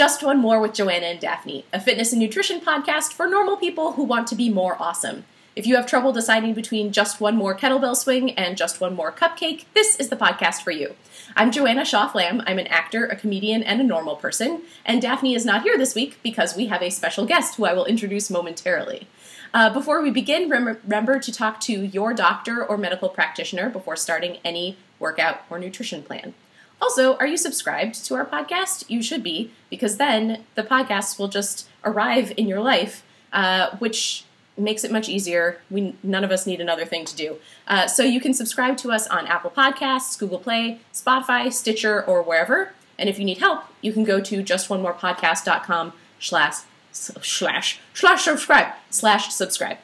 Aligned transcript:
Just 0.00 0.22
One 0.22 0.38
More 0.38 0.62
with 0.62 0.72
Joanna 0.72 1.04
and 1.04 1.20
Daphne, 1.20 1.66
a 1.74 1.78
fitness 1.78 2.10
and 2.10 2.22
nutrition 2.22 2.58
podcast 2.58 3.12
for 3.12 3.28
normal 3.28 3.58
people 3.58 3.92
who 3.92 4.02
want 4.02 4.28
to 4.28 4.34
be 4.34 4.48
more 4.48 4.74
awesome. 4.80 5.24
If 5.54 5.66
you 5.66 5.76
have 5.76 5.84
trouble 5.84 6.10
deciding 6.10 6.54
between 6.54 6.90
just 6.90 7.20
one 7.20 7.36
more 7.36 7.54
kettlebell 7.54 7.94
swing 7.94 8.30
and 8.30 8.56
just 8.56 8.80
one 8.80 8.96
more 8.96 9.12
cupcake, 9.12 9.66
this 9.74 9.96
is 9.96 10.08
the 10.08 10.16
podcast 10.16 10.62
for 10.62 10.70
you. 10.70 10.94
I'm 11.36 11.52
Joanna 11.52 11.84
Shaw 11.84 12.08
Flam. 12.08 12.42
I'm 12.46 12.58
an 12.58 12.68
actor, 12.68 13.04
a 13.04 13.14
comedian, 13.14 13.62
and 13.62 13.78
a 13.78 13.84
normal 13.84 14.16
person. 14.16 14.62
And 14.86 15.02
Daphne 15.02 15.34
is 15.34 15.44
not 15.44 15.64
here 15.64 15.76
this 15.76 15.94
week 15.94 16.18
because 16.22 16.56
we 16.56 16.68
have 16.68 16.80
a 16.80 16.88
special 16.88 17.26
guest 17.26 17.56
who 17.56 17.66
I 17.66 17.74
will 17.74 17.84
introduce 17.84 18.30
momentarily. 18.30 19.06
Uh, 19.52 19.68
before 19.68 20.00
we 20.00 20.10
begin, 20.10 20.48
remember 20.48 21.18
to 21.18 21.30
talk 21.30 21.60
to 21.60 21.74
your 21.74 22.14
doctor 22.14 22.64
or 22.64 22.78
medical 22.78 23.10
practitioner 23.10 23.68
before 23.68 23.96
starting 23.96 24.38
any 24.46 24.78
workout 24.98 25.42
or 25.50 25.58
nutrition 25.58 26.02
plan. 26.02 26.32
Also, 26.80 27.16
are 27.16 27.26
you 27.26 27.36
subscribed 27.36 28.04
to 28.06 28.14
our 28.14 28.24
podcast? 28.24 28.84
You 28.88 29.02
should 29.02 29.22
be, 29.22 29.50
because 29.68 29.98
then 29.98 30.44
the 30.54 30.62
podcasts 30.62 31.18
will 31.18 31.28
just 31.28 31.68
arrive 31.84 32.32
in 32.36 32.48
your 32.48 32.60
life, 32.60 33.02
uh, 33.32 33.76
which 33.78 34.24
makes 34.56 34.84
it 34.84 34.90
much 34.90 35.08
easier. 35.08 35.60
We 35.70 35.94
none 36.02 36.24
of 36.24 36.30
us 36.30 36.46
need 36.46 36.60
another 36.60 36.84
thing 36.84 37.04
to 37.06 37.16
do. 37.16 37.36
Uh, 37.66 37.86
so 37.86 38.02
you 38.02 38.20
can 38.20 38.34
subscribe 38.34 38.76
to 38.78 38.92
us 38.92 39.06
on 39.08 39.26
Apple 39.26 39.50
Podcasts, 39.50 40.18
Google 40.18 40.38
Play, 40.38 40.80
Spotify, 40.92 41.52
Stitcher, 41.52 42.02
or 42.04 42.22
wherever. 42.22 42.72
And 42.98 43.08
if 43.08 43.18
you 43.18 43.24
need 43.24 43.38
help, 43.38 43.64
you 43.80 43.92
can 43.92 44.04
go 44.04 44.20
to 44.20 44.42
justonemorepodcast.com 44.42 45.92
slash 46.18 46.56
slash 46.92 47.80
slash 47.94 48.24
subscribe 48.24 48.74
slash 48.90 49.32
subscribe. 49.32 49.78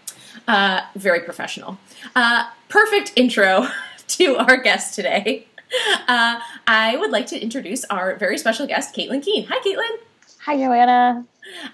Uh, 0.46 0.82
very 0.94 1.20
professional. 1.20 1.78
Uh, 2.14 2.50
perfect 2.68 3.12
intro 3.16 3.68
to 4.08 4.36
our 4.36 4.58
guest 4.58 4.94
today. 4.94 5.46
Uh, 6.08 6.40
I 6.68 6.96
would 6.96 7.10
like 7.10 7.26
to 7.26 7.40
introduce 7.40 7.84
our 7.86 8.14
very 8.14 8.38
special 8.38 8.66
guest, 8.66 8.94
Caitlin 8.94 9.24
Keen. 9.24 9.46
Hi, 9.48 9.58
Caitlin. 9.58 9.98
Hi, 10.42 10.56
Joanna. 10.56 11.26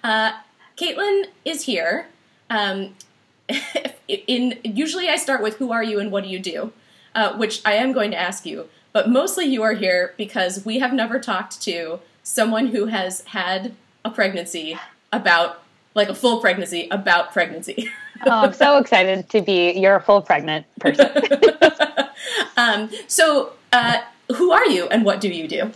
Uh, 0.02 0.32
Caitlin 0.76 1.26
is 1.44 1.64
here. 1.64 2.06
Um, 2.48 2.94
in 4.08 4.58
usually, 4.64 5.08
I 5.08 5.16
start 5.16 5.42
with 5.42 5.56
"Who 5.56 5.70
are 5.72 5.82
you 5.82 6.00
and 6.00 6.10
what 6.10 6.24
do 6.24 6.30
you 6.30 6.38
do," 6.38 6.72
uh, 7.14 7.36
which 7.36 7.60
I 7.66 7.74
am 7.74 7.92
going 7.92 8.10
to 8.12 8.16
ask 8.16 8.46
you. 8.46 8.68
But 8.92 9.10
mostly, 9.10 9.44
you 9.44 9.62
are 9.62 9.74
here 9.74 10.14
because 10.16 10.64
we 10.64 10.78
have 10.78 10.92
never 10.92 11.18
talked 11.18 11.60
to 11.62 12.00
someone 12.22 12.68
who 12.68 12.86
has 12.86 13.22
had 13.26 13.74
a 14.04 14.10
pregnancy 14.10 14.78
about, 15.12 15.62
like 15.94 16.08
a 16.08 16.14
full 16.14 16.40
pregnancy 16.40 16.88
about 16.90 17.32
pregnancy. 17.32 17.90
oh, 18.26 18.30
I'm 18.30 18.52
so 18.52 18.76
excited 18.78 19.28
to 19.30 19.40
be 19.40 19.72
your 19.72 20.00
full 20.00 20.22
pregnant 20.22 20.66
person. 20.78 21.10
Um, 22.56 22.90
so 23.06 23.52
uh, 23.72 23.98
who 24.36 24.52
are 24.52 24.66
you 24.66 24.86
and 24.88 25.04
what 25.04 25.20
do 25.20 25.28
you 25.28 25.48
do? 25.48 25.72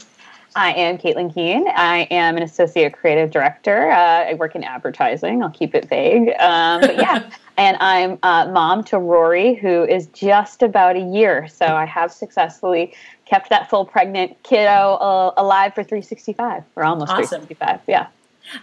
I 0.57 0.73
am 0.73 0.97
Caitlin 0.97 1.33
Keen. 1.35 1.69
I 1.69 2.09
am 2.11 2.39
an 2.39 2.43
associate 2.43 2.95
creative 2.95 3.31
director. 3.31 3.91
Uh, 3.91 4.31
I 4.31 4.35
work 4.35 4.55
in 4.55 4.65
advertising. 4.65 5.43
I'll 5.43 5.51
keep 5.51 5.75
it 5.75 5.87
vague. 5.87 6.31
Um, 6.41 6.81
but 6.81 6.97
yeah, 6.97 7.29
and 7.59 7.77
I'm 7.79 8.19
uh, 8.23 8.51
mom 8.51 8.83
to 8.85 8.99
Rory, 8.99 9.55
who 9.55 9.85
is 9.85 10.07
just 10.09 10.63
about 10.63 10.97
a 10.97 11.01
year. 11.01 11.47
So 11.47 11.67
I 11.67 11.85
have 11.85 12.11
successfully 12.11 12.95
kept 13.27 13.51
that 13.51 13.69
full 13.69 13.85
pregnant 13.85 14.43
kiddo 14.45 14.95
uh, 14.95 15.35
alive 15.37 15.75
for 15.75 15.85
365, 15.85 16.65
or 16.75 16.85
almost 16.85 17.13
awesome. 17.13 17.47
365. 17.47 17.81
Yeah. 17.87 18.07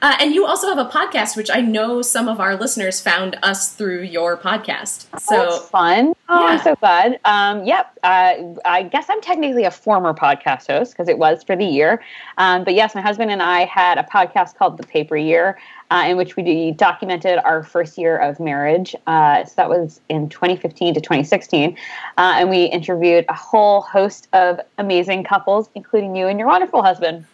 Uh, 0.01 0.15
and 0.19 0.33
you 0.33 0.45
also 0.45 0.67
have 0.67 0.77
a 0.77 0.89
podcast, 0.89 1.35
which 1.35 1.49
I 1.49 1.61
know 1.61 2.01
some 2.01 2.27
of 2.27 2.39
our 2.39 2.55
listeners 2.55 2.99
found 2.99 3.37
us 3.43 3.73
through 3.73 4.03
your 4.03 4.37
podcast. 4.37 5.07
So 5.19 5.47
oh, 5.49 5.59
fun! 5.59 6.13
Oh, 6.29 6.47
yeah. 6.47 6.63
so 6.63 6.75
glad. 6.75 7.19
Um, 7.25 7.65
yep. 7.65 7.97
Uh, 8.03 8.35
I 8.65 8.83
guess 8.83 9.05
I'm 9.09 9.21
technically 9.21 9.65
a 9.65 9.71
former 9.71 10.13
podcast 10.13 10.67
host 10.67 10.93
because 10.93 11.09
it 11.09 11.17
was 11.17 11.43
for 11.43 11.55
the 11.55 11.65
year. 11.65 12.01
Um, 12.37 12.63
but 12.63 12.73
yes, 12.73 12.95
my 12.95 13.01
husband 13.01 13.31
and 13.31 13.41
I 13.41 13.65
had 13.65 13.97
a 13.97 14.03
podcast 14.03 14.55
called 14.55 14.77
The 14.77 14.83
Paper 14.83 15.17
Year, 15.17 15.59
uh, 15.91 16.05
in 16.07 16.17
which 16.17 16.35
we 16.35 16.71
documented 16.71 17.39
our 17.39 17.63
first 17.63 17.97
year 17.97 18.17
of 18.17 18.39
marriage. 18.39 18.95
Uh, 19.05 19.45
so 19.45 19.53
that 19.57 19.69
was 19.69 20.01
in 20.09 20.29
2015 20.29 20.95
to 20.95 21.01
2016, 21.01 21.77
uh, 22.17 22.33
and 22.35 22.49
we 22.49 22.65
interviewed 22.65 23.25
a 23.29 23.33
whole 23.33 23.81
host 23.81 24.27
of 24.33 24.59
amazing 24.77 25.23
couples, 25.23 25.69
including 25.75 26.15
you 26.15 26.27
and 26.27 26.39
your 26.39 26.47
wonderful 26.47 26.81
husband. 26.81 27.25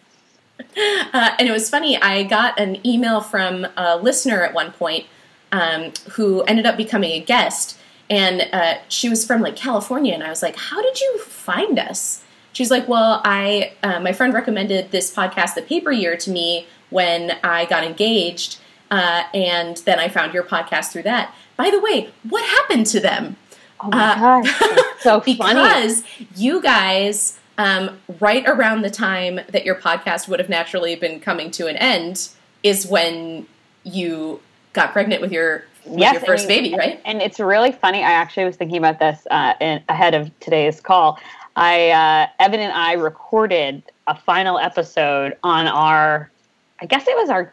Uh, 1.12 1.34
and 1.40 1.48
it 1.48 1.50
was 1.50 1.68
funny, 1.68 2.00
I 2.00 2.22
got 2.22 2.58
an 2.60 2.86
email 2.86 3.20
from 3.20 3.66
a 3.76 3.96
listener 3.96 4.44
at 4.44 4.54
one 4.54 4.70
point 4.70 5.06
um, 5.50 5.92
who 6.12 6.42
ended 6.42 6.66
up 6.66 6.76
becoming 6.76 7.10
a 7.12 7.20
guest. 7.20 7.76
And 8.08 8.48
uh, 8.52 8.74
she 8.88 9.08
was 9.08 9.26
from 9.26 9.40
like 9.40 9.56
California. 9.56 10.14
And 10.14 10.22
I 10.22 10.28
was 10.28 10.42
like, 10.42 10.56
How 10.56 10.80
did 10.80 11.00
you 11.00 11.18
find 11.18 11.78
us? 11.78 12.22
She's 12.52 12.70
like, 12.70 12.86
Well, 12.86 13.20
I, 13.24 13.72
uh, 13.82 13.98
my 13.98 14.12
friend 14.12 14.32
recommended 14.32 14.92
this 14.92 15.12
podcast, 15.12 15.54
The 15.54 15.62
Paper 15.62 15.90
Year, 15.90 16.16
to 16.18 16.30
me 16.30 16.68
when 16.90 17.32
I 17.42 17.64
got 17.64 17.82
engaged. 17.82 18.58
Uh, 18.90 19.24
and 19.34 19.76
then 19.78 19.98
I 19.98 20.08
found 20.08 20.32
your 20.32 20.44
podcast 20.44 20.92
through 20.92 21.04
that. 21.04 21.34
By 21.56 21.70
the 21.70 21.80
way, 21.80 22.10
what 22.28 22.44
happened 22.44 22.86
to 22.86 23.00
them? 23.00 23.36
Oh 23.82 23.88
my 23.88 24.12
uh, 24.12 24.42
gosh, 24.42 24.60
so 25.00 25.20
funny. 25.20 25.34
because 25.34 26.04
you 26.36 26.60
guys 26.62 27.39
um, 27.60 27.98
right 28.20 28.42
around 28.46 28.80
the 28.80 28.90
time 28.90 29.38
that 29.50 29.66
your 29.66 29.74
podcast 29.74 30.28
would 30.28 30.40
have 30.40 30.48
naturally 30.48 30.96
been 30.96 31.20
coming 31.20 31.50
to 31.50 31.66
an 31.66 31.76
end 31.76 32.30
is 32.62 32.86
when 32.86 33.46
you 33.84 34.40
got 34.72 34.92
pregnant 34.92 35.20
with 35.20 35.30
your 35.30 35.64
with 35.84 36.00
yes, 36.00 36.14
your 36.14 36.22
first 36.22 36.48
baby, 36.48 36.74
right? 36.74 37.00
And 37.04 37.20
it's 37.20 37.38
really 37.38 37.70
funny. 37.70 37.98
I 37.98 38.12
actually 38.12 38.46
was 38.46 38.56
thinking 38.56 38.78
about 38.78 38.98
this 38.98 39.26
uh, 39.30 39.52
in, 39.60 39.82
ahead 39.90 40.14
of 40.14 40.30
today's 40.40 40.80
call. 40.80 41.18
I 41.54 41.90
uh, 41.90 42.28
Evan 42.42 42.60
and 42.60 42.72
I 42.72 42.94
recorded 42.94 43.82
a 44.06 44.16
final 44.18 44.58
episode 44.58 45.36
on 45.42 45.66
our, 45.66 46.30
I 46.80 46.86
guess 46.86 47.06
it 47.06 47.16
was 47.16 47.28
our 47.28 47.52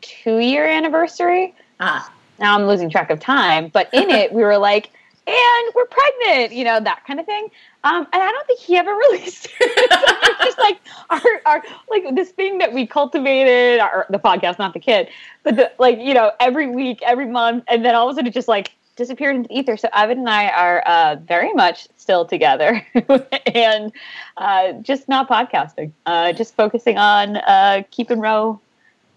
two 0.00 0.38
year 0.38 0.66
anniversary. 0.66 1.54
Ah. 1.78 2.10
Now 2.38 2.54
I'm 2.54 2.66
losing 2.66 2.88
track 2.88 3.10
of 3.10 3.20
time, 3.20 3.68
but 3.68 3.92
in 3.92 4.08
it 4.08 4.32
we 4.32 4.42
were 4.42 4.56
like, 4.56 4.92
and 5.26 5.74
we're 5.74 5.86
pregnant, 5.86 6.52
you 6.52 6.64
know, 6.64 6.80
that 6.80 7.04
kind 7.06 7.20
of 7.20 7.26
thing. 7.26 7.48
Um, 7.84 8.06
and 8.12 8.22
I 8.22 8.30
don't 8.30 8.46
think 8.46 8.60
he 8.60 8.76
ever 8.76 8.92
released 9.10 9.48
it. 9.60 10.38
just 10.44 10.58
like 10.58 10.80
our, 11.10 11.20
our, 11.46 11.62
like 11.90 12.14
this 12.14 12.30
thing 12.30 12.58
that 12.58 12.72
we 12.72 12.86
cultivated, 12.86 13.80
our, 13.80 14.06
the 14.10 14.18
podcast, 14.18 14.58
not 14.58 14.72
the 14.72 14.80
kid, 14.80 15.08
but 15.42 15.56
the, 15.56 15.72
like, 15.78 15.98
you 15.98 16.14
know, 16.14 16.32
every 16.40 16.68
week, 16.68 17.00
every 17.02 17.26
month, 17.26 17.64
and 17.68 17.84
then 17.84 17.94
all 17.94 18.08
of 18.08 18.12
a 18.12 18.16
sudden 18.16 18.28
it 18.28 18.34
just 18.34 18.48
like 18.48 18.72
disappeared 18.96 19.36
into 19.36 19.52
ether. 19.52 19.76
So 19.76 19.88
Evan 19.92 20.18
and 20.18 20.28
I 20.28 20.48
are 20.48 20.80
uh, 20.80 21.16
very 21.16 21.52
much 21.52 21.88
still 21.96 22.24
together 22.24 22.84
and 23.54 23.92
uh, 24.36 24.72
just 24.74 25.08
not 25.08 25.28
podcasting, 25.28 25.92
uh, 26.06 26.32
just 26.32 26.54
focusing 26.54 26.98
on 26.98 27.36
uh, 27.36 27.82
keeping 27.90 28.20
row, 28.20 28.60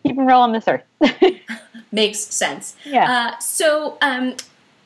keeping 0.04 0.26
row 0.26 0.40
on 0.40 0.52
this 0.54 0.68
earth. 0.68 0.84
Makes 1.92 2.20
sense. 2.20 2.76
Yeah. 2.84 3.12
Uh, 3.12 3.40
so, 3.40 3.98
um, 4.02 4.36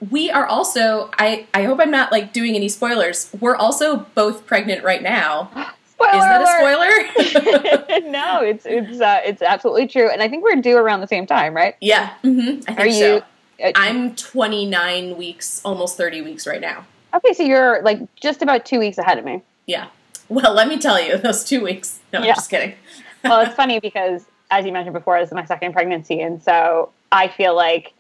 we 0.10 0.32
are 0.32 0.46
also 0.46 1.10
I, 1.18 1.48
I 1.54 1.64
hope 1.64 1.80
I'm 1.82 1.92
not 1.92 2.12
like 2.12 2.34
doing 2.34 2.56
any 2.56 2.70
spoilers. 2.70 3.30
We're 3.40 3.56
also 3.56 4.06
both 4.16 4.46
pregnant 4.46 4.84
right 4.84 5.02
now. 5.02 5.52
Spoiler 5.92 6.16
Is 6.16 6.24
that 6.24 6.42
a 6.42 7.26
spoiler? 7.26 8.10
no, 8.10 8.42
it's 8.42 8.66
it's 8.66 9.02
uh, 9.02 9.20
it's 9.26 9.42
absolutely 9.42 9.88
true, 9.88 10.10
and 10.10 10.22
I 10.22 10.30
think 10.30 10.44
we're 10.44 10.56
due 10.62 10.78
around 10.78 11.02
the 11.02 11.08
same 11.08 11.26
time, 11.26 11.54
right? 11.54 11.76
Yeah, 11.82 12.14
mm-hmm. 12.24 12.62
I 12.70 12.74
think 12.74 12.80
are 12.80 12.92
so. 12.92 13.16
You, 13.16 13.66
uh, 13.66 13.72
I'm 13.76 14.16
29 14.16 15.18
weeks, 15.18 15.62
almost 15.66 15.98
30 15.98 16.22
weeks 16.22 16.48
right 16.48 16.62
now. 16.62 16.86
Okay, 17.14 17.34
so 17.34 17.44
you're 17.44 17.82
like 17.82 18.00
just 18.16 18.42
about 18.42 18.66
two 18.66 18.80
weeks 18.80 18.98
ahead 18.98 19.18
of 19.18 19.26
me. 19.26 19.42
Yeah. 19.66 19.88
Well, 20.30 20.54
let 20.54 20.70
me 20.70 20.78
tell 20.78 21.02
you, 21.02 21.18
those 21.18 21.44
two 21.44 21.62
weeks. 21.62 22.00
No, 22.14 22.20
yeah. 22.20 22.30
I'm 22.30 22.36
just 22.36 22.50
kidding. 22.50 22.76
well, 23.26 23.42
it's 23.42 23.56
funny 23.56 23.80
because, 23.82 24.26
as 24.52 24.66
you 24.66 24.72
mentioned 24.72 24.94
before, 24.94 25.20
this 25.20 25.28
is 25.28 25.34
my 25.34 25.46
second 25.46 25.74
pregnancy, 25.74 26.22
and 26.22 26.42
so 26.42 26.92
I 27.12 27.28
feel 27.28 27.56
like 27.56 27.94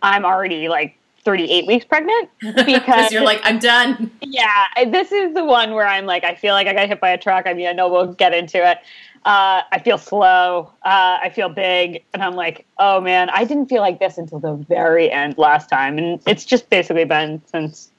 I'm 0.00 0.24
already 0.24 0.68
like 0.68 0.96
38 1.24 1.66
weeks 1.66 1.84
pregnant 1.84 2.28
because 2.40 3.12
you're 3.12 3.22
like 3.22 3.40
i'm 3.44 3.58
done. 3.58 4.10
Yeah 4.20 4.66
this 4.86 5.12
is 5.12 5.34
the 5.34 5.44
one 5.44 5.72
where 5.72 5.86
i'm 5.86 6.06
like 6.06 6.24
i 6.24 6.34
feel 6.34 6.54
like 6.54 6.66
i 6.66 6.72
got 6.72 6.88
hit 6.88 7.00
by 7.00 7.10
a 7.10 7.18
truck. 7.18 7.46
I 7.46 7.54
mean 7.54 7.66
i 7.68 7.72
know 7.72 7.88
we'll 7.88 8.12
get 8.12 8.34
into 8.34 8.58
it. 8.58 8.78
Uh, 9.24 9.62
i 9.70 9.80
feel 9.82 9.98
slow. 9.98 10.72
Uh, 10.82 11.18
i 11.22 11.30
feel 11.34 11.48
big. 11.48 12.02
And 12.12 12.22
i'm 12.22 12.34
like 12.34 12.66
oh 12.78 13.00
man 13.00 13.30
i 13.30 13.44
didn't 13.44 13.66
feel 13.66 13.80
like 13.82 13.98
this 13.98 14.18
until 14.18 14.40
the 14.40 14.54
very 14.54 15.10
end 15.10 15.38
last 15.38 15.68
time. 15.68 15.98
And 15.98 16.20
it's 16.26 16.44
just 16.44 16.70
basically 16.70 17.04
been 17.04 17.40
since 17.46 17.90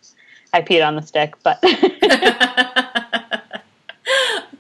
i 0.54 0.62
peed 0.62 0.86
on 0.86 0.96
the 0.96 1.02
stick 1.02 1.34
but 1.44 1.64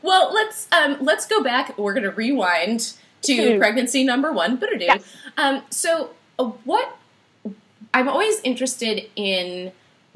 well 0.01 0.33
let's 0.33 0.67
um, 0.71 0.97
let's 1.01 1.25
go 1.25 1.43
back. 1.43 1.77
We're 1.77 1.93
going 1.93 2.03
to 2.03 2.11
rewind 2.11 2.93
to 3.23 3.57
pregnancy 3.59 4.03
number 4.03 4.31
one 4.31 4.61
yes. 4.79 5.03
um, 5.37 5.63
so 5.69 6.11
uh, 6.39 6.45
what 6.65 6.97
I'm 7.93 8.09
always 8.09 8.39
interested 8.41 9.09
in 9.15 9.71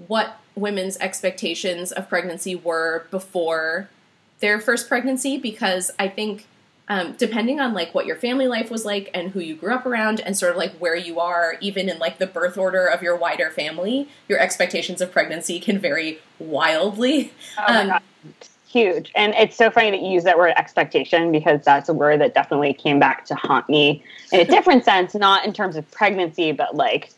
what 0.07 0.39
women's 0.55 0.97
expectations 0.97 1.91
of 1.91 2.09
pregnancy 2.09 2.55
were 2.55 3.05
before 3.11 3.89
their 4.39 4.59
first 4.59 4.87
pregnancy 4.87 5.37
because 5.37 5.91
I 5.99 6.07
think 6.07 6.45
um, 6.89 7.13
depending 7.17 7.59
on 7.59 7.73
like 7.73 7.93
what 7.93 8.05
your 8.05 8.15
family 8.15 8.47
life 8.47 8.71
was 8.71 8.85
like 8.85 9.09
and 9.13 9.31
who 9.31 9.41
you 9.41 9.55
grew 9.55 9.73
up 9.73 9.85
around 9.85 10.21
and 10.21 10.37
sort 10.37 10.51
of 10.51 10.57
like 10.57 10.73
where 10.77 10.95
you 10.95 11.19
are 11.19 11.57
even 11.59 11.89
in 11.89 11.99
like 11.99 12.17
the 12.17 12.27
birth 12.27 12.57
order 12.57 12.85
of 12.85 13.01
your 13.01 13.15
wider 13.15 13.49
family 13.49 14.07
your 14.29 14.39
expectations 14.39 15.01
of 15.01 15.11
pregnancy 15.11 15.59
can 15.59 15.79
vary 15.79 16.19
wildly 16.39 17.33
oh 17.67 17.89
um, 17.89 17.99
huge. 18.67 19.11
And 19.15 19.33
it's 19.35 19.55
so 19.55 19.71
funny 19.71 19.91
that 19.91 20.01
you 20.01 20.09
use 20.09 20.23
that 20.23 20.37
word 20.37 20.53
expectation 20.57 21.31
because 21.31 21.61
that's 21.63 21.89
a 21.89 21.93
word 21.93 22.21
that 22.21 22.33
definitely 22.33 22.73
came 22.73 22.99
back 22.99 23.25
to 23.25 23.35
haunt 23.35 23.67
me 23.69 24.03
in 24.31 24.41
a 24.41 24.45
different 24.55 24.83
sense, 24.83 25.15
not 25.15 25.45
in 25.45 25.53
terms 25.53 25.75
of 25.75 25.89
pregnancy, 25.91 26.51
but 26.51 26.75
like 26.75 27.11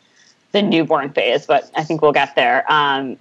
the 0.51 0.62
newborn 0.62 1.12
phase. 1.12 1.46
But 1.46 1.69
I 1.75 1.84
think 1.84 2.01
we'll 2.01 2.12
get 2.12 2.36
there. 2.36 2.69
Um, 2.72 3.18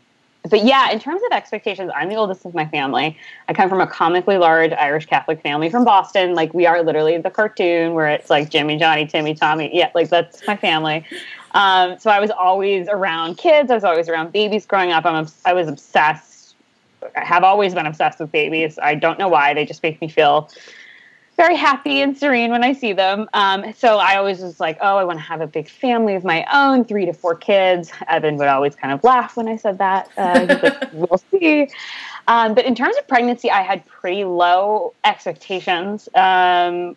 but 0.48 0.64
yeah, 0.64 0.90
in 0.90 0.98
terms 0.98 1.20
of 1.26 1.32
expectations, 1.32 1.90
I'm 1.94 2.08
the 2.08 2.14
oldest 2.14 2.44
of 2.44 2.54
my 2.54 2.66
family. 2.66 3.16
I 3.48 3.54
come 3.54 3.69
from 3.69 3.80
a 3.80 3.86
comically 3.86 4.38
large 4.38 4.72
Irish 4.72 5.06
Catholic 5.06 5.42
family 5.42 5.69
from 5.69 5.84
Boston. 5.84 6.34
Like 6.34 6.54
we 6.54 6.66
are 6.66 6.82
literally 6.82 7.19
the 7.19 7.30
cartoon 7.30 7.94
where 7.94 8.08
it's 8.08 8.30
like 8.30 8.50
Jimmy, 8.50 8.78
Johnny, 8.78 9.06
Timmy, 9.06 9.34
Tommy. 9.34 9.70
Yeah, 9.72 9.90
like 9.94 10.08
that's 10.08 10.46
my 10.46 10.56
family. 10.56 11.04
Um, 11.52 11.98
so 11.98 12.10
I 12.10 12.20
was 12.20 12.30
always 12.30 12.88
around 12.88 13.36
kids. 13.36 13.70
I 13.70 13.74
was 13.74 13.84
always 13.84 14.08
around 14.08 14.32
babies 14.32 14.66
growing 14.66 14.92
up. 14.92 15.04
I'm 15.04 15.26
I 15.44 15.52
was 15.52 15.69
obsessed. 15.69 16.54
I 17.16 17.24
have 17.24 17.44
always 17.44 17.74
been 17.74 17.86
obsessed 17.86 18.20
with 18.20 18.32
babies. 18.32 18.78
I 18.78 18.94
don't 18.94 19.19
know 19.19 19.28
why. 19.28 19.54
They 19.54 19.64
just 19.64 19.82
make 19.82 20.00
me 20.00 20.08
feel 20.08 20.50
very 21.38 21.55
happy 21.55 22.02
and 22.02 22.19
serene 22.19 22.50
when 22.50 22.64
I 22.64 22.73
see 22.73 22.93
them. 22.93 23.29
Um, 23.32 23.73
so 23.73 23.99
I 23.99 24.17
always 24.17 24.40
was 24.40 24.58
like, 24.58 24.76
oh, 24.81 24.96
I 24.96 25.05
want 25.05 25.20
to 25.20 25.25
have 25.25 25.40
a 25.40 25.46
big 25.46 25.70
family 25.70 26.17
of 26.17 26.25
my 26.25 26.44
own, 26.52 26.85
three 26.85 27.06
to 27.06 27.12
four 27.12 27.37
kids. 27.37 27.93
Evan 28.08 28.37
would 28.38 28.49
always 28.49 28.75
kind 28.75 28.93
of 28.93 29.05
laugh 29.05 29.37
when 29.37 29.46
I 29.49 29.56
said 29.56 29.79
that. 29.79 30.11
Uh, 30.19 30.58
like, 30.61 30.93
we'll 30.93 31.23
see. 31.31 31.69
Um, 32.26 32.55
but 32.55 32.67
in 32.67 32.75
terms 32.75 32.96
of 32.99 33.06
pregnancy, 33.06 33.52
I 33.52 33.62
had 33.62 33.87
pretty 33.87 34.25
low 34.25 34.93
expectations. 35.05 36.08
Um, 36.08 36.96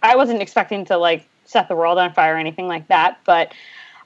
I 0.00 0.14
wasn't 0.14 0.40
expecting 0.40 0.84
to 0.86 0.96
like 0.96 1.26
set 1.44 1.66
the 1.66 1.74
world 1.74 1.98
on 1.98 2.14
fire 2.14 2.36
or 2.36 2.38
anything 2.38 2.68
like 2.68 2.86
that, 2.86 3.18
but 3.24 3.52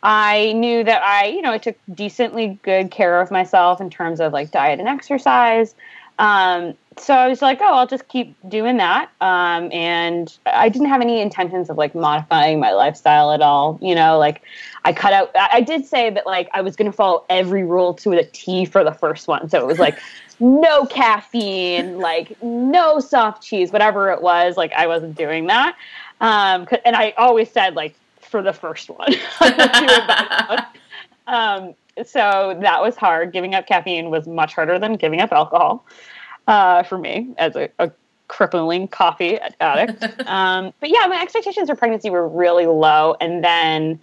I 0.02 0.52
knew 0.55 0.84
that 0.84 1.02
I, 1.02 1.26
you 1.26 1.43
know, 1.43 1.52
I 1.52 1.58
took 1.58 1.76
decently 1.94 2.58
good 2.62 2.90
care 2.90 3.20
of 3.20 3.31
myself 3.31 3.82
in 3.82 3.90
terms 3.90 4.20
of 4.20 4.32
like 4.32 4.52
diet 4.52 4.81
and 4.81 4.88
exercise. 4.88 5.75
Um, 6.18 6.74
so 6.98 7.14
I 7.14 7.28
was 7.28 7.42
like, 7.42 7.60
oh, 7.60 7.74
I'll 7.74 7.86
just 7.86 8.08
keep 8.08 8.34
doing 8.48 8.78
that. 8.78 9.10
Um, 9.20 9.70
and 9.70 10.34
I 10.46 10.68
didn't 10.68 10.88
have 10.88 11.02
any 11.02 11.20
intentions 11.20 11.68
of 11.68 11.76
like 11.76 11.94
modifying 11.94 12.58
my 12.58 12.72
lifestyle 12.72 13.32
at 13.32 13.42
all. 13.42 13.78
You 13.82 13.94
know, 13.94 14.18
like 14.18 14.42
I 14.84 14.92
cut 14.92 15.12
out, 15.12 15.30
I 15.36 15.60
did 15.60 15.84
say 15.84 16.08
that 16.10 16.24
like 16.24 16.48
I 16.54 16.62
was 16.62 16.74
going 16.74 16.90
to 16.90 16.96
follow 16.96 17.24
every 17.28 17.64
rule 17.64 17.92
to 17.94 18.12
a 18.12 18.24
T 18.24 18.64
for 18.64 18.82
the 18.82 18.92
first 18.92 19.28
one. 19.28 19.48
So 19.50 19.60
it 19.60 19.66
was 19.66 19.78
like 19.78 19.98
no 20.40 20.86
caffeine, 20.86 21.98
like 21.98 22.40
no 22.42 22.98
soft 22.98 23.42
cheese, 23.42 23.72
whatever 23.72 24.10
it 24.10 24.22
was. 24.22 24.56
Like 24.56 24.72
I 24.72 24.86
wasn't 24.86 25.16
doing 25.16 25.46
that. 25.48 25.76
Um, 26.20 26.66
and 26.84 26.96
I 26.96 27.12
always 27.19 27.50
said 27.50 27.74
like 27.74 27.94
for 28.20 28.42
the 28.42 28.54
first 28.54 28.88
one. 28.88 29.14
um, 31.26 31.74
so 32.04 32.58
that 32.60 32.82
was 32.82 32.96
hard. 32.96 33.32
Giving 33.32 33.54
up 33.54 33.66
caffeine 33.66 34.10
was 34.10 34.26
much 34.26 34.54
harder 34.54 34.78
than 34.78 34.96
giving 34.96 35.20
up 35.20 35.32
alcohol 35.32 35.84
uh, 36.46 36.82
for 36.82 36.98
me 36.98 37.34
as 37.38 37.56
a, 37.56 37.69
a 37.78 37.90
crippling 38.28 38.88
coffee 38.88 39.38
addict. 39.60 40.02
um, 40.26 40.72
but 40.81 40.90
yeah, 40.90 41.06
my 41.06 41.20
expectations 41.20 41.69
for 41.69 41.76
pregnancy 41.76 42.10
were 42.10 42.28
really 42.28 42.66
low, 42.66 43.16
and 43.20 43.43
then 43.43 44.00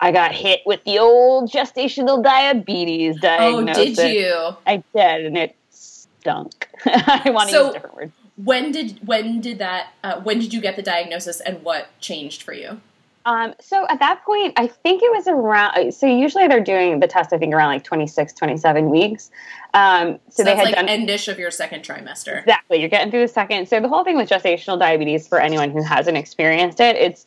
I 0.00 0.12
got 0.12 0.32
hit 0.32 0.60
with 0.66 0.82
the 0.84 0.98
old 0.98 1.50
gestational 1.50 2.22
diabetes 2.22 3.20
diagnosis. 3.20 3.98
Oh, 3.98 4.02
did 4.02 4.14
you? 4.14 4.56
I 4.66 4.82
did, 4.94 5.26
and 5.26 5.36
it 5.36 5.56
stunk. 5.70 6.68
I 6.84 7.30
want 7.30 7.48
to 7.48 7.54
so, 7.54 7.64
use 7.64 7.74
different 7.74 7.96
words. 7.96 8.12
When 8.36 8.70
did 8.70 9.06
when 9.06 9.40
did 9.40 9.58
that? 9.58 9.88
Uh, 10.04 10.20
when 10.20 10.38
did 10.38 10.54
you 10.54 10.60
get 10.60 10.76
the 10.76 10.82
diagnosis, 10.82 11.40
and 11.40 11.62
what 11.64 11.88
changed 12.00 12.42
for 12.42 12.52
you? 12.52 12.80
Um, 13.28 13.52
so 13.60 13.86
at 13.90 13.98
that 13.98 14.24
point, 14.24 14.54
I 14.56 14.66
think 14.66 15.02
it 15.02 15.12
was 15.12 15.28
around. 15.28 15.92
So 15.92 16.06
usually 16.06 16.48
they're 16.48 16.64
doing 16.64 16.98
the 16.98 17.06
test. 17.06 17.34
I 17.34 17.38
think 17.38 17.52
around 17.52 17.68
like 17.68 17.84
26, 17.84 18.32
27 18.32 18.88
weeks. 18.88 19.30
Um, 19.74 20.18
so, 20.30 20.42
so 20.42 20.44
they 20.44 20.56
had 20.56 20.64
like 20.64 20.74
done 20.76 20.86
endish 20.86 21.28
of 21.28 21.38
your 21.38 21.50
second 21.50 21.82
trimester. 21.82 22.40
Exactly, 22.40 22.80
you're 22.80 22.88
getting 22.88 23.10
through 23.10 23.26
the 23.26 23.32
second. 23.32 23.68
So 23.68 23.80
the 23.80 23.88
whole 23.88 24.02
thing 24.02 24.16
with 24.16 24.30
gestational 24.30 24.78
diabetes, 24.78 25.28
for 25.28 25.38
anyone 25.38 25.70
who 25.70 25.82
hasn't 25.82 26.16
experienced 26.16 26.80
it, 26.80 26.96
it's 26.96 27.26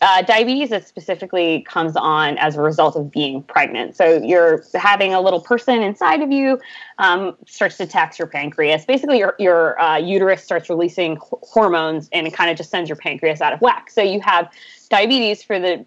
uh, 0.00 0.22
diabetes 0.22 0.70
that 0.70 0.86
specifically 0.86 1.62
comes 1.62 1.96
on 1.96 2.38
as 2.38 2.56
a 2.56 2.62
result 2.62 2.96
of 2.96 3.10
being 3.10 3.42
pregnant. 3.42 3.96
So 3.96 4.22
you're 4.22 4.64
having 4.74 5.12
a 5.12 5.20
little 5.20 5.40
person 5.40 5.82
inside 5.82 6.22
of 6.22 6.30
you 6.30 6.60
um, 6.98 7.36
starts 7.46 7.76
to 7.78 7.86
tax 7.86 8.18
your 8.18 8.28
pancreas. 8.28 8.84
Basically, 8.84 9.18
your 9.18 9.34
your 9.38 9.80
uh, 9.80 9.96
uterus 9.96 10.44
starts 10.44 10.70
releasing 10.70 11.18
hormones, 11.20 12.08
and 12.12 12.28
it 12.28 12.32
kind 12.32 12.50
of 12.50 12.56
just 12.56 12.70
sends 12.70 12.88
your 12.88 12.96
pancreas 12.96 13.40
out 13.40 13.52
of 13.52 13.60
whack. 13.60 13.90
So 13.90 14.02
you 14.02 14.20
have 14.20 14.50
diabetes 14.88 15.42
for 15.42 15.58
the 15.58 15.84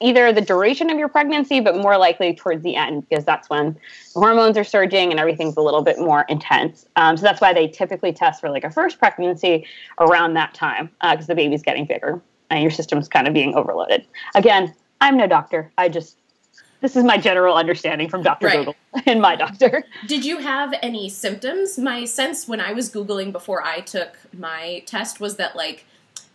either 0.00 0.32
the 0.32 0.40
duration 0.40 0.90
of 0.90 0.98
your 0.98 1.08
pregnancy, 1.08 1.60
but 1.60 1.76
more 1.76 1.96
likely 1.96 2.34
towards 2.34 2.62
the 2.62 2.76
end 2.76 3.08
because 3.08 3.24
that's 3.24 3.50
when 3.50 3.76
the 4.14 4.20
hormones 4.20 4.56
are 4.56 4.64
surging 4.64 5.10
and 5.10 5.18
everything's 5.18 5.56
a 5.56 5.60
little 5.60 5.82
bit 5.82 5.98
more 5.98 6.24
intense. 6.28 6.86
Um, 6.96 7.16
so 7.16 7.22
that's 7.22 7.40
why 7.40 7.52
they 7.52 7.68
typically 7.68 8.12
test 8.12 8.40
for 8.40 8.50
like 8.50 8.64
a 8.64 8.70
first 8.70 8.98
pregnancy 8.98 9.66
around 9.98 10.34
that 10.34 10.54
time 10.54 10.90
because 11.00 11.24
uh, 11.24 11.26
the 11.26 11.34
baby's 11.34 11.62
getting 11.62 11.86
bigger 11.86 12.20
and 12.50 12.62
your 12.62 12.70
system's 12.70 13.08
kind 13.08 13.26
of 13.26 13.34
being 13.34 13.54
overloaded. 13.54 14.06
Again, 14.34 14.74
I'm 15.00 15.16
no 15.16 15.26
doctor. 15.26 15.72
I 15.78 15.88
just 15.88 16.16
this 16.80 16.96
is 16.96 17.04
my 17.04 17.18
general 17.18 17.56
understanding 17.56 18.08
from 18.08 18.22
Dr. 18.22 18.46
Right. 18.46 18.58
Google 18.58 18.76
and 19.06 19.20
my 19.20 19.36
doctor. 19.36 19.84
Did 20.06 20.24
you 20.24 20.38
have 20.38 20.74
any 20.82 21.10
symptoms? 21.10 21.78
My 21.78 22.06
sense 22.06 22.48
when 22.48 22.60
I 22.60 22.72
was 22.72 22.90
googling 22.90 23.32
before 23.32 23.62
I 23.62 23.80
took 23.80 24.18
my 24.32 24.82
test 24.86 25.20
was 25.20 25.36
that 25.36 25.54
like 25.56 25.84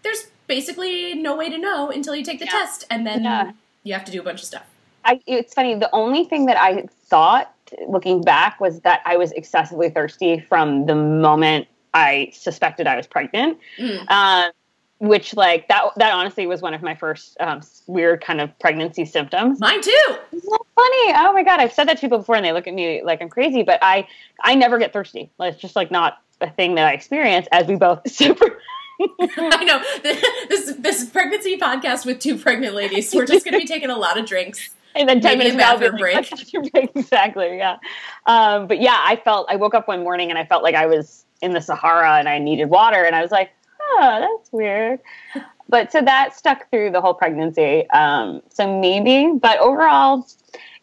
there's 0.03 0.27
basically 0.47 1.15
no 1.15 1.36
way 1.36 1.50
to 1.50 1.57
know 1.57 1.89
until 1.89 2.15
you 2.15 2.24
take 2.24 2.39
the 2.39 2.45
yeah. 2.45 2.51
test 2.51 2.86
and 2.89 3.06
then 3.06 3.24
yeah. 3.24 3.51
you 3.83 3.94
have 3.94 4.06
to 4.06 4.12
do 4.12 4.19
a 4.19 4.24
bunch 4.24 4.42
of 4.42 4.47
stuff. 4.47 4.65
I, 5.03 5.21
it's 5.27 5.53
funny. 5.53 5.75
The 5.75 5.94
only 5.94 6.24
thing 6.24 6.47
that 6.47 6.57
I 6.57 6.88
thought 7.06 7.53
looking 7.88 8.21
back 8.21 8.59
was 8.59 8.81
that 8.81 9.01
I 9.06 9.18
was 9.18 9.31
excessively 9.33 9.89
thirsty 9.89 10.39
from 10.39 10.86
the 10.86 10.95
moment 10.95 11.68
I 11.94 12.31
suspected 12.33 12.88
I 12.88 12.95
was 12.95 13.07
pregnant. 13.07 13.57
Mm. 13.80 14.06
Uh, 14.07 14.51
which 15.00 15.36
like 15.36 15.68
that 15.68 15.83
that 15.97 16.13
honestly 16.13 16.47
was 16.47 16.62
one 16.62 16.74
of 16.74 16.81
my 16.81 16.95
first 16.95 17.36
um, 17.42 17.62
weird 17.88 18.21
kind 18.21 18.39
of 18.39 18.57
pregnancy 18.59 19.06
symptoms. 19.06 19.59
Mine 19.59 19.81
too. 19.81 20.18
Isn't 20.31 20.50
funny? 20.75 21.13
Oh 21.15 21.31
my 21.33 21.44
god, 21.44 21.59
I've 21.59 21.74
said 21.74 21.88
that 21.89 21.97
to 21.97 22.01
people 22.01 22.19
before, 22.19 22.36
and 22.36 22.45
they 22.45 22.53
look 22.53 22.68
at 22.68 22.74
me 22.74 23.03
like 23.03 23.21
I'm 23.21 23.30
crazy. 23.30 23.62
But 23.62 23.80
I 23.81 24.07
I 24.42 24.56
never 24.56 24.77
get 24.77 24.94
thirsty. 24.94 25.30
It's 25.39 25.59
just 25.59 25.75
like 25.75 25.92
not 25.92 26.21
a 26.42 26.50
thing 26.50 26.75
that 26.75 26.88
I 26.88 26.94
experience. 26.94 27.47
As 27.51 27.68
we 27.68 27.75
both 27.75 28.09
super. 28.09 28.59
I 29.00 29.63
know 29.63 29.81
this 30.50 30.74
this 30.75 31.09
pregnancy 31.09 31.57
podcast 31.57 32.06
with 32.06 32.19
two 32.19 32.38
pregnant 32.38 32.75
ladies. 32.75 33.13
We're 33.13 33.25
just 33.25 33.45
going 33.45 33.53
to 33.53 33.59
be 33.59 33.68
taking 33.68 33.89
a 33.89 33.97
lot 33.97 34.18
of 34.18 34.25
drinks. 34.25 34.69
And 34.95 35.09
then 35.09 35.19
ten 35.19 35.38
minutes 35.38 35.57
bathroom 35.57 35.97
break. 35.97 36.30
break. 36.71 36.92
Exactly. 36.95 37.57
Yeah. 37.57 37.77
Um, 38.25 38.68
but 38.68 38.80
yeah, 38.80 38.97
I 38.97 39.18
felt 39.18 39.47
I 39.49 39.57
woke 39.57 39.73
up 39.73 39.87
one 39.87 40.04
morning 40.04 40.30
and 40.30 40.40
I 40.40 40.45
felt 40.45 40.64
like 40.64 40.75
I 40.75 40.85
was 40.85 41.25
in 41.42 41.52
the 41.52 41.61
Sahara 41.61 42.18
and 42.18 42.30
I 42.30 42.40
needed 42.40 42.69
water, 42.69 43.04
and 43.04 43.16
I 43.16 43.21
was 43.21 43.31
like, 43.31 43.52
oh, 43.81 44.19
that's 44.19 44.52
weird. 44.52 44.99
But 45.68 45.92
so 45.92 45.99
that 46.02 46.35
stuck 46.35 46.69
through 46.69 46.92
the 46.92 47.02
whole 47.02 47.16
pregnancy. 47.16 47.90
Um, 47.90 48.44
so 48.49 48.80
maybe, 48.80 49.31
but 49.40 49.57
overall, 49.57 50.28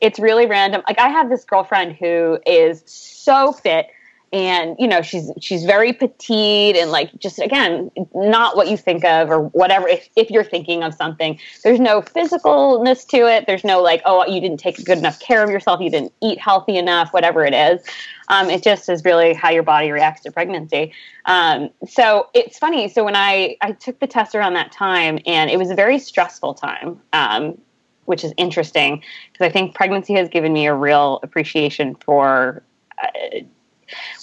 it's 0.00 0.18
really 0.18 0.46
random. 0.46 0.82
Like 0.88 0.98
I 0.98 1.08
have 1.08 1.30
this 1.30 1.44
girlfriend 1.44 1.94
who 1.94 2.40
is 2.44 2.82
so 2.86 3.52
fit 3.52 3.86
and 4.32 4.76
you 4.78 4.88
know 4.88 5.02
she's 5.02 5.30
she's 5.40 5.64
very 5.64 5.92
petite 5.92 6.76
and 6.76 6.90
like 6.90 7.10
just 7.18 7.38
again 7.38 7.90
not 8.14 8.56
what 8.56 8.68
you 8.68 8.76
think 8.76 9.04
of 9.04 9.28
or 9.30 9.48
whatever 9.48 9.86
if, 9.86 10.08
if 10.16 10.30
you're 10.30 10.44
thinking 10.44 10.82
of 10.82 10.94
something. 10.94 11.38
There's 11.62 11.80
no 11.80 12.00
physicalness 12.00 13.06
to 13.08 13.28
it. 13.28 13.46
There's 13.46 13.64
no 13.64 13.82
like 13.82 14.02
oh 14.06 14.26
you 14.26 14.40
didn't 14.40 14.58
take 14.58 14.82
good 14.84 14.98
enough 14.98 15.20
care 15.20 15.44
of 15.44 15.50
yourself. 15.50 15.80
You 15.80 15.90
didn't 15.90 16.12
eat 16.22 16.38
healthy 16.38 16.76
enough 16.76 17.12
whatever 17.12 17.44
it 17.44 17.54
is. 17.54 17.82
Um, 18.28 18.48
it 18.48 18.62
just 18.62 18.88
is 18.88 19.04
really 19.04 19.34
how 19.34 19.50
your 19.50 19.64
body 19.64 19.90
reacts 19.90 20.22
to 20.22 20.32
pregnancy. 20.32 20.92
Um, 21.26 21.68
so 21.86 22.28
it's 22.32 22.58
funny. 22.58 22.88
So 22.88 23.04
when 23.04 23.16
i 23.16 23.56
i 23.60 23.72
took 23.72 23.98
the 24.00 24.06
test 24.06 24.34
around 24.34 24.54
that 24.54 24.72
time 24.72 25.18
and 25.26 25.50
it 25.50 25.58
was 25.58 25.70
a 25.70 25.74
very 25.74 25.98
stressful 25.98 26.54
time 26.54 27.00
um, 27.12 27.58
which 28.06 28.24
is 28.24 28.32
interesting 28.36 29.02
because 29.32 29.46
i 29.46 29.50
think 29.50 29.74
pregnancy 29.74 30.14
has 30.14 30.28
given 30.28 30.52
me 30.52 30.66
a 30.66 30.74
real 30.74 31.20
appreciation 31.22 31.94
for 31.96 32.62
uh, 33.02 33.40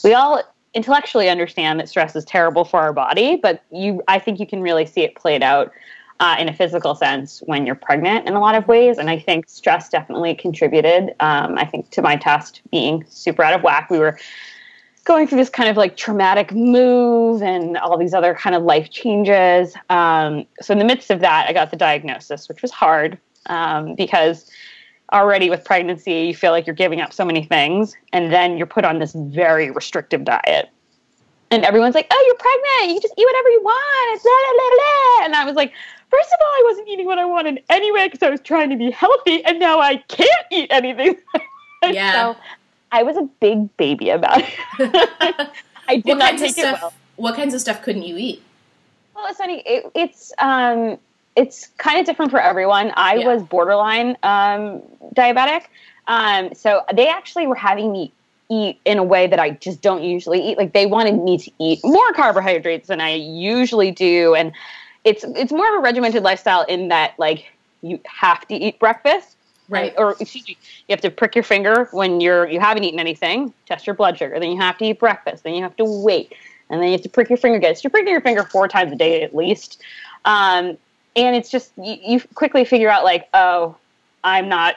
we 0.03 0.13
all 0.13 0.41
intellectually 0.73 1.29
understand 1.29 1.79
that 1.79 1.89
stress 1.89 2.15
is 2.15 2.25
terrible 2.25 2.63
for 2.63 2.79
our 2.79 2.93
body, 2.93 3.38
but 3.38 3.63
you, 3.71 4.01
I 4.07 4.19
think 4.19 4.39
you 4.39 4.47
can 4.47 4.61
really 4.61 4.85
see 4.85 5.01
it 5.01 5.15
played 5.15 5.41
out 5.41 5.71
uh, 6.19 6.35
in 6.38 6.49
a 6.49 6.53
physical 6.53 6.95
sense 6.95 7.41
when 7.45 7.65
you're 7.65 7.75
pregnant 7.75 8.27
in 8.27 8.33
a 8.33 8.39
lot 8.39 8.55
of 8.55 8.67
ways. 8.67 8.97
And 8.97 9.09
I 9.09 9.17
think 9.17 9.49
stress 9.49 9.89
definitely 9.89 10.35
contributed. 10.35 11.15
Um, 11.21 11.57
I 11.57 11.65
think 11.65 11.89
to 11.91 12.01
my 12.01 12.17
test 12.17 12.61
being 12.71 13.05
super 13.09 13.41
out 13.41 13.53
of 13.53 13.63
whack. 13.63 13.89
We 13.89 13.99
were 13.99 14.19
going 15.05 15.27
through 15.27 15.38
this 15.38 15.49
kind 15.49 15.69
of 15.69 15.77
like 15.77 15.95
traumatic 15.95 16.51
move 16.53 17.41
and 17.41 17.77
all 17.77 17.97
these 17.97 18.13
other 18.13 18.35
kind 18.35 18.55
of 18.55 18.63
life 18.63 18.89
changes. 18.89 19.73
Um, 19.89 20.45
so 20.61 20.73
in 20.73 20.77
the 20.77 20.85
midst 20.85 21.09
of 21.09 21.21
that, 21.21 21.47
I 21.47 21.53
got 21.53 21.71
the 21.71 21.77
diagnosis, 21.77 22.49
which 22.49 22.61
was 22.61 22.71
hard 22.71 23.17
um, 23.45 23.95
because 23.95 24.51
already 25.13 25.50
with 25.50 25.63
pregnancy, 25.66 26.13
you 26.13 26.36
feel 26.36 26.51
like 26.51 26.68
you're 26.68 26.75
giving 26.75 27.01
up 27.01 27.13
so 27.13 27.25
many 27.25 27.44
things, 27.44 27.96
and 28.13 28.32
then 28.32 28.58
you're 28.58 28.68
put 28.68 28.86
on 28.86 29.00
this 29.00 29.13
very 29.13 29.72
restrictive 29.72 30.24
diet. 30.24 30.70
And 31.51 31.66
everyone's 31.66 31.96
like, 31.96 32.08
"Oh, 32.12 32.24
you're 32.28 32.36
pregnant. 32.36 32.96
You 32.96 33.01
just 33.01 33.13
eat 33.18 33.25
whatever 33.25 33.50
you 33.50 33.62
want." 33.63 34.22
Blah, 34.22 34.32
blah, 34.54 34.70
blah, 34.75 35.25
and 35.25 35.36
I 35.36 35.46
was 35.46 35.56
like, 35.56 35.74
first 36.12 36.30
of 36.32 36.39
all, 36.39 36.48
I 36.48 36.63
wasn't 36.66 36.88
eating 36.89 37.06
what 37.06 37.18
I 37.18 37.25
wanted 37.25 37.63
anyway 37.70 38.08
because 38.08 38.22
I 38.22 38.30
was 38.30 38.39
trying 38.42 38.70
to 38.70 38.75
be 38.75 38.92
healthy, 38.92 39.44
and 39.46 39.60
now 39.60 39.80
I 39.80 39.98
can't 40.08 40.46
eat 40.51 40.68
anything." 40.72 41.16
Yeah. 41.82 42.34
so 42.34 42.39
I 42.92 43.04
was 43.04 43.16
a 43.16 43.22
big 43.39 43.75
baby 43.78 44.10
about 44.10 44.42
it. 44.42 44.54
I 45.88 45.96
did 45.96 46.06
what 46.06 46.18
not 46.18 46.38
take 46.38 46.51
it 46.51 46.56
stuff? 46.58 46.82
well. 46.82 46.94
What 47.16 47.36
kinds 47.36 47.54
of 47.54 47.62
stuff 47.62 47.82
couldn't 47.82 48.04
you 48.04 48.18
eat? 48.18 48.44
Well, 49.16 49.25
it's 49.28 49.38
funny. 49.38 49.63
It, 49.66 49.89
it's 49.96 50.34
um, 50.39 50.98
it's 51.39 51.67
kind 51.77 52.00
of 52.00 52.05
different 52.05 52.31
for 52.31 52.41
everyone. 52.41 52.91
I 52.96 53.15
Yeah. 53.15 53.27
was 53.27 53.43
borderline 53.43 54.17
um, 54.24 54.81
diabetic, 55.15 55.63
um, 56.08 56.53
so 56.53 56.84
they 56.93 57.08
actually 57.08 57.48
were 57.48 57.55
having 57.55 57.91
me 57.91 58.12
eat 58.50 58.81
in 58.84 58.98
a 58.98 59.03
way 59.03 59.27
that 59.27 59.39
I 59.39 59.51
just 59.51 59.81
don't 59.81 60.03
usually 60.03 60.41
eat. 60.41 60.58
Like 60.58 60.74
they 60.74 60.86
wanted 60.86 61.24
me 61.24 61.38
to 61.38 61.51
eat 61.60 61.79
more 61.84 62.12
carbohydrates 62.13 62.88
than 62.88 63.00
I 63.00 63.13
usually 63.13 63.91
do, 63.91 64.36
and 64.36 64.51
it's 65.05 65.24
it's 65.24 65.51
more 65.51 65.67
of 65.69 65.79
a 65.79 65.81
regimented 65.81 66.24
lifestyle 66.24 66.63
in 66.63 66.89
that 66.89 67.17
like 67.17 67.46
you 67.81 68.01
have 68.05 68.46
to 68.50 68.55
eat 68.55 68.77
breakfast. 68.79 69.38
Right. 69.69 69.93
Or 69.98 70.15
excuse 70.19 70.48
me, 70.48 70.58
you 70.88 70.93
have 70.93 71.01
to 71.01 71.12
prick 71.12 71.36
your 71.36 71.43
finger 71.43 71.88
when 71.91 72.19
you're 72.19 72.48
you 72.50 72.60
haven't 72.60 72.84
eaten 72.84 73.00
anything, 73.00 73.53
test 73.65 73.88
your 73.88 73.93
blood 73.93 74.17
sugar, 74.17 74.39
then 74.39 74.51
you 74.51 74.58
have 74.60 74.77
to 74.79 74.86
eat 74.86 75.00
breakfast, 75.00 75.43
then 75.43 75.53
you 75.53 75.62
have 75.62 75.77
to 75.77 75.86
wait, 75.86 76.34
and 76.69 76.81
then 76.81 76.88
you 76.88 76.93
have 76.93 77.03
to 77.03 77.10
prick 77.10 77.29
your 77.29 77.38
finger 77.38 77.58
again. 77.60 77.75
So 77.75 77.81
you're 77.84 77.91
pricking 77.91 78.12
your 78.12 78.22
finger 78.22 78.43
four 78.43 78.67
times 78.67 78.91
a 78.91 78.96
day 78.96 79.22
at 79.22 79.36
least. 79.36 79.81
Um, 80.25 80.77
and 81.16 81.36
it's 81.36 81.50
just 81.50 81.72
you, 81.78 81.98
you 82.01 82.22
quickly 82.36 82.66
figure 82.66 82.89
out 82.89 83.04
like, 83.04 83.28
oh, 83.34 83.75
I'm 84.24 84.50
not 84.50 84.75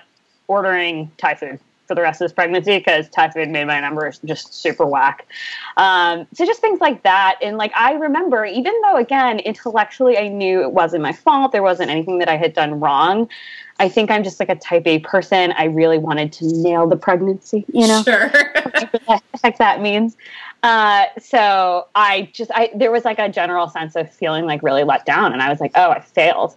ordering 0.49 1.11
Thai 1.19 1.35
food 1.35 1.61
for 1.87 1.95
the 1.95 2.03
rest 2.03 2.21
of 2.21 2.27
this 2.27 2.33
pregnancy 2.33 2.79
because 2.79 3.09
Thai 3.09 3.31
food 3.31 3.49
made 3.49 3.65
my 3.67 3.81
numbers 3.81 4.21
just 4.25 4.55
super 4.55 4.87
whack. 4.87 5.27
Um, 5.77 6.27
so 6.33 6.47
just 6.47 6.61
things 6.61 6.81
like 6.81 7.03
that. 7.03 7.39
And 7.43 7.57
like 7.57 7.73
I 7.77 7.95
remember, 7.95 8.45
even 8.45 8.73
though 8.83 8.97
again 8.97 9.41
intellectually 9.41 10.17
I 10.17 10.29
knew 10.29 10.63
it 10.63 10.73
wasn't 10.73 11.03
my 11.03 11.13
fault, 11.13 11.53
there 11.53 11.63
wasn't 11.63 11.91
anything 11.91 12.19
that 12.21 12.29
I 12.29 12.37
had 12.37 12.55
done 12.55 12.81
wrong. 12.81 13.29
I 13.79 13.89
think 13.89 14.11
I'm 14.11 14.23
just 14.23 14.39
like 14.39 14.49
a 14.49 14.55
type 14.55 14.87
A 14.87 15.01
person. 15.01 15.53
I 15.53 15.65
really 15.65 15.99
wanted 15.99 16.33
to 16.35 16.47
nail 16.47 16.87
the 16.87 16.97
pregnancy, 16.97 17.65
you 17.73 17.89
know 17.89 18.03
Sure. 18.03 18.29
whatever 18.55 18.99
the 19.07 19.39
heck 19.43 19.59
that 19.59 19.81
means. 19.81 20.17
Uh, 20.63 21.07
so 21.19 21.89
I 21.95 22.31
just, 22.33 22.51
I 22.55 22.71
there 22.75 22.93
was 22.93 23.05
like 23.05 23.19
a 23.19 23.29
general 23.29 23.69
sense 23.69 23.97
of 23.97 24.13
feeling 24.13 24.45
like 24.45 24.63
really 24.63 24.85
let 24.85 25.05
down, 25.05 25.33
and 25.33 25.43
I 25.43 25.49
was 25.49 25.61
like, 25.61 25.73
oh, 25.75 25.91
I 25.91 26.01
failed. 26.01 26.57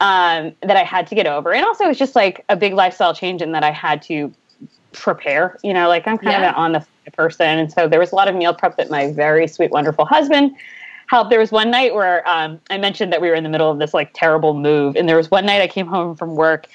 Um, 0.00 0.52
that 0.62 0.76
I 0.76 0.82
had 0.82 1.06
to 1.08 1.14
get 1.14 1.28
over, 1.28 1.52
and 1.52 1.64
also 1.64 1.84
it 1.84 1.88
was 1.88 1.98
just 1.98 2.16
like 2.16 2.44
a 2.48 2.56
big 2.56 2.74
lifestyle 2.74 3.14
change 3.14 3.40
in 3.40 3.52
that 3.52 3.62
I 3.62 3.70
had 3.70 4.02
to 4.02 4.32
prepare. 4.90 5.56
You 5.62 5.72
know, 5.72 5.86
like 5.86 6.08
I'm 6.08 6.18
kind 6.18 6.36
of 6.36 6.42
an 6.42 6.54
on 6.54 6.72
the 6.72 6.84
person, 7.12 7.46
and 7.46 7.72
so 7.72 7.86
there 7.86 8.00
was 8.00 8.10
a 8.10 8.16
lot 8.16 8.26
of 8.26 8.34
meal 8.34 8.52
prep 8.52 8.76
that 8.78 8.90
my 8.90 9.12
very 9.12 9.46
sweet, 9.46 9.70
wonderful 9.70 10.04
husband 10.04 10.56
helped. 11.06 11.30
There 11.30 11.38
was 11.38 11.52
one 11.52 11.70
night 11.70 11.94
where 11.94 12.28
um, 12.28 12.60
I 12.70 12.78
mentioned 12.78 13.12
that 13.12 13.20
we 13.20 13.28
were 13.28 13.34
in 13.34 13.44
the 13.44 13.48
middle 13.48 13.70
of 13.70 13.78
this 13.78 13.94
like 13.94 14.10
terrible 14.12 14.54
move, 14.54 14.96
and 14.96 15.08
there 15.08 15.16
was 15.16 15.30
one 15.30 15.46
night 15.46 15.62
I 15.62 15.68
came 15.68 15.86
home 15.86 16.16
from 16.16 16.34
work, 16.34 16.66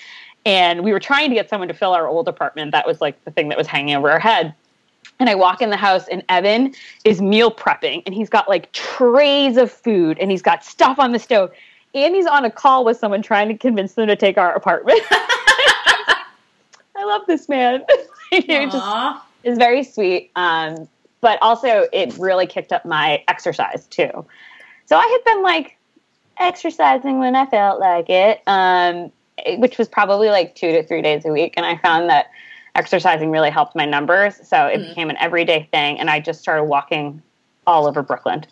and 0.46 0.84
we 0.84 0.94
were 0.94 1.00
trying 1.00 1.30
to 1.30 1.36
get 1.36 1.50
someone 1.50 1.68
to 1.68 1.74
fill 1.74 1.92
our 1.92 2.08
old 2.08 2.30
apartment. 2.30 2.72
That 2.72 2.88
was 2.88 3.02
like 3.02 3.22
the 3.26 3.32
thing 3.32 3.50
that 3.50 3.58
was 3.58 3.68
hanging 3.68 3.96
over 3.96 4.10
our 4.10 4.20
head. 4.20 4.54
And 5.20 5.30
I 5.30 5.36
walk 5.36 5.62
in 5.62 5.70
the 5.72 5.78
house, 5.78 6.08
and 6.10 6.24
Evan 6.30 6.76
is 7.04 7.22
meal 7.22 7.50
prepping, 7.52 8.04
and 8.06 8.14
he's 8.14 8.30
got 8.30 8.48
like 8.48 8.72
trays 8.72 9.58
of 9.58 9.72
food, 9.72 10.20
and 10.20 10.30
he's 10.30 10.44
got 10.44 10.64
stuff 10.64 11.00
on 11.00 11.12
the 11.12 11.20
stove, 11.20 11.52
and 11.96 12.14
he's 12.16 12.28
on 12.28 12.46
a 12.46 12.52
call 12.52 12.86
with 12.86 12.98
someone 12.98 13.22
trying 13.24 13.48
to 13.48 13.58
convince 13.58 13.94
them 13.94 14.08
to 14.08 14.16
take 14.16 14.38
our 14.38 14.54
apartment. 14.54 15.02
I 16.96 17.04
love 17.04 17.22
this 17.28 17.48
man. 17.50 17.84
it 18.32 18.72
just 18.72 18.76
is 19.44 19.58
very 19.58 19.84
sweet. 19.84 20.32
Um, 20.36 20.88
but 21.22 21.40
also, 21.42 21.88
it 21.94 22.16
really 22.18 22.46
kicked 22.48 22.72
up 22.72 22.86
my 22.86 23.24
exercise 23.28 23.86
too. 23.88 24.26
So 24.86 24.98
I 24.98 25.06
had 25.08 25.34
been 25.34 25.44
like 25.44 25.78
exercising 26.40 27.20
when 27.20 27.36
I 27.36 27.46
felt 27.48 27.80
like 27.80 28.10
it, 28.10 28.42
um, 28.48 29.12
it- 29.40 29.60
which 29.60 29.78
was 29.78 29.88
probably 29.88 30.30
like 30.30 30.56
two 30.56 30.72
to 30.72 30.84
three 30.84 31.02
days 31.02 31.26
a 31.26 31.30
week. 31.32 31.54
And 31.58 31.66
I 31.66 31.78
found 31.78 32.10
that 32.10 32.30
exercising 32.78 33.32
really 33.32 33.50
helped 33.50 33.76
my 33.76 33.86
numbers. 33.86 34.36
So 34.48 34.68
it 34.68 34.80
Mhm. 34.80 34.90
became 34.90 35.10
an 35.10 35.18
everyday 35.20 35.68
thing. 35.72 36.00
And 36.00 36.10
I 36.10 36.20
just 36.20 36.40
started 36.40 36.66
walking 36.66 37.22
all 37.66 37.88
over 37.88 38.02
Brooklyn. 38.02 38.46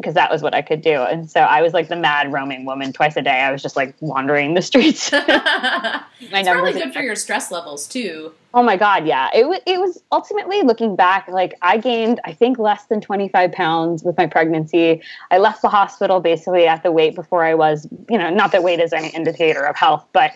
because 0.00 0.14
that 0.14 0.30
was 0.30 0.40
what 0.40 0.54
I 0.54 0.62
could 0.62 0.80
do. 0.80 1.02
And 1.02 1.30
so 1.30 1.40
I 1.40 1.60
was 1.60 1.74
like 1.74 1.88
the 1.88 1.94
mad 1.94 2.32
roaming 2.32 2.64
woman 2.64 2.90
twice 2.90 3.16
a 3.18 3.22
day. 3.22 3.40
I 3.42 3.52
was 3.52 3.60
just 3.60 3.76
like 3.76 3.94
wandering 4.00 4.54
the 4.54 4.62
streets. 4.62 5.12
My 5.12 6.04
it's 6.32 6.48
probably 6.48 6.72
good 6.72 6.94
for 6.94 7.02
your 7.02 7.14
stress 7.14 7.50
levels 7.50 7.86
too. 7.86 8.32
Oh 8.54 8.62
my 8.62 8.78
God, 8.78 9.06
yeah. 9.06 9.28
It, 9.34 9.42
w- 9.42 9.60
it 9.66 9.78
was 9.78 10.02
ultimately 10.10 10.62
looking 10.62 10.96
back, 10.96 11.28
like 11.28 11.54
I 11.60 11.76
gained, 11.76 12.18
I 12.24 12.32
think, 12.32 12.58
less 12.58 12.86
than 12.86 13.02
25 13.02 13.52
pounds 13.52 14.02
with 14.02 14.16
my 14.16 14.26
pregnancy. 14.26 15.02
I 15.30 15.36
left 15.36 15.60
the 15.60 15.68
hospital 15.68 16.18
basically 16.18 16.66
at 16.66 16.82
the 16.82 16.90
weight 16.90 17.14
before 17.14 17.44
I 17.44 17.52
was, 17.54 17.86
you 18.08 18.16
know, 18.16 18.30
not 18.30 18.52
that 18.52 18.62
weight 18.62 18.80
is 18.80 18.94
any 18.94 19.08
indicator 19.08 19.64
of 19.64 19.76
health, 19.76 20.06
but 20.14 20.32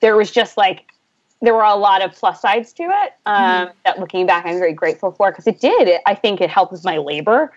there 0.00 0.14
was 0.14 0.30
just 0.30 0.58
like, 0.58 0.84
there 1.42 1.54
were 1.54 1.62
a 1.62 1.76
lot 1.76 2.02
of 2.02 2.12
plus 2.12 2.40
sides 2.40 2.72
to 2.74 2.84
it 2.84 3.12
um, 3.26 3.70
that 3.84 3.98
looking 3.98 4.26
back, 4.26 4.46
I'm 4.46 4.58
very 4.58 4.72
grateful 4.72 5.12
for 5.12 5.30
because 5.30 5.46
it 5.46 5.60
did. 5.60 5.88
It, 5.88 6.00
I 6.06 6.14
think 6.14 6.40
it 6.40 6.50
helped 6.50 6.72
with 6.72 6.84
my 6.84 6.98
labor. 6.98 7.52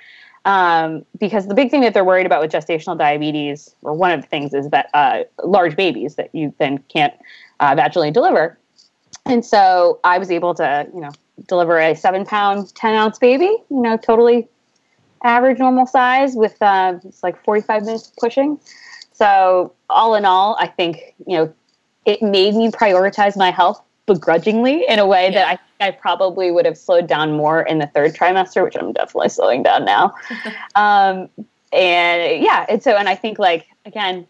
Um, 0.46 1.06
because 1.20 1.48
the 1.48 1.54
big 1.54 1.70
thing 1.70 1.82
that 1.82 1.94
they're 1.94 2.06
worried 2.06 2.26
about 2.26 2.42
with 2.42 2.52
gestational 2.52 2.98
diabetes, 2.98 3.76
or 3.82 3.94
one 3.94 4.12
of 4.12 4.22
the 4.22 4.28
things, 4.28 4.54
is 4.54 4.70
that 4.70 4.90
uh, 4.94 5.24
large 5.44 5.76
babies 5.76 6.16
that 6.16 6.34
you 6.34 6.54
then 6.60 6.78
can't 6.90 7.14
uh, 7.60 7.76
vaginally 7.76 8.12
deliver. 8.12 8.58
And 9.26 9.46
so 9.46 10.00
I 10.04 10.18
was 10.18 10.32
able 10.32 10.54
to, 10.56 10.88
you 10.94 11.02
know, 11.02 11.12
deliver 11.48 11.78
a 11.78 11.96
seven 11.96 12.26
pound, 12.26 12.74
10 12.76 12.96
ounce 12.96 13.20
baby, 13.20 13.46
you 13.70 13.82
know, 13.82 13.98
totally 13.98 14.48
average 15.24 15.60
normal 15.60 15.86
size 15.86 16.36
with 16.36 16.60
uh, 16.62 16.98
it's 17.04 17.24
like 17.24 17.44
45 17.44 17.84
minutes 17.84 18.08
of 18.08 18.16
pushing. 18.16 18.60
So, 19.12 19.74
all 19.90 20.16
in 20.16 20.24
all, 20.24 20.56
I 20.60 20.68
think, 20.68 21.14
you 21.28 21.38
know, 21.38 21.54
it 22.06 22.22
made 22.22 22.56
me 22.56 22.70
prioritize 22.72 23.36
my 23.38 23.52
health 23.52 23.82
begrudgingly 24.06 24.86
in 24.88 25.00
a 25.00 25.06
way 25.06 25.26
Yeah. 25.26 25.32
that 25.32 25.48
I 25.48 25.60
I 25.82 25.92
probably 25.92 26.52
would 26.52 26.66
have 26.66 26.78
slowed 26.78 27.08
down 27.08 27.32
more 27.32 27.62
in 27.62 27.80
the 27.80 27.88
third 27.88 28.14
trimester, 28.14 28.66
which 28.66 28.76
I'm 28.78 28.92
definitely 28.92 29.30
slowing 29.30 29.64
down 29.64 29.86
now. 29.86 30.14
um, 30.76 31.30
and 31.72 32.44
yeah, 32.44 32.66
and 32.68 32.84
so, 32.84 32.98
and 32.98 33.08
I 33.08 33.16
think 33.16 33.40
like, 33.40 33.68
again, 33.86 34.28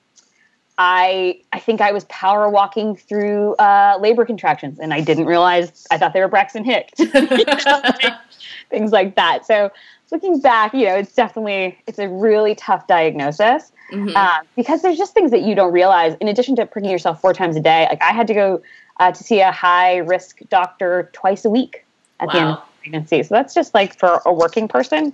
I 0.78 1.42
I 1.52 1.60
think 1.60 1.82
I 1.82 1.92
was 1.92 2.06
power 2.06 2.50
walking 2.50 2.96
through 2.96 3.56
uh, 3.56 3.98
labor 4.00 4.26
contractions, 4.26 4.80
and 4.80 4.94
I 4.94 5.02
didn't 5.02 5.26
realize 5.26 5.88
I 5.90 5.98
thought 5.98 6.14
they 6.14 6.20
were 6.22 6.28
Braxton 6.28 6.64
Hicks, 6.64 7.00
things 8.70 8.92
like 8.92 9.16
that. 9.16 9.46
So 9.46 9.72
looking 10.12 10.40
back, 10.40 10.74
you 10.74 10.86
know, 10.86 10.96
it's 10.96 11.14
definitely 11.14 11.78
it's 11.88 12.00
a 12.00 12.08
really 12.08 12.56
tough 12.56 12.88
diagnosis 12.88 13.72
Mhm. 13.92 14.16
um, 14.16 14.46
because 14.56 14.82
there's 14.82 14.98
just 14.98 15.14
things 15.14 15.32
that 15.32 15.42
you 15.42 15.56
don't 15.56 15.72
realize. 15.72 16.16
In 16.22 16.28
addition 16.28 16.56
to 16.58 16.66
pricking 16.66 16.92
yourself 16.92 17.22
four 17.22 17.34
times 17.34 17.56
a 17.56 17.60
day, 17.60 17.88
like 17.90 18.02
I 18.02 18.12
had 18.12 18.28
to 18.28 18.34
go 18.34 18.62
uh, 19.00 19.12
to 19.12 19.24
see 19.24 19.40
a 19.40 19.52
high 19.52 19.98
risk 19.98 20.40
doctor 20.50 21.10
twice 21.14 21.46
a 21.46 21.50
week 21.50 21.86
at 22.20 22.30
the 22.32 22.38
end 22.38 22.50
of 22.50 22.64
pregnancy. 22.82 23.24
So 23.24 23.34
that's 23.34 23.54
just 23.54 23.74
like 23.74 23.98
for 23.98 24.22
a 24.26 24.34
working 24.34 24.68
person, 24.68 25.14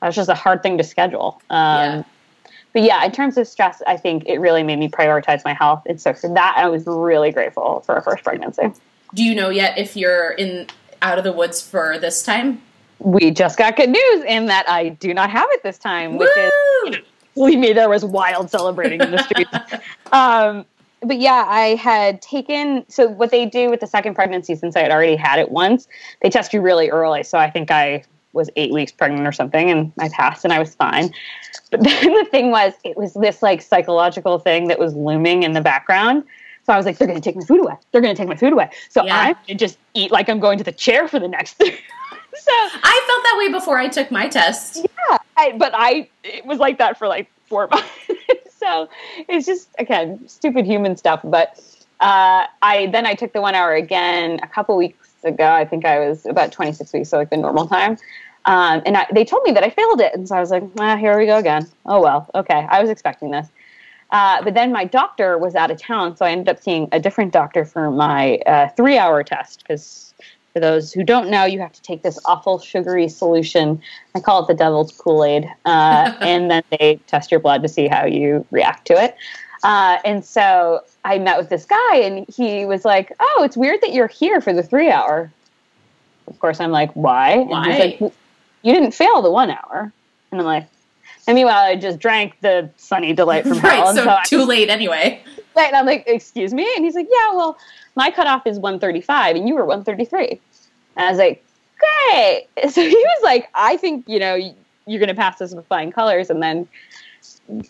that's 0.00 0.14
just 0.14 0.28
a 0.28 0.34
hard 0.34 0.62
thing 0.62 0.76
to 0.78 0.84
schedule. 0.84 1.40
Um, 1.50 1.58
Yeah. 1.58 2.02
But 2.72 2.82
yeah, 2.82 3.02
in 3.06 3.10
terms 3.10 3.38
of 3.38 3.48
stress, 3.48 3.80
I 3.86 3.96
think 3.96 4.24
it 4.26 4.38
really 4.38 4.62
made 4.62 4.78
me 4.78 4.90
prioritize 4.90 5.42
my 5.46 5.54
health. 5.54 5.82
And 5.86 5.98
so 5.98 6.12
for 6.12 6.28
that, 6.34 6.54
I 6.58 6.68
was 6.68 6.86
really 6.86 7.32
grateful 7.32 7.80
for 7.86 7.96
a 7.96 8.02
first 8.02 8.22
pregnancy. 8.22 8.70
Do 9.14 9.24
you 9.24 9.34
know 9.34 9.48
yet 9.48 9.78
if 9.78 9.96
you're 9.96 10.32
in 10.32 10.66
out 11.00 11.16
of 11.16 11.24
the 11.24 11.32
woods 11.32 11.62
for 11.62 11.98
this 11.98 12.22
time? 12.22 12.60
We 12.98 13.30
just 13.30 13.58
got 13.58 13.76
good 13.76 13.90
news 13.90 14.24
in 14.24 14.46
that 14.46 14.68
I 14.68 14.90
do 14.90 15.12
not 15.12 15.30
have 15.30 15.48
it 15.50 15.62
this 15.62 15.78
time, 15.78 16.16
which 16.16 16.30
is 16.36 17.00
believe 17.36 17.58
me, 17.58 17.72
there 17.72 17.88
was 17.88 18.04
wild 18.04 18.50
celebrating 18.50 19.00
in 19.00 19.12
the 19.12 19.22
streets. 19.22 19.84
um, 20.12 20.64
but 21.00 21.18
yeah, 21.18 21.44
I 21.46 21.76
had 21.76 22.20
taken. 22.20 22.84
So 22.88 23.08
what 23.08 23.30
they 23.30 23.46
do 23.46 23.70
with 23.70 23.80
the 23.80 23.86
second 23.86 24.14
pregnancy, 24.14 24.56
since 24.56 24.74
I 24.74 24.80
had 24.80 24.90
already 24.90 25.14
had 25.14 25.38
it 25.38 25.50
once, 25.50 25.86
they 26.22 26.30
test 26.30 26.52
you 26.52 26.60
really 26.60 26.90
early. 26.90 27.22
So 27.22 27.38
I 27.38 27.50
think 27.50 27.70
I 27.70 28.02
was 28.32 28.50
eight 28.56 28.72
weeks 28.72 28.90
pregnant 28.90 29.26
or 29.26 29.32
something, 29.32 29.70
and 29.70 29.92
I 29.98 30.08
passed, 30.08 30.44
and 30.44 30.52
I 30.52 30.58
was 30.58 30.74
fine. 30.74 31.12
But 31.70 31.82
then 31.84 32.14
the 32.14 32.26
thing 32.30 32.50
was, 32.50 32.72
it 32.82 32.96
was 32.96 33.14
this 33.14 33.42
like 33.42 33.62
psychological 33.62 34.38
thing 34.38 34.68
that 34.68 34.78
was 34.78 34.94
looming 34.94 35.42
in 35.42 35.52
the 35.52 35.60
background. 35.60 36.24
So 36.64 36.72
I 36.72 36.76
was 36.76 36.84
like, 36.84 36.98
they're 36.98 37.06
going 37.06 37.20
to 37.20 37.24
take 37.24 37.36
my 37.36 37.44
food 37.44 37.60
away. 37.60 37.74
They're 37.92 38.00
going 38.00 38.14
to 38.14 38.20
take 38.20 38.28
my 38.28 38.34
food 38.34 38.52
away. 38.52 38.70
So 38.90 39.04
Yeah. 39.04 39.34
To 39.46 39.54
just 39.54 39.78
eat 39.94 40.10
like 40.10 40.28
I'm 40.28 40.40
going 40.40 40.58
to 40.58 40.64
the 40.64 40.72
chair 40.72 41.06
for 41.06 41.20
the 41.20 41.28
next. 41.28 41.62
so 42.44 42.52
I 42.52 43.04
felt 43.06 43.22
that 43.24 43.34
way 43.38 43.52
before 43.52 43.78
I 43.78 43.88
took 43.88 44.10
my 44.10 44.28
test. 44.28 44.76
yeah, 45.08 45.18
I, 45.36 45.52
but 45.56 45.72
I 45.74 46.08
it 46.24 46.44
was 46.44 46.58
like 46.58 46.78
that 46.78 46.98
for 46.98 47.08
like 47.08 47.28
four 47.46 47.68
months. 47.72 47.88
so 48.58 48.88
it's 49.28 49.46
just 49.46 49.68
again 49.78 50.26
stupid 50.28 50.66
human 50.66 50.96
stuff. 50.96 51.20
But 51.24 51.60
uh, 52.00 52.46
I 52.62 52.88
then 52.92 53.06
I 53.06 53.14
took 53.14 53.32
the 53.32 53.40
one 53.40 53.54
hour 53.54 53.74
again 53.74 54.40
a 54.42 54.48
couple 54.48 54.76
weeks 54.76 55.08
ago. 55.24 55.50
I 55.50 55.64
think 55.64 55.84
I 55.84 55.98
was 56.00 56.26
about 56.26 56.52
26 56.52 56.92
weeks, 56.92 57.08
so 57.08 57.18
like 57.18 57.30
the 57.30 57.36
normal 57.36 57.66
time. 57.66 57.96
Um, 58.44 58.80
and 58.86 58.96
I, 58.96 59.06
they 59.12 59.24
told 59.24 59.42
me 59.44 59.50
that 59.52 59.64
I 59.64 59.70
failed 59.70 60.00
it, 60.00 60.14
and 60.14 60.28
so 60.28 60.36
I 60.36 60.40
was 60.40 60.50
like, 60.50 60.62
ah, 60.78 60.96
here 60.96 61.18
we 61.18 61.26
go 61.26 61.38
again. 61.38 61.68
Oh 61.84 62.00
well, 62.00 62.30
okay. 62.34 62.66
I 62.70 62.80
was 62.80 62.90
expecting 62.90 63.30
this. 63.30 63.48
Uh, 64.10 64.40
but 64.44 64.54
then 64.54 64.70
my 64.70 64.84
doctor 64.84 65.36
was 65.36 65.56
out 65.56 65.70
of 65.70 65.80
town, 65.80 66.16
so 66.16 66.24
I 66.24 66.30
ended 66.30 66.48
up 66.48 66.62
seeing 66.62 66.88
a 66.92 67.00
different 67.00 67.32
doctor 67.32 67.64
for 67.64 67.90
my 67.90 68.36
uh, 68.46 68.68
three-hour 68.76 69.24
test 69.24 69.64
because 69.66 70.05
for 70.56 70.60
those 70.60 70.90
who 70.90 71.04
don't 71.04 71.28
know, 71.28 71.44
you 71.44 71.60
have 71.60 71.74
to 71.74 71.82
take 71.82 72.00
this 72.00 72.18
awful 72.24 72.58
sugary 72.58 73.10
solution. 73.10 73.78
I 74.14 74.20
call 74.20 74.42
it 74.42 74.46
the 74.46 74.54
devil's 74.54 74.90
Kool 74.90 75.22
Aid. 75.22 75.44
Uh, 75.66 76.14
and 76.22 76.50
then 76.50 76.62
they 76.70 76.98
test 77.08 77.30
your 77.30 77.40
blood 77.40 77.60
to 77.60 77.68
see 77.68 77.88
how 77.88 78.06
you 78.06 78.46
react 78.50 78.86
to 78.86 78.94
it. 78.94 79.16
Uh, 79.64 79.98
and 80.02 80.24
so 80.24 80.80
I 81.04 81.18
met 81.18 81.36
with 81.36 81.50
this 81.50 81.66
guy, 81.66 81.96
and 81.96 82.26
he 82.34 82.64
was 82.64 82.86
like, 82.86 83.12
Oh, 83.20 83.42
it's 83.44 83.54
weird 83.54 83.82
that 83.82 83.92
you're 83.92 84.06
here 84.06 84.40
for 84.40 84.54
the 84.54 84.62
three 84.62 84.90
hour. 84.90 85.30
Of 86.26 86.38
course, 86.38 86.58
I'm 86.58 86.70
like, 86.70 86.90
Why? 86.92 87.32
And 87.32 87.50
Why? 87.50 87.70
he's 87.70 88.00
like, 88.00 88.12
you 88.62 88.72
didn't 88.72 88.92
fail 88.92 89.20
the 89.20 89.30
one 89.30 89.50
hour. 89.50 89.92
And 90.32 90.40
I'm 90.40 90.46
like, 90.46 90.66
and 91.26 91.34
meanwhile, 91.34 91.64
I 91.64 91.76
just 91.76 91.98
drank 91.98 92.40
the 92.40 92.70
sunny 92.78 93.12
delight 93.12 93.42
from 93.42 93.58
right, 93.60 93.74
hell. 93.74 93.94
so, 93.94 94.04
so 94.04 94.18
too 94.24 94.44
late 94.46 94.70
anyway. 94.70 95.22
And 95.64 95.76
I'm 95.76 95.86
like, 95.86 96.04
excuse 96.06 96.52
me? 96.52 96.66
And 96.76 96.84
he's 96.84 96.94
like, 96.94 97.08
yeah, 97.10 97.32
well, 97.34 97.56
my 97.94 98.10
cutoff 98.10 98.46
is 98.46 98.58
135 98.58 99.36
and 99.36 99.48
you 99.48 99.54
were 99.54 99.64
133. 99.64 100.40
And 100.96 101.06
I 101.06 101.10
was 101.10 101.18
like, 101.18 101.44
great. 101.78 102.46
So 102.70 102.82
he 102.82 102.94
was 102.94 103.22
like, 103.22 103.48
I 103.54 103.76
think, 103.76 104.04
you 104.08 104.18
know, 104.18 104.34
you're 104.86 104.98
going 105.00 105.08
to 105.08 105.14
pass 105.14 105.38
this 105.38 105.54
with 105.54 105.66
flying 105.66 105.90
colors. 105.92 106.30
And 106.30 106.42
then 106.42 106.68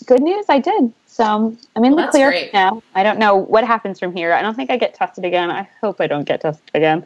good 0.07 0.23
news, 0.23 0.47
I 0.49 0.59
did. 0.59 0.93
So 1.07 1.57
I'm 1.77 1.85
in 1.85 1.95
Well, 1.95 2.07
the 2.07 2.11
clear 2.11 2.31
great. 2.31 2.53
now. 2.53 2.83
I 2.95 3.03
don't 3.03 3.19
know 3.19 3.35
what 3.37 3.65
happens 3.65 3.99
from 3.99 4.15
here. 4.15 4.33
I 4.33 4.43
don't 4.43 4.55
think 4.55 4.71
I 4.71 4.77
get 4.77 4.95
tested 4.95 5.25
again. 5.25 5.51
I 5.51 5.69
hope 5.81 6.01
I 6.01 6.07
don't 6.07 6.25
get 6.25 6.41
tested 6.43 6.71
again. 6.75 7.05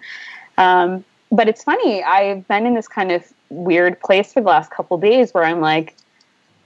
Um, 0.58 1.04
but 1.30 1.48
it's 1.48 1.62
funny. 1.62 2.02
I've 2.02 2.46
been 2.48 2.66
in 2.66 2.74
this 2.74 2.88
kind 2.88 3.12
of 3.12 3.24
weird 3.50 4.00
place 4.00 4.32
for 4.32 4.40
the 4.40 4.48
last 4.48 4.70
couple 4.70 4.98
days 4.98 5.32
where 5.32 5.44
I'm 5.44 5.60
like, 5.60 5.94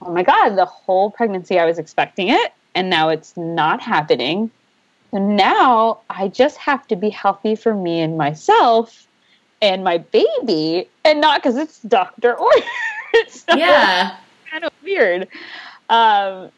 oh 0.01 0.11
my 0.11 0.23
God, 0.23 0.55
the 0.55 0.65
whole 0.65 1.11
pregnancy 1.11 1.59
I 1.59 1.65
was 1.65 1.77
expecting 1.77 2.29
it, 2.29 2.51
and 2.75 2.89
now 2.89 3.09
it's 3.09 3.35
not 3.37 3.81
happening. 3.81 4.51
And 5.13 5.37
now 5.37 6.01
I 6.09 6.27
just 6.27 6.57
have 6.57 6.85
to 6.87 6.95
be 6.95 7.09
healthy 7.09 7.55
for 7.55 7.73
me 7.73 8.01
and 8.01 8.17
myself 8.17 9.07
and 9.61 9.83
my 9.83 9.97
baby, 9.97 10.87
and 11.05 11.21
not 11.21 11.41
because 11.41 11.55
it's 11.57 11.79
doctor 11.79 12.35
ordered. 12.37 12.63
so 13.29 13.55
Yeah. 13.55 14.17
kind 14.51 14.65
of 14.65 14.71
weird. 14.83 15.27
Um, 15.89 16.51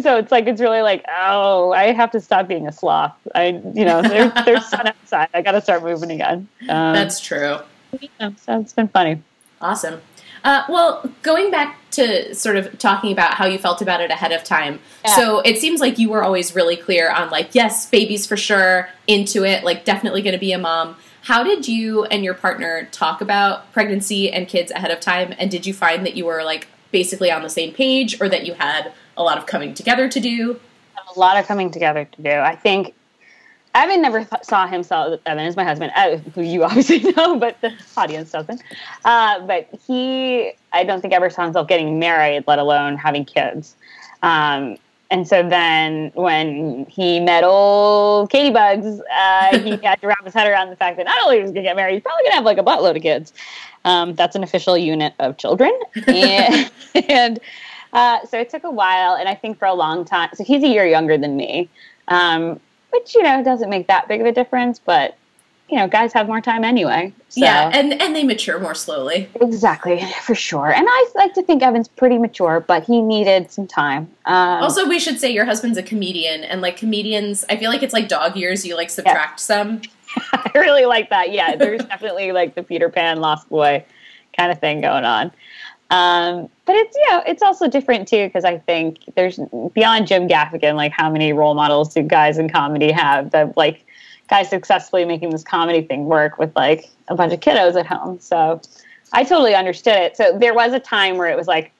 so 0.00 0.16
it's 0.18 0.30
like 0.32 0.46
it's 0.46 0.60
really 0.60 0.82
like 0.82 1.04
oh 1.08 1.72
I 1.72 1.92
have 1.92 2.12
to 2.12 2.20
stop 2.20 2.46
being 2.48 2.66
a 2.68 2.72
sloth. 2.72 3.12
I 3.34 3.60
you 3.74 3.84
know 3.84 4.00
there's 4.02 4.32
there's 4.44 4.66
sun 4.66 4.86
outside. 4.86 5.28
I 5.34 5.42
got 5.42 5.52
to 5.52 5.60
start 5.60 5.82
moving 5.82 6.10
again. 6.12 6.48
Um, 6.68 6.94
That's 6.94 7.20
true. 7.20 7.58
yeah, 8.00 8.30
so 8.36 8.60
it's 8.60 8.72
been 8.72 8.88
funny. 8.88 9.20
Awesome. 9.60 10.00
Uh, 10.44 10.62
well, 10.68 11.02
going 11.22 11.50
back 11.50 11.78
to 11.92 12.34
sort 12.34 12.56
of 12.56 12.78
talking 12.78 13.12
about 13.12 13.34
how 13.34 13.46
you 13.46 13.58
felt 13.58 13.82
about 13.82 14.00
it 14.00 14.10
ahead 14.10 14.32
of 14.32 14.44
time. 14.44 14.80
Yeah. 15.04 15.16
So 15.16 15.40
it 15.40 15.58
seems 15.58 15.80
like 15.80 15.98
you 15.98 16.10
were 16.10 16.22
always 16.22 16.54
really 16.54 16.76
clear 16.76 17.10
on, 17.10 17.30
like, 17.30 17.54
yes, 17.54 17.88
babies 17.88 18.26
for 18.26 18.36
sure, 18.36 18.88
into 19.06 19.44
it, 19.44 19.64
like, 19.64 19.84
definitely 19.84 20.22
going 20.22 20.34
to 20.34 20.38
be 20.38 20.52
a 20.52 20.58
mom. 20.58 20.96
How 21.22 21.42
did 21.42 21.68
you 21.68 22.04
and 22.04 22.24
your 22.24 22.34
partner 22.34 22.88
talk 22.92 23.20
about 23.20 23.72
pregnancy 23.72 24.32
and 24.32 24.48
kids 24.48 24.70
ahead 24.70 24.90
of 24.90 25.00
time? 25.00 25.34
And 25.38 25.50
did 25.50 25.66
you 25.66 25.74
find 25.74 26.06
that 26.06 26.16
you 26.16 26.24
were, 26.24 26.42
like, 26.44 26.68
basically 26.92 27.30
on 27.30 27.42
the 27.42 27.50
same 27.50 27.72
page 27.72 28.20
or 28.20 28.28
that 28.28 28.46
you 28.46 28.54
had 28.54 28.92
a 29.16 29.22
lot 29.22 29.38
of 29.38 29.46
coming 29.46 29.74
together 29.74 30.08
to 30.08 30.20
do? 30.20 30.58
a 31.14 31.18
lot 31.18 31.36
of 31.36 31.46
coming 31.46 31.70
together 31.70 32.04
to 32.04 32.22
do. 32.22 32.30
I 32.30 32.56
think 32.56 32.94
Evan 33.74 34.02
never 34.02 34.24
th- 34.24 34.42
saw 34.42 34.66
himself. 34.66 35.20
Evan 35.26 35.46
is 35.46 35.56
my 35.56 35.64
husband, 35.64 35.92
uh, 35.94 36.16
who 36.34 36.42
you 36.42 36.64
obviously 36.64 37.00
know, 37.12 37.38
but 37.38 37.60
the 37.60 37.72
audience 37.96 38.32
doesn't. 38.32 38.62
Uh, 39.04 39.46
but 39.46 39.68
he, 39.86 40.52
I 40.72 40.84
don't 40.84 41.00
think 41.00 41.14
ever 41.14 41.30
saw 41.30 41.44
himself 41.44 41.68
getting 41.68 41.98
married, 41.98 42.44
let 42.46 42.58
alone 42.58 42.96
having 42.96 43.24
kids. 43.24 43.76
Um, 44.22 44.76
and 45.10 45.26
so 45.26 45.48
then 45.48 46.12
when 46.14 46.86
he 46.86 47.18
met 47.18 47.42
old 47.42 48.30
Katie 48.30 48.50
Bugs, 48.50 49.00
uh, 49.12 49.58
he 49.58 49.76
had 49.82 50.00
to 50.00 50.06
wrap 50.06 50.24
his 50.24 50.34
head 50.34 50.46
around 50.48 50.70
the 50.70 50.76
fact 50.76 50.96
that 50.98 51.04
not 51.04 51.18
only 51.24 51.40
was 51.40 51.50
he 51.50 51.54
going 51.54 51.64
to 51.64 51.68
get 51.68 51.76
married, 51.76 51.94
he's 51.94 52.02
probably 52.02 52.22
going 52.22 52.32
to 52.32 52.36
have 52.36 52.44
like 52.44 52.58
a 52.58 52.62
buttload 52.62 52.96
of 52.96 53.02
kids. 53.02 53.32
Um, 53.84 54.14
that's 54.14 54.36
an 54.36 54.44
official 54.44 54.78
unit 54.78 55.14
of 55.18 55.36
children. 55.36 55.72
And, 56.06 56.70
and 57.08 57.40
uh, 57.92 58.24
so 58.26 58.38
it 58.38 58.50
took 58.50 58.62
a 58.62 58.70
while, 58.70 59.16
and 59.16 59.28
I 59.28 59.34
think 59.34 59.58
for 59.58 59.66
a 59.66 59.74
long 59.74 60.04
time. 60.04 60.30
So 60.34 60.44
he's 60.44 60.62
a 60.62 60.68
year 60.68 60.86
younger 60.86 61.18
than 61.18 61.36
me, 61.36 61.68
um, 62.08 62.60
which 62.90 63.14
you 63.14 63.22
know 63.22 63.42
doesn't 63.42 63.70
make 63.70 63.86
that 63.88 64.08
big 64.08 64.20
of 64.20 64.26
a 64.26 64.32
difference. 64.32 64.78
But 64.78 65.16
you 65.70 65.76
know, 65.76 65.86
guys 65.86 66.12
have 66.12 66.26
more 66.26 66.40
time 66.40 66.64
anyway. 66.64 67.12
So. 67.28 67.42
Yeah, 67.42 67.70
and, 67.72 67.92
and 68.02 68.14
they 68.14 68.24
mature 68.24 68.58
more 68.58 68.74
slowly. 68.74 69.28
exactly 69.40 70.04
for 70.22 70.34
sure. 70.34 70.72
And 70.72 70.84
I 70.88 71.06
like 71.14 71.32
to 71.34 71.42
think 71.42 71.62
Evan's 71.62 71.86
pretty 71.86 72.18
mature, 72.18 72.58
but 72.66 72.82
he 72.82 73.00
needed 73.00 73.52
some 73.52 73.68
time. 73.68 74.10
Um, 74.24 74.64
Also, 74.64 74.88
we 74.88 74.98
should 74.98 75.20
say 75.20 75.30
your 75.30 75.44
husband's 75.44 75.78
a 75.78 75.82
comedian, 75.82 76.42
and 76.42 76.60
like 76.60 76.76
comedians, 76.76 77.44
I 77.48 77.56
feel 77.56 77.70
like 77.70 77.82
it's 77.82 77.94
like 77.94 78.08
dog 78.08 78.36
years. 78.36 78.66
You 78.66 78.74
like 78.74 78.90
subtract 78.90 79.38
some. 79.38 79.82
I 80.32 80.50
really 80.56 80.86
like 80.86 81.10
that. 81.10 81.30
Yeah, 81.32 81.54
there's 81.54 81.84
definitely 81.84 82.32
like 82.32 82.56
the 82.56 82.64
Peter 82.64 82.88
Pan 82.88 83.20
Lost 83.20 83.48
Boy 83.48 83.84
kind 84.36 84.50
of 84.50 84.58
thing 84.58 84.80
going 84.80 85.04
on. 85.04 85.30
Um, 85.90 86.48
but 86.66 86.76
it's 86.76 86.96
you 86.96 87.10
know 87.10 87.22
it's 87.26 87.42
also 87.42 87.68
different 87.68 88.06
too 88.06 88.26
because 88.26 88.44
I 88.44 88.58
think 88.58 88.98
there's 89.16 89.40
beyond 89.74 90.06
Jim 90.06 90.28
Gaffigan 90.28 90.76
like 90.76 90.92
how 90.92 91.10
many 91.10 91.32
role 91.32 91.54
models 91.54 91.92
do 91.92 92.02
guys 92.02 92.38
in 92.38 92.48
comedy 92.48 92.92
have 92.92 93.32
that 93.32 93.56
like 93.56 93.84
guys 94.28 94.48
successfully 94.48 95.04
making 95.04 95.30
this 95.30 95.42
comedy 95.42 95.82
thing 95.82 96.04
work 96.04 96.38
with 96.38 96.54
like 96.54 96.88
a 97.08 97.16
bunch 97.16 97.32
of 97.32 97.40
kiddos 97.40 97.78
at 97.78 97.86
home. 97.86 98.20
So 98.20 98.60
I 99.12 99.24
totally 99.24 99.56
understood 99.56 99.96
it. 99.96 100.16
So 100.16 100.38
there 100.38 100.54
was 100.54 100.72
a 100.72 100.78
time 100.78 101.18
where 101.18 101.28
it 101.28 101.36
was 101.36 101.48
like 101.48 101.72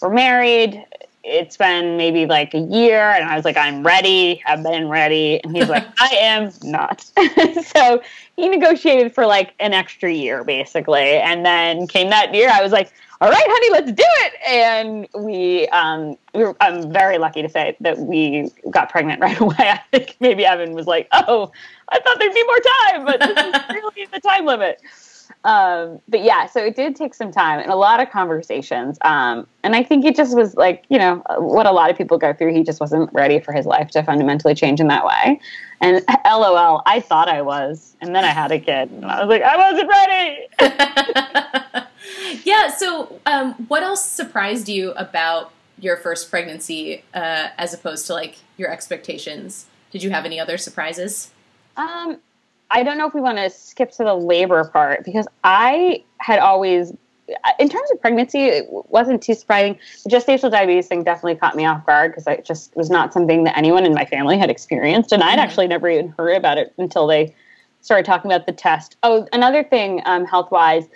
we're 0.00 0.10
married. 0.10 0.84
It's 1.24 1.56
been 1.56 1.96
maybe 1.96 2.24
like 2.26 2.54
a 2.54 2.60
year, 2.60 3.00
and 3.00 3.28
I 3.28 3.34
was 3.34 3.44
like, 3.44 3.56
I'm 3.56 3.84
ready. 3.84 4.40
I've 4.46 4.62
been 4.62 4.88
ready. 4.88 5.42
And 5.42 5.54
he's 5.54 5.68
like, 5.68 5.84
I 6.00 6.14
am 6.14 6.52
not. 6.62 7.00
so 7.64 8.00
he 8.36 8.48
negotiated 8.48 9.12
for 9.12 9.26
like 9.26 9.52
an 9.58 9.74
extra 9.74 10.12
year, 10.12 10.44
basically. 10.44 11.18
And 11.18 11.44
then 11.44 11.88
came 11.88 12.08
that 12.10 12.32
year, 12.32 12.48
I 12.50 12.62
was 12.62 12.70
like, 12.70 12.92
all 13.20 13.28
right, 13.28 13.46
honey, 13.46 13.70
let's 13.72 13.92
do 13.92 14.04
it. 14.06 14.32
And 14.46 15.08
we, 15.24 15.66
um, 15.68 16.16
we 16.34 16.44
were, 16.44 16.56
I'm 16.60 16.92
very 16.92 17.18
lucky 17.18 17.42
to 17.42 17.48
say 17.48 17.76
that 17.80 17.98
we 17.98 18.50
got 18.70 18.90
pregnant 18.90 19.20
right 19.20 19.38
away. 19.40 19.56
I 19.58 19.80
think 19.90 20.16
maybe 20.20 20.44
Evan 20.44 20.72
was 20.72 20.86
like, 20.86 21.08
oh, 21.12 21.50
I 21.88 21.98
thought 21.98 22.18
there'd 22.18 22.34
be 22.34 22.44
more 22.44 22.60
time, 22.60 23.04
but 23.04 23.20
this 23.20 23.30
is 23.30 23.62
really 23.74 24.06
the 24.12 24.20
time 24.20 24.44
limit. 24.44 24.80
Um, 25.44 26.00
but 26.08 26.22
yeah, 26.22 26.46
so 26.46 26.64
it 26.64 26.74
did 26.74 26.96
take 26.96 27.14
some 27.14 27.30
time 27.30 27.60
and 27.60 27.70
a 27.70 27.76
lot 27.76 28.00
of 28.00 28.10
conversations. 28.10 28.98
Um, 29.02 29.46
and 29.62 29.74
I 29.74 29.82
think 29.82 30.04
it 30.04 30.16
just 30.16 30.36
was 30.36 30.54
like, 30.54 30.84
you 30.88 30.98
know, 30.98 31.22
what 31.38 31.66
a 31.66 31.72
lot 31.72 31.90
of 31.90 31.96
people 31.96 32.18
go 32.18 32.32
through. 32.32 32.54
He 32.54 32.62
just 32.62 32.80
wasn't 32.80 33.12
ready 33.12 33.38
for 33.40 33.52
his 33.52 33.66
life 33.66 33.90
to 33.90 34.02
fundamentally 34.02 34.54
change 34.54 34.80
in 34.80 34.88
that 34.88 35.04
way. 35.04 35.40
And 35.80 36.04
LOL, 36.24 36.82
I 36.86 37.00
thought 37.00 37.28
I 37.28 37.42
was. 37.42 37.96
And 38.00 38.14
then 38.14 38.24
I 38.24 38.28
had 38.28 38.52
a 38.52 38.58
kid 38.58 38.90
and 38.90 39.04
I 39.04 39.24
was 39.24 39.28
like, 39.28 39.42
I 39.42 39.56
wasn't 39.56 39.88
ready. 41.74 41.84
Yeah. 42.44 42.68
So, 42.68 43.20
um, 43.26 43.54
what 43.68 43.82
else 43.82 44.04
surprised 44.04 44.68
you 44.68 44.92
about 44.92 45.52
your 45.78 45.96
first 45.96 46.30
pregnancy, 46.30 47.04
uh, 47.14 47.48
as 47.56 47.72
opposed 47.72 48.06
to 48.08 48.12
like 48.12 48.36
your 48.56 48.70
expectations? 48.70 49.66
Did 49.90 50.02
you 50.02 50.10
have 50.10 50.24
any 50.24 50.38
other 50.40 50.58
surprises? 50.58 51.30
Um, 51.76 52.18
I 52.70 52.82
don't 52.82 52.98
know 52.98 53.06
if 53.06 53.14
we 53.14 53.20
want 53.20 53.38
to 53.38 53.48
skip 53.48 53.90
to 53.92 54.04
the 54.04 54.14
labor 54.14 54.62
part 54.64 55.04
because 55.04 55.26
I 55.44 56.02
had 56.18 56.38
always, 56.38 56.92
in 57.58 57.68
terms 57.68 57.90
of 57.90 58.00
pregnancy, 58.00 58.40
it 58.46 58.66
wasn't 58.68 59.22
too 59.22 59.34
surprising. 59.34 59.78
The 60.04 60.10
gestational 60.10 60.50
diabetes 60.50 60.88
thing 60.88 61.04
definitely 61.04 61.36
caught 61.36 61.56
me 61.56 61.64
off 61.64 61.86
guard 61.86 62.10
because 62.12 62.26
it 62.26 62.44
just 62.44 62.76
was 62.76 62.90
not 62.90 63.12
something 63.12 63.44
that 63.44 63.56
anyone 63.56 63.86
in 63.86 63.94
my 63.94 64.04
family 64.04 64.36
had 64.36 64.50
experienced, 64.50 65.12
and 65.12 65.22
I'd 65.22 65.38
Mhm. 65.38 65.42
actually 65.42 65.68
never 65.68 65.88
even 65.88 66.08
heard 66.18 66.36
about 66.36 66.58
it 66.58 66.74
until 66.76 67.06
they 67.06 67.34
started 67.80 68.04
talking 68.04 68.30
about 68.30 68.46
the 68.46 68.52
test. 68.52 68.96
Oh, 69.02 69.26
another 69.32 69.62
thing, 69.62 70.02
um, 70.04 70.26
health 70.26 70.50
wise, 70.50 70.88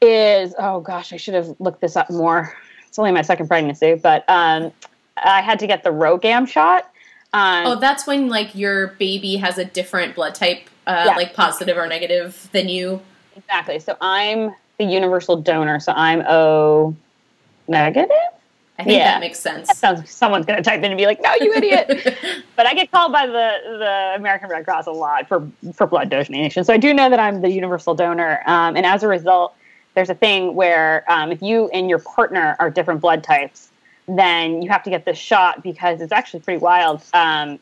is 0.00 0.54
oh 0.58 0.80
gosh, 0.80 1.12
I 1.12 1.16
should 1.16 1.34
have 1.34 1.48
looked 1.58 1.80
this 1.80 1.96
up 1.96 2.10
more. 2.10 2.54
It's 2.86 2.98
only 2.98 3.12
my 3.12 3.22
second 3.22 3.48
pregnancy, 3.48 3.94
but 3.94 4.24
um, 4.28 4.72
I 5.16 5.42
had 5.42 5.58
to 5.60 5.66
get 5.66 5.82
the 5.84 5.90
RhoGAM 5.90 6.48
shot. 6.48 6.90
Um, 7.32 7.66
Oh, 7.66 7.76
that's 7.78 8.06
when 8.06 8.28
like 8.28 8.54
your 8.54 8.88
baby 8.98 9.36
has 9.36 9.58
a 9.58 9.64
different 9.64 10.14
blood 10.14 10.34
type, 10.34 10.62
uh, 10.86 11.04
Yeah. 11.08 11.16
like 11.16 11.34
positive 11.34 11.76
or 11.76 11.86
negative 11.86 12.48
than 12.52 12.68
you. 12.68 13.00
Exactly. 13.36 13.78
So 13.80 13.96
I'm 14.00 14.54
the 14.78 14.84
universal 14.84 15.36
donor. 15.36 15.80
So 15.80 15.92
I'm 15.92 16.22
O 16.28 16.94
negative. 17.66 18.08
I 18.80 18.84
think 18.84 18.96
Yeah. 18.96 19.04
that 19.12 19.20
makes 19.20 19.40
sense. 19.40 19.66
That 19.66 19.76
sounds. 19.76 20.08
Someone's 20.10 20.46
going 20.46 20.56
to 20.56 20.62
type 20.62 20.78
in 20.78 20.84
and 20.92 20.96
be 20.96 21.04
like, 21.06 21.20
"No, 21.20 21.34
you 21.40 21.52
idiot!" 21.52 22.16
but 22.56 22.64
I 22.66 22.74
get 22.74 22.90
called 22.92 23.12
by 23.12 23.26
the 23.26 23.32
the 23.78 24.12
American 24.16 24.48
Red 24.48 24.64
Cross 24.64 24.86
a 24.86 24.92
lot 24.92 25.26
for 25.26 25.46
for 25.74 25.86
blood 25.88 26.08
donation. 26.10 26.62
So 26.62 26.72
I 26.72 26.76
do 26.76 26.94
know 26.94 27.10
that 27.10 27.18
I'm 27.18 27.40
the 27.40 27.50
universal 27.50 27.94
donor, 27.96 28.40
um, 28.46 28.76
and 28.76 28.86
as 28.86 29.02
a 29.02 29.08
result, 29.08 29.54
there's 29.94 30.10
a 30.10 30.14
thing 30.14 30.54
where 30.54 31.04
um, 31.10 31.32
if 31.32 31.42
you 31.42 31.68
and 31.68 31.88
your 31.88 31.98
partner 31.98 32.56
are 32.58 32.70
different 32.70 33.00
blood 33.00 33.24
types, 33.24 33.70
then 34.06 34.62
you 34.62 34.70
have 34.70 34.82
to 34.84 34.90
get 34.90 35.04
this 35.04 35.18
shot 35.18 35.62
because 35.62 36.00
it's 36.00 36.12
actually 36.12 36.40
pretty 36.40 36.60
wild. 36.60 37.02
Um, 37.12 37.58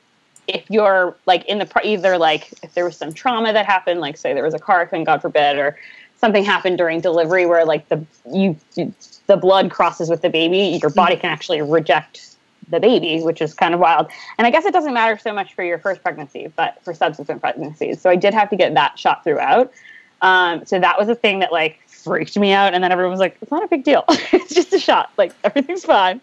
if 0.47 0.65
you're 0.71 1.17
like 1.27 1.45
in 1.47 1.59
the 1.59 1.69
either 1.83 2.19
like 2.19 2.53
if 2.63 2.75
there 2.75 2.85
was 2.85 2.97
some 2.97 3.13
trauma 3.13 3.53
that 3.53 3.67
happened, 3.67 4.01
like 4.01 4.17
say 4.17 4.33
there 4.33 4.45
was 4.45 4.55
a 4.55 4.59
car 4.59 4.83
accident, 4.83 5.07
God 5.07 5.23
forbid, 5.23 5.59
or 5.59 5.77
something 6.19 6.45
happened 6.45 6.79
during 6.79 7.01
delivery 7.01 7.47
where 7.47 7.65
like 7.65 7.89
the 7.89 8.05
you 8.33 8.57
the 9.27 9.37
blood 9.37 9.71
crosses 9.71 10.09
with 10.09 10.23
the 10.23 10.31
baby, 10.31 10.79
your 10.81 10.91
body 10.91 11.17
can 11.17 11.31
actually 11.31 11.63
reject 11.63 12.37
the 12.69 12.81
baby, 12.81 13.23
which 13.23 13.41
is 13.41 13.55
kind 13.55 13.75
of 13.75 13.81
wild. 13.81 14.09
And 14.39 14.47
I 14.47 14.51
guess 14.51 14.65
it 14.65 14.73
doesn't 14.73 14.95
matter 14.95 15.19
so 15.19 15.33
much 15.33 15.55
for 15.55 15.65
your 15.65 15.79
first 15.79 16.03
pregnancy, 16.03 16.53
but 16.57 16.83
for 16.83 16.95
subsequent 16.95 17.41
pregnancies. 17.41 18.01
So 18.01 18.11
I 18.11 18.17
did 18.17 18.35
have 18.35 18.51
to 18.51 18.57
get 18.57 18.75
that 18.75 18.99
shot 18.99 19.25
throughout. 19.25 19.73
Um, 20.23 20.65
so 20.65 20.81
that 20.81 20.99
was 20.99 21.09
a 21.09 21.15
thing 21.15 21.41
that 21.41 21.53
like 21.53 21.79
freaked 22.07 22.39
me 22.39 22.53
out. 22.53 22.73
And 22.73 22.83
then 22.83 22.93
everyone 22.93 23.11
was 23.11 23.21
like, 23.21 23.37
"It's 23.43 23.51
not 23.51 23.63
a 23.63 23.69
big 23.69 23.85
deal. 23.85 24.05
it's 24.09 24.55
just 24.55 24.73
a 24.73 24.79
shot. 24.79 25.11
Like 25.17 25.33
everything's 25.45 25.85
fine." 25.85 26.21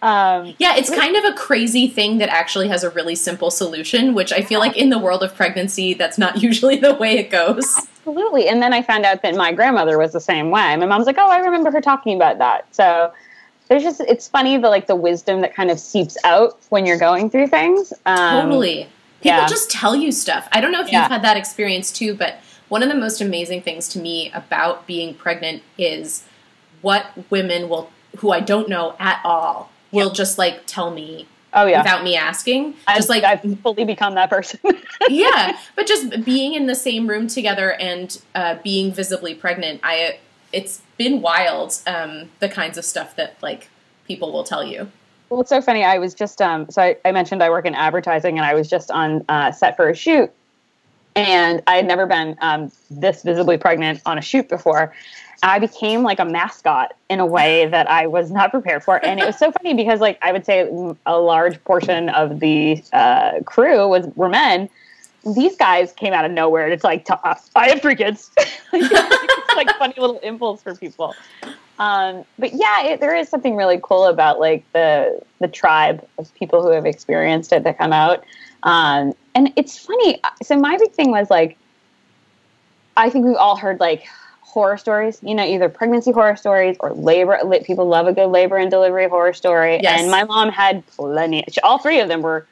Um, 0.00 0.54
Yeah, 0.58 0.76
it's 0.76 0.90
kind 0.90 1.16
of 1.16 1.24
a 1.24 1.32
crazy 1.34 1.88
thing 1.88 2.18
that 2.18 2.28
actually 2.28 2.68
has 2.68 2.84
a 2.84 2.90
really 2.90 3.14
simple 3.14 3.50
solution, 3.50 4.14
which 4.14 4.32
I 4.32 4.42
feel 4.42 4.60
like 4.60 4.76
in 4.76 4.90
the 4.90 4.98
world 4.98 5.22
of 5.22 5.34
pregnancy, 5.34 5.94
that's 5.94 6.18
not 6.18 6.42
usually 6.42 6.76
the 6.76 6.94
way 6.94 7.18
it 7.18 7.30
goes. 7.30 7.76
absolutely. 7.76 8.48
And 8.48 8.62
then 8.62 8.72
I 8.72 8.82
found 8.82 9.04
out 9.04 9.22
that 9.22 9.34
my 9.34 9.52
grandmother 9.52 9.98
was 9.98 10.12
the 10.12 10.20
same 10.20 10.50
way. 10.50 10.76
My 10.76 10.86
mom's 10.86 11.06
like, 11.06 11.18
"Oh, 11.18 11.30
I 11.30 11.38
remember 11.38 11.70
her 11.70 11.80
talking 11.80 12.16
about 12.16 12.38
that." 12.38 12.74
So 12.74 13.12
there's 13.68 13.82
just 13.82 14.00
it's 14.00 14.28
funny 14.28 14.56
the 14.56 14.68
like 14.68 14.86
the 14.86 14.96
wisdom 14.96 15.40
that 15.42 15.54
kind 15.54 15.70
of 15.70 15.78
seeps 15.78 16.16
out 16.24 16.58
when 16.70 16.86
you're 16.86 16.98
going 16.98 17.30
through 17.30 17.48
things. 17.48 17.92
Um, 18.06 18.42
totally. 18.42 18.88
People 19.20 19.38
yeah. 19.38 19.46
just 19.46 19.70
tell 19.70 19.96
you 19.96 20.12
stuff. 20.12 20.48
I 20.52 20.60
don't 20.60 20.72
know 20.72 20.80
if 20.80 20.92
yeah. 20.92 21.02
you've 21.02 21.10
had 21.10 21.22
that 21.22 21.36
experience 21.36 21.92
too, 21.92 22.14
but 22.14 22.38
one 22.68 22.82
of 22.82 22.88
the 22.88 22.94
most 22.94 23.20
amazing 23.20 23.62
things 23.62 23.88
to 23.88 23.98
me 23.98 24.30
about 24.32 24.86
being 24.86 25.14
pregnant 25.14 25.62
is 25.76 26.24
what 26.82 27.06
women 27.30 27.68
will 27.68 27.90
who 28.18 28.30
I 28.30 28.40
don't 28.40 28.68
know 28.68 28.96
at 28.98 29.20
all 29.24 29.70
will 29.92 30.10
just 30.10 30.38
like 30.38 30.62
tell 30.66 30.90
me 30.90 31.26
Oh 31.52 31.66
yeah. 31.66 31.82
Without 31.82 32.04
me 32.04 32.14
asking. 32.14 32.74
Just 32.88 32.88
I've, 32.88 33.08
like 33.08 33.24
I've 33.24 33.60
fully 33.60 33.84
become 33.84 34.14
that 34.16 34.28
person. 34.28 34.60
yeah. 35.08 35.58
But 35.76 35.86
just 35.86 36.24
being 36.24 36.54
in 36.54 36.66
the 36.66 36.74
same 36.74 37.08
room 37.08 37.26
together 37.26 37.72
and 37.72 38.20
uh, 38.34 38.56
being 38.62 38.92
visibly 38.92 39.34
pregnant, 39.34 39.80
I 39.82 40.18
it's 40.52 40.82
been 40.96 41.20
wild, 41.20 41.80
um, 41.86 42.30
the 42.40 42.48
kinds 42.48 42.78
of 42.78 42.84
stuff 42.84 43.16
that 43.16 43.36
like 43.42 43.70
people 44.06 44.32
will 44.32 44.44
tell 44.44 44.62
you. 44.62 44.90
Well, 45.28 45.40
it's 45.40 45.50
so 45.50 45.60
funny. 45.60 45.84
I 45.84 45.98
was 45.98 46.14
just 46.14 46.40
um, 46.40 46.70
so 46.70 46.82
I, 46.82 46.96
I 47.04 47.12
mentioned 47.12 47.42
I 47.42 47.50
work 47.50 47.66
in 47.66 47.74
advertising, 47.74 48.38
and 48.38 48.46
I 48.46 48.54
was 48.54 48.68
just 48.68 48.90
on 48.90 49.24
uh, 49.28 49.52
set 49.52 49.76
for 49.76 49.88
a 49.88 49.94
shoot, 49.94 50.30
and 51.18 51.62
I 51.66 51.76
had 51.76 51.86
never 51.86 52.06
been 52.06 52.36
um, 52.40 52.70
this 52.90 53.22
visibly 53.22 53.58
pregnant 53.58 54.00
on 54.06 54.18
a 54.18 54.20
shoot 54.20 54.48
before. 54.48 54.94
I 55.42 55.58
became 55.58 56.02
like 56.02 56.20
a 56.20 56.24
mascot 56.24 56.94
in 57.08 57.20
a 57.20 57.26
way 57.26 57.66
that 57.66 57.90
I 57.90 58.06
was 58.06 58.30
not 58.30 58.50
prepared 58.50 58.84
for, 58.84 59.04
and 59.04 59.20
it 59.20 59.26
was 59.26 59.36
so 59.36 59.50
funny 59.62 59.74
because 59.74 60.00
like 60.00 60.18
I 60.22 60.32
would 60.32 60.46
say 60.46 60.68
a 61.06 61.18
large 61.18 61.62
portion 61.64 62.08
of 62.10 62.40
the 62.40 62.82
uh, 62.92 63.40
crew 63.44 63.88
was 63.88 64.06
were 64.14 64.28
men. 64.28 64.68
These 65.34 65.56
guys 65.56 65.92
came 65.92 66.12
out 66.12 66.24
of 66.24 66.30
nowhere. 66.30 66.64
and 66.64 66.72
It's 66.72 66.84
like 66.84 67.06
I 67.56 67.68
have 67.68 67.82
three 67.82 67.96
kids. 67.96 68.30
it's 68.72 69.56
like 69.56 69.68
funny 69.76 69.94
little 69.98 70.20
impulse 70.20 70.62
for 70.62 70.74
people. 70.76 71.14
Um, 71.80 72.24
but 72.38 72.52
yeah, 72.54 72.84
it, 72.84 73.00
there 73.00 73.14
is 73.14 73.28
something 73.28 73.56
really 73.56 73.80
cool 73.82 74.06
about 74.06 74.38
like 74.38 74.64
the 74.72 75.20
the 75.40 75.48
tribe 75.48 76.06
of 76.18 76.32
people 76.34 76.62
who 76.62 76.70
have 76.70 76.86
experienced 76.86 77.52
it 77.52 77.64
that 77.64 77.78
come 77.78 77.92
out. 77.92 78.24
Um, 78.62 79.14
and 79.34 79.52
it's 79.56 79.78
funny. 79.78 80.20
So 80.42 80.56
my 80.56 80.76
big 80.76 80.92
thing 80.92 81.10
was 81.10 81.30
like, 81.30 81.56
I 82.96 83.10
think 83.10 83.24
we've 83.26 83.36
all 83.36 83.56
heard 83.56 83.80
like 83.80 84.06
horror 84.40 84.76
stories. 84.76 85.20
You 85.22 85.34
know, 85.34 85.44
either 85.44 85.68
pregnancy 85.68 86.10
horror 86.10 86.36
stories 86.36 86.76
or 86.80 86.92
labor. 86.92 87.38
People 87.64 87.86
love 87.86 88.06
a 88.06 88.12
good 88.12 88.28
labor 88.28 88.56
and 88.56 88.70
delivery 88.70 89.08
horror 89.08 89.32
story. 89.32 89.80
Yes. 89.82 90.00
And 90.00 90.10
my 90.10 90.24
mom 90.24 90.50
had 90.50 90.86
plenty. 90.88 91.44
All 91.62 91.78
three 91.78 92.00
of 92.00 92.08
them 92.08 92.22
were 92.22 92.46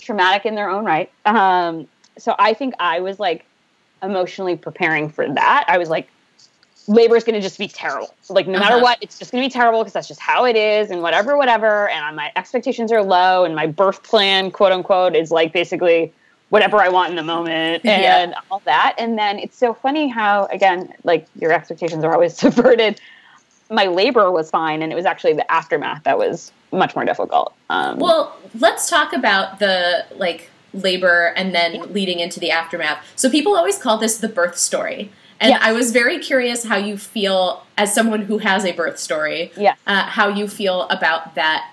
traumatic 0.00 0.46
in 0.46 0.54
their 0.54 0.70
own 0.70 0.84
right. 0.84 1.10
Um, 1.26 1.86
so 2.18 2.34
I 2.38 2.54
think 2.54 2.74
I 2.78 3.00
was 3.00 3.20
like 3.20 3.44
emotionally 4.02 4.56
preparing 4.56 5.08
for 5.08 5.28
that. 5.32 5.64
I 5.68 5.78
was 5.78 5.88
like, 5.88 6.08
labor 6.92 7.16
is 7.16 7.24
going 7.24 7.34
to 7.34 7.40
just 7.40 7.58
be 7.58 7.68
terrible. 7.68 8.14
Like 8.28 8.46
no 8.46 8.58
matter 8.58 8.74
uh-huh. 8.74 8.82
what, 8.82 8.98
it's 9.00 9.18
just 9.18 9.32
going 9.32 9.42
to 9.42 9.48
be 9.48 9.52
terrible 9.52 9.80
because 9.80 9.92
that's 9.92 10.08
just 10.08 10.20
how 10.20 10.44
it 10.44 10.56
is, 10.56 10.90
and 10.90 11.02
whatever, 11.02 11.36
whatever. 11.36 11.88
And 11.88 12.14
my 12.16 12.30
expectations 12.36 12.92
are 12.92 13.02
low, 13.02 13.44
and 13.44 13.54
my 13.54 13.66
birth 13.66 14.02
plan, 14.02 14.50
quote 14.50 14.72
unquote, 14.72 15.16
is 15.16 15.30
like 15.30 15.52
basically 15.52 16.12
whatever 16.50 16.76
I 16.76 16.90
want 16.90 17.08
in 17.10 17.16
the 17.16 17.22
moment 17.22 17.84
and 17.86 18.32
yeah. 18.32 18.40
all 18.50 18.60
that. 18.66 18.94
And 18.98 19.18
then 19.18 19.38
it's 19.38 19.56
so 19.56 19.72
funny 19.72 20.08
how 20.08 20.46
again, 20.46 20.92
like 21.02 21.26
your 21.40 21.52
expectations 21.52 22.04
are 22.04 22.12
always 22.12 22.36
subverted. 22.36 23.00
My 23.70 23.86
labor 23.86 24.30
was 24.30 24.50
fine, 24.50 24.82
and 24.82 24.92
it 24.92 24.94
was 24.94 25.06
actually 25.06 25.32
the 25.32 25.50
aftermath 25.50 26.04
that 26.04 26.18
was 26.18 26.52
much 26.72 26.94
more 26.94 27.04
difficult. 27.04 27.54
Um, 27.70 27.98
well, 27.98 28.36
let's 28.58 28.88
talk 28.88 29.12
about 29.12 29.58
the 29.58 30.04
like 30.16 30.50
labor 30.74 31.34
and 31.36 31.54
then 31.54 31.92
leading 31.92 32.18
into 32.18 32.40
the 32.40 32.50
aftermath. 32.50 33.04
So 33.16 33.30
people 33.30 33.56
always 33.56 33.78
call 33.78 33.98
this 33.98 34.18
the 34.18 34.28
birth 34.28 34.56
story. 34.56 35.10
And 35.42 35.50
yes. 35.50 35.60
I 35.60 35.72
was 35.72 35.90
very 35.90 36.20
curious 36.20 36.64
how 36.64 36.76
you 36.76 36.96
feel 36.96 37.66
as 37.76 37.92
someone 37.92 38.22
who 38.22 38.38
has 38.38 38.64
a 38.64 38.70
birth 38.70 38.96
story. 38.96 39.50
Yeah. 39.56 39.74
Uh, 39.88 40.04
how 40.04 40.28
you 40.28 40.46
feel 40.46 40.82
about 40.82 41.34
that 41.34 41.68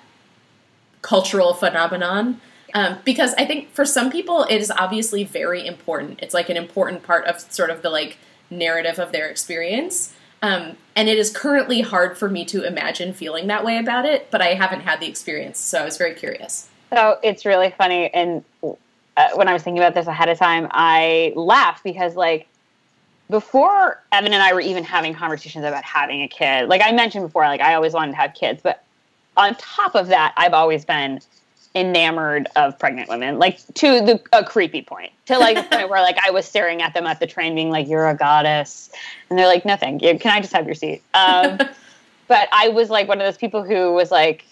cultural 1.03 1.53
phenomenon. 1.53 2.41
Um, 2.73 2.97
because 3.05 3.36
I 3.36 3.45
think 3.45 3.71
for 3.71 3.86
some 3.86 4.12
people 4.12 4.43
it 4.45 4.58
is 4.58 4.71
obviously 4.71 5.23
very 5.23 5.65
important. 5.65 6.19
It's 6.21 6.34
like 6.34 6.49
an 6.49 6.58
important 6.58 7.03
part 7.03 7.25
of 7.25 7.39
sort 7.39 7.69
of 7.69 7.84
the 7.84 7.91
like 7.91 8.17
narrative 8.49 8.97
of 8.97 9.12
their 9.12 9.29
experience. 9.29 10.15
Um, 10.41 10.77
and 10.95 11.08
it 11.08 11.19
is 11.19 11.29
currently 11.29 11.82
hard 11.82 12.17
for 12.17 12.27
me 12.27 12.45
to 12.45 12.63
imagine 12.63 13.13
feeling 13.13 13.47
that 13.47 13.63
way 13.63 13.77
about 13.77 14.05
it, 14.05 14.32
but 14.32 14.41
I 14.41 14.55
haven't 14.55 14.82
had 14.82 14.99
the 14.99 15.08
experience, 15.08 15.60
so 15.60 15.82
I 15.82 15.86
was 15.86 15.97
very 15.97 16.13
curious. 16.13 16.69
So 16.93 17.19
it's 17.21 17.45
really 17.45 17.71
funny, 17.77 18.10
and 18.13 18.43
uh, 18.63 19.29
when 19.36 19.49
I 19.49 19.53
was 19.53 19.63
thinking 19.63 19.84
about 19.84 19.95
this 19.95 20.08
ahead 20.08 20.29
of 20.29 20.38
time, 20.38 20.69
I 20.71 21.34
laughed 21.36 21.84
because 21.84 22.15
like 22.15 22.47
before 23.29 24.03
Evan 24.11 24.33
and 24.33 24.41
I 24.41 24.53
were 24.53 24.61
even 24.61 24.83
having 24.83 25.13
conversations 25.13 25.63
about 25.63 25.83
having 25.83 26.21
a 26.23 26.27
kid, 26.27 26.67
like 26.67 26.81
I 26.83 26.91
mentioned 26.91 27.25
before, 27.25 27.43
like 27.43 27.61
I 27.61 27.75
always 27.75 27.93
wanted 27.93 28.11
to 28.11 28.17
have 28.17 28.33
kids, 28.33 28.61
but 28.63 28.83
on 29.37 29.55
top 29.55 29.95
of 29.95 30.07
that, 30.07 30.33
I've 30.35 30.53
always 30.53 30.83
been 30.83 31.21
enamored 31.75 32.47
of 32.55 32.77
pregnant 32.79 33.09
women, 33.09 33.37
like 33.37 33.59
to 33.75 34.01
the 34.01 34.21
a 34.33 34.43
creepy 34.43 34.81
point, 34.81 35.11
to 35.27 35.37
like 35.37 35.55
the 35.55 35.75
point 35.75 35.89
where 35.89 36.01
like 36.01 36.17
I 36.25 36.31
was 36.31 36.45
staring 36.45 36.81
at 36.81 36.93
them 36.93 37.05
at 37.05 37.19
the 37.19 37.27
train, 37.27 37.53
being 37.53 37.69
like, 37.69 37.87
"You're 37.87 38.09
a 38.09 38.15
goddess," 38.15 38.89
and 39.29 39.37
they're 39.37 39.47
like, 39.47 39.65
"No, 39.65 39.75
thank 39.75 40.01
you. 40.01 40.17
Can 40.17 40.31
I 40.35 40.41
just 40.41 40.53
have 40.53 40.65
your 40.65 40.75
seat?" 40.75 41.03
Um, 41.13 41.59
but 42.27 42.49
I 42.51 42.69
was 42.69 42.89
like 42.89 43.07
one 43.07 43.21
of 43.21 43.27
those 43.27 43.37
people 43.37 43.63
who 43.63 43.93
was 43.93 44.09
like 44.09 44.45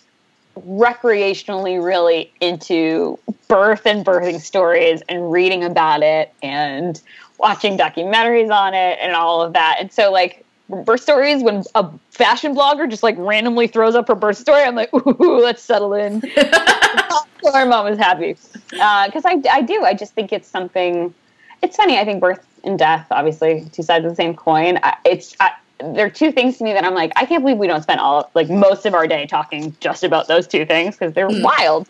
recreationally 0.65 1.83
really 1.83 2.31
into 2.41 3.19
birth 3.47 3.85
and 3.85 4.05
birthing 4.05 4.39
stories 4.39 5.01
and 5.09 5.31
reading 5.31 5.63
about 5.63 6.01
it 6.01 6.33
and 6.41 7.01
watching 7.37 7.77
documentaries 7.77 8.51
on 8.51 8.73
it 8.73 8.97
and 9.01 9.13
all 9.13 9.41
of 9.41 9.53
that. 9.53 9.77
And 9.79 9.91
so 9.91 10.11
like 10.11 10.45
birth 10.69 11.01
stories 11.01 11.43
when 11.43 11.63
a 11.75 11.89
fashion 12.11 12.55
blogger 12.55 12.89
just 12.89 13.03
like 13.03 13.15
randomly 13.17 13.67
throws 13.67 13.95
up 13.95 14.07
her 14.07 14.15
birth 14.15 14.37
story, 14.37 14.63
I'm 14.63 14.75
like, 14.75 14.93
ooh, 14.93 15.39
let's 15.39 15.61
settle 15.61 15.93
in. 15.93 16.21
Our 17.53 17.65
mom 17.65 17.87
is 17.87 17.97
happy 17.97 18.33
because 18.69 19.25
uh, 19.25 19.29
I, 19.29 19.41
I 19.51 19.61
do. 19.61 19.83
I 19.83 19.93
just 19.93 20.13
think 20.13 20.33
it's 20.33 20.47
something. 20.47 21.13
It's 21.61 21.77
funny. 21.77 21.97
I 21.97 22.03
think 22.03 22.19
birth 22.19 22.45
and 22.63 22.77
death, 22.77 23.07
obviously, 23.11 23.67
two 23.71 23.83
sides 23.83 24.03
of 24.03 24.11
the 24.11 24.15
same 24.15 24.35
coin. 24.35 24.79
I, 24.83 24.97
it's 25.05 25.35
I, 25.39 25.51
there 25.79 26.05
are 26.05 26.09
two 26.09 26.31
things 26.31 26.57
to 26.57 26.63
me 26.63 26.73
that 26.73 26.83
I'm 26.83 26.93
like, 26.93 27.13
I 27.15 27.25
can't 27.25 27.43
believe 27.43 27.57
we 27.57 27.67
don't 27.67 27.83
spend 27.83 27.99
all 27.99 28.29
like 28.33 28.49
most 28.49 28.85
of 28.85 28.93
our 28.93 29.07
day 29.07 29.27
talking 29.27 29.75
just 29.79 30.03
about 30.03 30.27
those 30.27 30.47
two 30.47 30.65
things 30.65 30.97
because 30.97 31.13
they're 31.13 31.29
mm. 31.29 31.41
wild. 31.41 31.87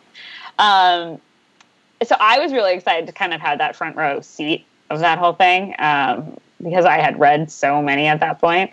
Um, 0.60 1.20
so 2.04 2.16
I 2.20 2.38
was 2.40 2.52
really 2.52 2.76
excited 2.76 3.08
to 3.08 3.14
kind 3.14 3.34
of 3.34 3.42
have 3.42 3.58
that 3.58 3.76
front 3.76 3.96
row 3.96 4.22
seat 4.22 4.66
of 4.90 5.00
that 5.00 5.18
whole 5.18 5.34
thing 5.34 5.76
um, 5.80 6.38
because 6.62 6.86
I 6.86 6.98
had 6.98 7.20
read 7.20 7.52
so 7.52 7.82
many 7.82 8.08
at 8.08 8.20
that 8.20 8.40
point, 8.40 8.72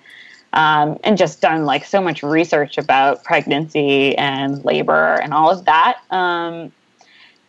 um, 0.53 0.99
and 1.05 1.19
just 1.19 1.41
done 1.41 1.65
like 1.65 1.85
so 1.85 2.01
much 2.01 2.23
research 2.23 2.79
about 2.79 3.25
pregnancy 3.25 4.17
and 4.17 4.65
labor 4.65 5.15
and 5.23 5.35
all 5.35 5.51
of 5.51 5.65
that. 5.65 6.01
Um, 6.11 6.73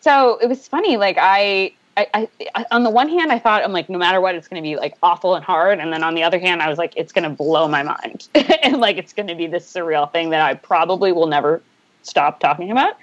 so 0.01 0.38
it 0.41 0.47
was 0.47 0.67
funny. 0.67 0.97
Like 0.97 1.17
I, 1.19 1.73
I, 1.97 2.28
I, 2.54 2.65
on 2.71 2.84
the 2.84 2.89
one 2.89 3.08
hand, 3.08 3.32
I 3.32 3.39
thought 3.39 3.63
I'm 3.63 3.71
like, 3.71 3.89
no 3.89 3.97
matter 3.97 4.19
what, 4.19 4.36
it's 4.36 4.47
going 4.47 4.62
to 4.62 4.67
be 4.67 4.75
like 4.75 4.95
awful 5.01 5.36
and 5.36 5.45
hard. 5.45 5.80
And 5.80 5.93
then 5.93 6.04
on 6.04 6.13
the 6.13 6.23
other 6.23 6.39
hand, 6.39 6.62
I 6.62 6.69
was 6.69 6.78
like, 6.78 6.93
it's 6.97 7.13
going 7.13 7.23
to 7.23 7.30
blow 7.30 7.67
my 7.67 7.84
mind, 7.84 8.28
and 8.36 8.78
like 8.78 8.97
it's 8.97 9.13
going 9.13 9.28
to 9.28 9.36
be 9.36 9.47
this 9.47 9.71
surreal 9.71 10.12
thing 10.12 10.30
that 10.32 10.41
I 10.41 10.56
probably 10.56 11.12
will 11.12 11.28
never 11.28 11.62
stop 12.04 12.39
talking 12.39 12.71
about, 12.71 12.97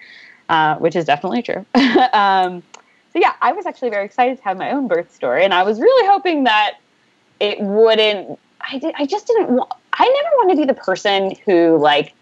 uh, 0.49 0.77
which 0.77 0.95
is 0.95 1.05
definitely 1.05 1.43
true. 1.43 1.65
um, 2.13 2.63
so 3.13 3.19
yeah, 3.19 3.35
I 3.43 3.53
was 3.53 3.67
actually 3.67 3.91
very 3.91 4.07
excited 4.07 4.39
to 4.39 4.45
have 4.45 4.57
my 4.57 4.71
own 4.71 4.89
birth 4.89 5.15
story, 5.15 5.45
and 5.45 5.53
I 5.53 5.63
was 5.63 5.81
really 5.81 6.09
hoping 6.09 6.45
that 6.45 6.79
it 7.41 7.61
wouldn't. 7.61 8.39
I 8.61 8.79
did. 8.79 8.95
I 8.97 9.05
just 9.05 9.27
didn't. 9.27 9.51
Want, 9.51 9.71
I 9.93 10.09
never 10.09 10.37
want 10.37 10.51
to 10.51 10.57
be 10.57 10.65
the 10.65 10.75
person 10.75 11.35
who 11.45 11.77
like 11.77 12.15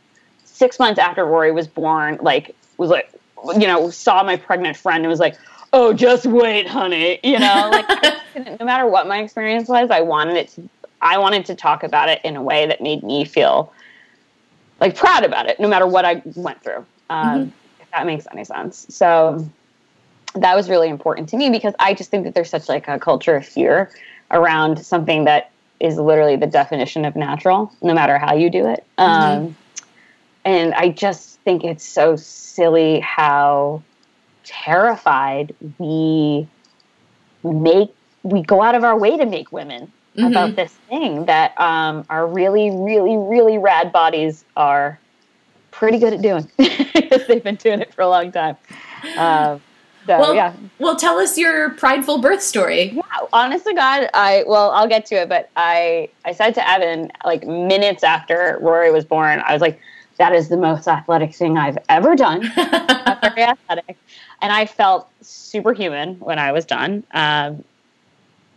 six 0.44 0.78
months 0.78 0.98
after 0.98 1.24
Rory 1.24 1.52
was 1.52 1.68
born, 1.68 2.18
like 2.22 2.56
was 2.76 2.90
like 2.90 3.12
you 3.54 3.68
know 3.68 3.90
saw 3.90 4.22
my 4.24 4.36
pregnant 4.36 4.76
friend 4.76 5.04
and 5.04 5.08
was 5.08 5.20
like, 5.20 5.36
"Oh, 5.72 5.92
just 5.92 6.26
wait, 6.26 6.66
honey," 6.66 7.20
you 7.22 7.38
know. 7.38 7.70
Like 8.32 8.60
no 8.60 8.64
matter 8.64 8.86
what 8.86 9.08
my 9.08 9.18
experience 9.18 9.68
was, 9.68 9.90
I 9.90 10.02
wanted 10.02 10.36
it 10.36 10.48
to. 10.50 10.68
I 11.00 11.18
wanted 11.18 11.46
to 11.46 11.54
talk 11.54 11.82
about 11.82 12.08
it 12.08 12.20
in 12.24 12.36
a 12.36 12.42
way 12.42 12.66
that 12.66 12.80
made 12.80 13.02
me 13.02 13.24
feel 13.24 13.72
like 14.80 14.96
proud 14.96 15.24
about 15.24 15.46
it, 15.46 15.58
no 15.58 15.68
matter 15.68 15.86
what 15.86 16.04
I 16.04 16.22
went 16.36 16.62
through. 16.62 16.84
Um, 17.10 17.26
mm-hmm. 17.26 17.50
If 17.80 17.90
that 17.90 18.06
makes 18.06 18.26
any 18.32 18.44
sense. 18.44 18.86
So 18.88 19.50
that 20.34 20.54
was 20.54 20.68
really 20.68 20.88
important 20.88 21.28
to 21.30 21.36
me 21.36 21.50
because 21.50 21.74
I 21.78 21.94
just 21.94 22.10
think 22.10 22.24
that 22.24 22.34
there's 22.34 22.50
such 22.50 22.68
like 22.68 22.88
a 22.88 22.98
culture 22.98 23.36
of 23.36 23.46
fear 23.46 23.90
around 24.30 24.84
something 24.84 25.24
that 25.24 25.50
is 25.80 25.96
literally 25.96 26.36
the 26.36 26.46
definition 26.46 27.04
of 27.04 27.16
natural, 27.16 27.72
no 27.82 27.94
matter 27.94 28.18
how 28.18 28.34
you 28.34 28.50
do 28.50 28.66
it. 28.66 28.84
Mm-hmm. 28.98 29.44
Um, 29.46 29.56
and 30.44 30.74
I 30.74 30.90
just 30.90 31.40
think 31.40 31.64
it's 31.64 31.84
so 31.84 32.16
silly 32.16 33.00
how 33.00 33.82
terrified 34.44 35.54
we 35.78 36.46
make 37.42 37.94
we 38.22 38.42
go 38.42 38.62
out 38.62 38.74
of 38.74 38.84
our 38.84 38.98
way 38.98 39.16
to 39.16 39.24
make 39.24 39.50
women 39.50 39.90
mm-hmm. 40.16 40.26
about 40.26 40.56
this 40.56 40.72
thing 40.88 41.24
that 41.24 41.58
um, 41.58 42.04
our 42.10 42.26
really, 42.26 42.70
really, 42.70 43.16
really 43.16 43.56
rad 43.58 43.92
bodies 43.92 44.44
are 44.56 44.98
pretty 45.70 45.98
good 45.98 46.12
at 46.12 46.20
doing 46.20 46.50
because 46.58 47.26
they've 47.26 47.42
been 47.42 47.54
doing 47.56 47.80
it 47.80 47.94
for 47.94 48.02
a 48.02 48.08
long 48.08 48.30
time. 48.30 48.56
Um, 49.16 49.62
So 50.06 50.18
well, 50.18 50.34
yeah. 50.34 50.54
Well, 50.78 50.96
tell 50.96 51.18
us 51.18 51.36
your 51.36 51.70
prideful 51.70 52.18
birth 52.18 52.42
story. 52.42 52.90
Yeah, 52.92 53.02
honest 53.32 53.66
to 53.66 53.74
God, 53.74 54.08
I 54.14 54.44
well, 54.46 54.70
I'll 54.70 54.88
get 54.88 55.06
to 55.06 55.16
it, 55.16 55.28
but 55.28 55.50
I 55.56 56.08
I 56.24 56.32
said 56.32 56.54
to 56.54 56.68
Evan 56.68 57.10
like 57.24 57.46
minutes 57.46 58.02
after 58.02 58.58
Rory 58.60 58.90
was 58.90 59.04
born, 59.04 59.42
I 59.46 59.52
was 59.52 59.60
like, 59.60 59.78
that 60.18 60.34
is 60.34 60.48
the 60.48 60.56
most 60.56 60.88
athletic 60.88 61.34
thing 61.34 61.58
I've 61.58 61.78
ever 61.88 62.16
done. 62.16 62.42
very 62.54 63.42
athletic, 63.42 63.96
and 64.40 64.52
I 64.52 64.66
felt 64.66 65.08
superhuman 65.22 66.16
when 66.20 66.38
I 66.38 66.52
was 66.52 66.64
done. 66.64 67.04
Um, 67.12 67.64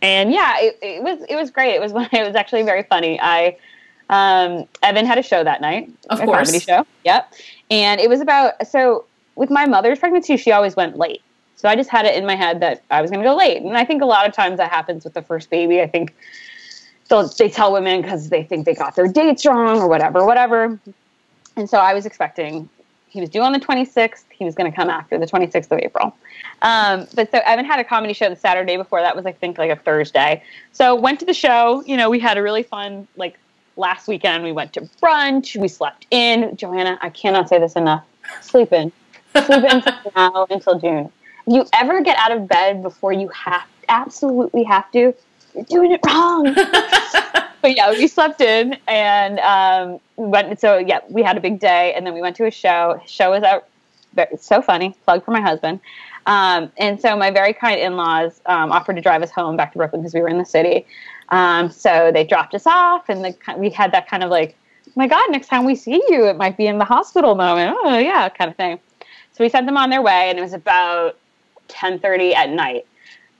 and 0.02 0.32
yeah, 0.32 0.56
it, 0.58 0.78
it 0.82 1.02
was 1.02 1.24
it 1.28 1.36
was 1.36 1.50
great. 1.50 1.74
It 1.74 1.80
was 1.80 1.92
when 1.92 2.08
it 2.12 2.26
was 2.26 2.36
actually 2.36 2.62
very 2.62 2.82
funny. 2.84 3.20
I 3.20 3.56
um, 4.10 4.66
Evan 4.82 5.06
had 5.06 5.18
a 5.18 5.22
show 5.22 5.42
that 5.44 5.60
night, 5.60 5.90
of 6.10 6.20
a 6.20 6.24
course, 6.24 6.48
comedy 6.48 6.64
show. 6.64 6.86
Yep, 7.04 7.32
and 7.70 8.00
it 8.00 8.08
was 8.08 8.20
about 8.20 8.66
so 8.66 9.04
with 9.34 9.50
my 9.50 9.66
mother's 9.66 9.98
pregnancy, 9.98 10.36
she 10.36 10.52
always 10.52 10.76
went 10.76 10.96
late. 10.96 11.22
So 11.56 11.68
I 11.68 11.76
just 11.76 11.90
had 11.90 12.04
it 12.04 12.16
in 12.16 12.26
my 12.26 12.36
head 12.36 12.60
that 12.60 12.82
I 12.90 13.00
was 13.00 13.10
going 13.10 13.22
to 13.22 13.28
go 13.28 13.36
late, 13.36 13.62
and 13.62 13.76
I 13.76 13.84
think 13.84 14.02
a 14.02 14.06
lot 14.06 14.26
of 14.28 14.34
times 14.34 14.58
that 14.58 14.70
happens 14.70 15.04
with 15.04 15.14
the 15.14 15.22
first 15.22 15.50
baby. 15.50 15.80
I 15.80 15.86
think 15.86 16.14
they'll, 17.08 17.28
tell 17.28 17.72
women 17.72 18.02
because 18.02 18.28
they 18.28 18.42
think 18.42 18.66
they 18.66 18.74
got 18.74 18.96
their 18.96 19.08
dates 19.08 19.46
wrong 19.46 19.78
or 19.78 19.88
whatever, 19.88 20.24
whatever. 20.24 20.78
And 21.56 21.70
so 21.70 21.78
I 21.78 21.94
was 21.94 22.06
expecting 22.06 22.68
he 23.14 23.20
was 23.20 23.30
due 23.30 23.42
on 23.42 23.52
the 23.52 23.60
26th. 23.60 24.24
He 24.30 24.44
was 24.44 24.56
going 24.56 24.68
to 24.68 24.74
come 24.74 24.90
after 24.90 25.16
the 25.18 25.26
26th 25.26 25.70
of 25.70 25.78
April. 25.78 26.16
Um, 26.62 27.06
but 27.14 27.30
so 27.30 27.40
Evan 27.44 27.64
had 27.64 27.78
a 27.78 27.84
comedy 27.84 28.12
show 28.12 28.28
the 28.28 28.34
Saturday 28.34 28.76
before 28.76 29.00
that 29.02 29.14
was 29.14 29.24
I 29.24 29.30
think 29.30 29.56
like 29.56 29.70
a 29.70 29.76
Thursday. 29.76 30.42
So 30.72 30.96
went 30.96 31.20
to 31.20 31.24
the 31.24 31.32
show. 31.32 31.84
You 31.86 31.96
know, 31.96 32.10
we 32.10 32.18
had 32.18 32.36
a 32.36 32.42
really 32.42 32.64
fun 32.64 33.06
like 33.16 33.38
last 33.76 34.08
weekend. 34.08 34.42
We 34.42 34.50
went 34.50 34.72
to 34.72 34.80
brunch. 35.00 35.54
We 35.54 35.68
slept 35.68 36.08
in. 36.10 36.56
Joanna, 36.56 36.98
I 37.02 37.10
cannot 37.10 37.48
say 37.48 37.60
this 37.60 37.76
enough. 37.76 38.04
Sleep 38.42 38.72
in. 38.72 38.90
Sleep 39.46 39.62
in 39.64 39.82
now 40.16 40.48
until 40.50 40.80
June. 40.80 41.12
You 41.46 41.66
ever 41.72 42.00
get 42.02 42.16
out 42.18 42.32
of 42.32 42.48
bed 42.48 42.82
before 42.82 43.12
you 43.12 43.28
have 43.28 43.66
absolutely 43.88 44.62
have 44.64 44.90
to, 44.92 45.14
you're 45.54 45.64
doing 45.68 45.92
it 45.92 46.00
wrong. 46.06 46.44
but 47.62 47.76
yeah, 47.76 47.90
we 47.90 48.06
slept 48.06 48.40
in 48.40 48.76
and 48.88 49.38
um, 49.40 50.00
went. 50.16 50.58
So 50.60 50.78
yeah, 50.78 51.00
we 51.08 51.22
had 51.22 51.36
a 51.36 51.40
big 51.40 51.58
day, 51.58 51.94
and 51.94 52.06
then 52.06 52.14
we 52.14 52.20
went 52.20 52.36
to 52.36 52.46
a 52.46 52.50
show. 52.50 52.98
His 53.02 53.10
show 53.10 53.30
was 53.30 53.42
out. 53.42 53.68
So 54.38 54.62
funny. 54.62 54.94
Plug 55.04 55.24
for 55.24 55.32
my 55.32 55.40
husband. 55.40 55.80
Um, 56.26 56.70
and 56.78 57.00
so 57.00 57.16
my 57.16 57.30
very 57.30 57.52
kind 57.52 57.80
in-laws 57.80 58.40
um, 58.46 58.72
offered 58.72 58.96
to 58.96 59.02
drive 59.02 59.22
us 59.22 59.30
home 59.30 59.56
back 59.56 59.72
to 59.72 59.78
Brooklyn 59.78 60.02
because 60.02 60.14
we 60.14 60.20
were 60.20 60.28
in 60.28 60.38
the 60.38 60.44
city. 60.44 60.86
Um, 61.30 61.70
so 61.70 62.10
they 62.12 62.24
dropped 62.24 62.54
us 62.54 62.66
off, 62.66 63.08
and 63.08 63.24
the, 63.24 63.36
we 63.56 63.70
had 63.70 63.92
that 63.92 64.08
kind 64.08 64.22
of 64.22 64.30
like, 64.30 64.56
oh 64.86 64.92
my 64.94 65.08
God, 65.08 65.30
next 65.30 65.48
time 65.48 65.64
we 65.64 65.74
see 65.74 66.02
you, 66.08 66.26
it 66.26 66.36
might 66.36 66.56
be 66.56 66.66
in 66.66 66.78
the 66.78 66.84
hospital 66.84 67.34
moment. 67.34 67.76
Oh 67.82 67.98
yeah, 67.98 68.28
kind 68.28 68.50
of 68.50 68.56
thing. 68.56 68.78
So 69.32 69.42
we 69.42 69.48
sent 69.48 69.66
them 69.66 69.76
on 69.76 69.90
their 69.90 70.00
way, 70.00 70.30
and 70.30 70.38
it 70.38 70.42
was 70.42 70.52
about 70.52 71.16
10:30 71.68 72.34
at 72.34 72.50
night. 72.50 72.86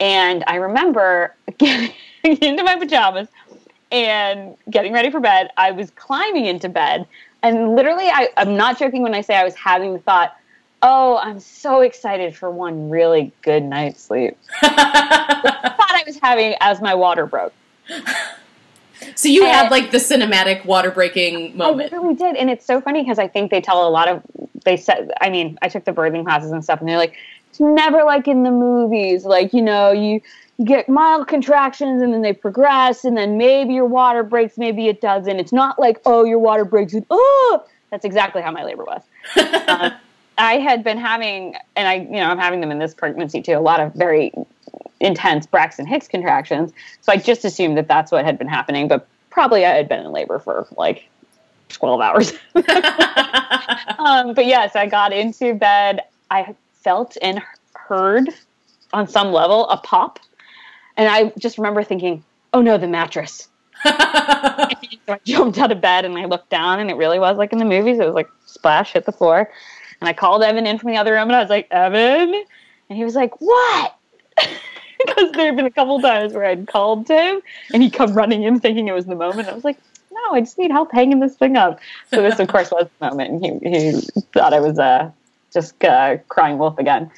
And 0.01 0.45
I 0.47 0.57
remember 0.57 1.35
getting 1.59 1.93
into 2.23 2.65
my 2.65 2.77
pajamas 2.77 3.29
and 3.93 4.57
getting 4.71 4.93
ready 4.93 5.11
for 5.11 5.21
bed. 5.21 5.51
I 5.57 5.71
was 5.71 5.91
climbing 5.91 6.47
into 6.47 6.69
bed, 6.69 7.07
and 7.43 7.75
literally, 7.75 8.09
I, 8.09 8.29
I'm 8.37 8.57
not 8.57 8.79
joking 8.79 9.03
when 9.03 9.15
I 9.15 9.21
say 9.21 9.37
I 9.37 9.45
was 9.45 9.55
having 9.55 9.93
the 9.93 10.01
thought, 10.01 10.37
"Oh, 10.83 11.19
I'm 11.19 11.39
so 11.39 11.81
excited 11.81 12.37
for 12.37 12.51
one 12.51 12.91
really 12.91 13.33
good 13.43 13.63
night's 13.63 14.03
sleep." 14.03 14.37
the 14.61 14.69
thought 14.69 15.91
I 15.91 16.03
was 16.07 16.19
having 16.21 16.55
as 16.61 16.81
my 16.81 16.95
water 16.95 17.27
broke. 17.27 17.53
So 19.17 19.29
you 19.29 19.45
and 19.45 19.53
had 19.53 19.71
like 19.71 19.91
the 19.91 19.99
cinematic 19.99 20.65
water 20.65 20.91
breaking 20.91 21.57
moment. 21.57 21.93
I 21.93 21.97
really 21.97 22.15
did, 22.15 22.37
and 22.37 22.51
it's 22.51 22.65
so 22.65 22.81
funny 22.81 23.03
because 23.03 23.19
I 23.19 23.29
think 23.29 23.51
they 23.51 23.61
tell 23.61 23.87
a 23.87 23.91
lot 23.91 24.09
of. 24.09 24.23
They 24.65 24.77
said, 24.77 25.11
I 25.21 25.31
mean, 25.31 25.59
I 25.63 25.69
took 25.69 25.85
the 25.85 25.93
birthing 25.93 26.25
classes 26.25 26.53
and 26.53 26.65
stuff, 26.65 26.81
and 26.81 26.89
they're 26.89 26.97
like, 26.97 27.17
it's 27.55 27.61
never 27.61 28.03
like 28.03 28.27
in 28.27 28.43
the 28.43 28.51
movies. 28.51 29.25
Like 29.25 29.53
you 29.53 29.63
know, 29.63 29.93
you 29.93 30.21
you 30.59 30.65
get 30.65 30.89
mild 30.89 31.29
contractions 31.29 32.03
and 32.03 32.13
then 32.13 32.21
they 32.21 32.33
progress, 32.33 33.05
and 33.05 33.17
then 33.17 33.39
maybe 33.39 33.75
your 33.75 33.87
water 33.87 34.25
breaks, 34.25 34.59
maybe 34.59 34.89
it 34.89 35.01
doesn't. 35.01 35.39
It's 35.39 35.53
not 35.53 35.79
like 35.79 36.01
oh, 36.05 36.25
your 36.25 36.41
water 36.41 36.65
breaks 36.65 36.95
and 36.95 37.07
oh. 37.11 37.65
That's 37.91 38.05
exactly 38.05 38.43
how 38.43 38.51
my 38.51 38.65
labor 38.65 38.83
was. 38.83 39.03
uh, 39.37 39.91
I 40.37 40.55
had 40.55 40.83
been 40.83 40.99
having, 40.99 41.55
and 41.77 41.87
I, 41.87 41.95
you 41.95 42.17
know, 42.17 42.29
I'm 42.29 42.39
having 42.39 42.61
them 42.61 42.73
in 42.73 42.81
this 42.81 42.93
pregnancy 42.93 43.41
too. 43.41 43.53
A 43.53 43.61
lot 43.61 43.79
of 43.79 43.95
very 43.95 44.33
intense 44.99 45.47
Braxton 45.47 45.87
Hicks 45.87 46.09
contractions. 46.09 46.73
So 47.03 47.13
I 47.13 47.19
just 47.19 47.45
assumed 47.45 47.79
that 47.79 47.87
that's 47.87 48.11
what 48.11 48.25
had 48.25 48.37
been 48.37 48.49
happening, 48.49 48.89
but 48.89 49.07
probably 49.31 49.65
I 49.65 49.77
had 49.77 49.89
been 49.89 50.05
in 50.05 50.11
labor 50.11 50.41
for 50.41 50.67
like 50.77 51.09
12 51.69 52.01
hours. 52.01 52.33
um, 54.01 54.35
but 54.35 54.47
yes, 54.47 54.75
I 54.75 54.89
got 54.91 55.13
into 55.13 55.55
bed. 55.55 56.01
I 56.33 56.57
felt 56.85 57.17
and 57.21 57.43
heard 57.75 58.29
on 58.93 59.09
some 59.09 59.33
level 59.33 59.69
a 59.71 59.77
pop. 59.79 60.21
And 60.97 61.09
I 61.09 61.33
just 61.39 61.59
remember 61.59 61.83
thinking, 61.83 62.23
oh 62.53 62.61
no, 62.63 62.79
the 62.79 62.87
mattress. 62.87 63.49
so 63.85 63.91
I 63.91 65.19
jumped 65.25 65.59
out 65.59 65.73
of 65.73 65.81
bed 65.81 66.05
and 66.05 66.17
I 66.17 66.27
looked 66.27 66.51
down, 66.51 66.79
and 66.79 66.91
it 66.91 66.95
really 66.95 67.19
was 67.19 67.37
like 67.37 67.53
in 67.53 67.59
the 67.59 67.65
movies. 67.65 67.99
It 67.99 68.07
was 68.07 68.15
like 68.15 68.29
splash, 68.47 68.93
hit 68.93 69.05
the 69.05 69.13
floor. 69.13 69.51
And 70.01 70.09
I 70.09 70.13
called 70.13 70.43
Evan 70.43 70.67
in 70.67 70.79
from 70.79 70.91
the 70.91 70.97
other 70.97 71.13
room, 71.13 71.29
and 71.29 71.37
I 71.37 71.41
was 71.41 71.51
like, 71.51 71.67
Evan? 71.71 72.45
And 72.89 72.99
he 72.99 73.05
was 73.05 73.15
like, 73.15 73.41
what? 73.41 73.99
because 75.05 75.33
there 75.33 75.47
had 75.47 75.57
been 75.57 75.67
a 75.67 75.71
couple 75.71 76.01
times 76.01 76.33
where 76.33 76.45
I'd 76.45 76.67
called 76.67 77.09
him 77.09 77.41
and 77.73 77.83
he'd 77.83 77.93
come 77.93 78.15
running 78.15 78.43
in 78.43 78.61
thinking 78.61 78.89
it 78.89 78.93
was 78.93 79.07
the 79.07 79.15
moment. 79.15 79.49
I 79.49 79.55
was 79.55 79.65
like, 79.65 79.79
no, 80.11 80.35
I 80.35 80.41
just 80.41 80.59
need 80.59 80.71
help 80.71 80.93
hanging 80.93 81.21
this 81.21 81.37
thing 81.37 81.57
up. 81.57 81.81
So 82.11 82.23
this, 82.23 82.39
of 82.39 82.49
course, 82.49 82.71
was 82.71 82.89
the 82.99 83.11
moment. 83.11 83.45
He, 83.45 83.69
he 83.69 84.01
thought 84.33 84.55
I 84.55 84.61
was 84.61 84.79
uh, 84.79 85.11
just 85.55 85.83
uh, 85.85 86.19
crying 86.29 86.59
wolf 86.59 86.79
again. 86.79 87.11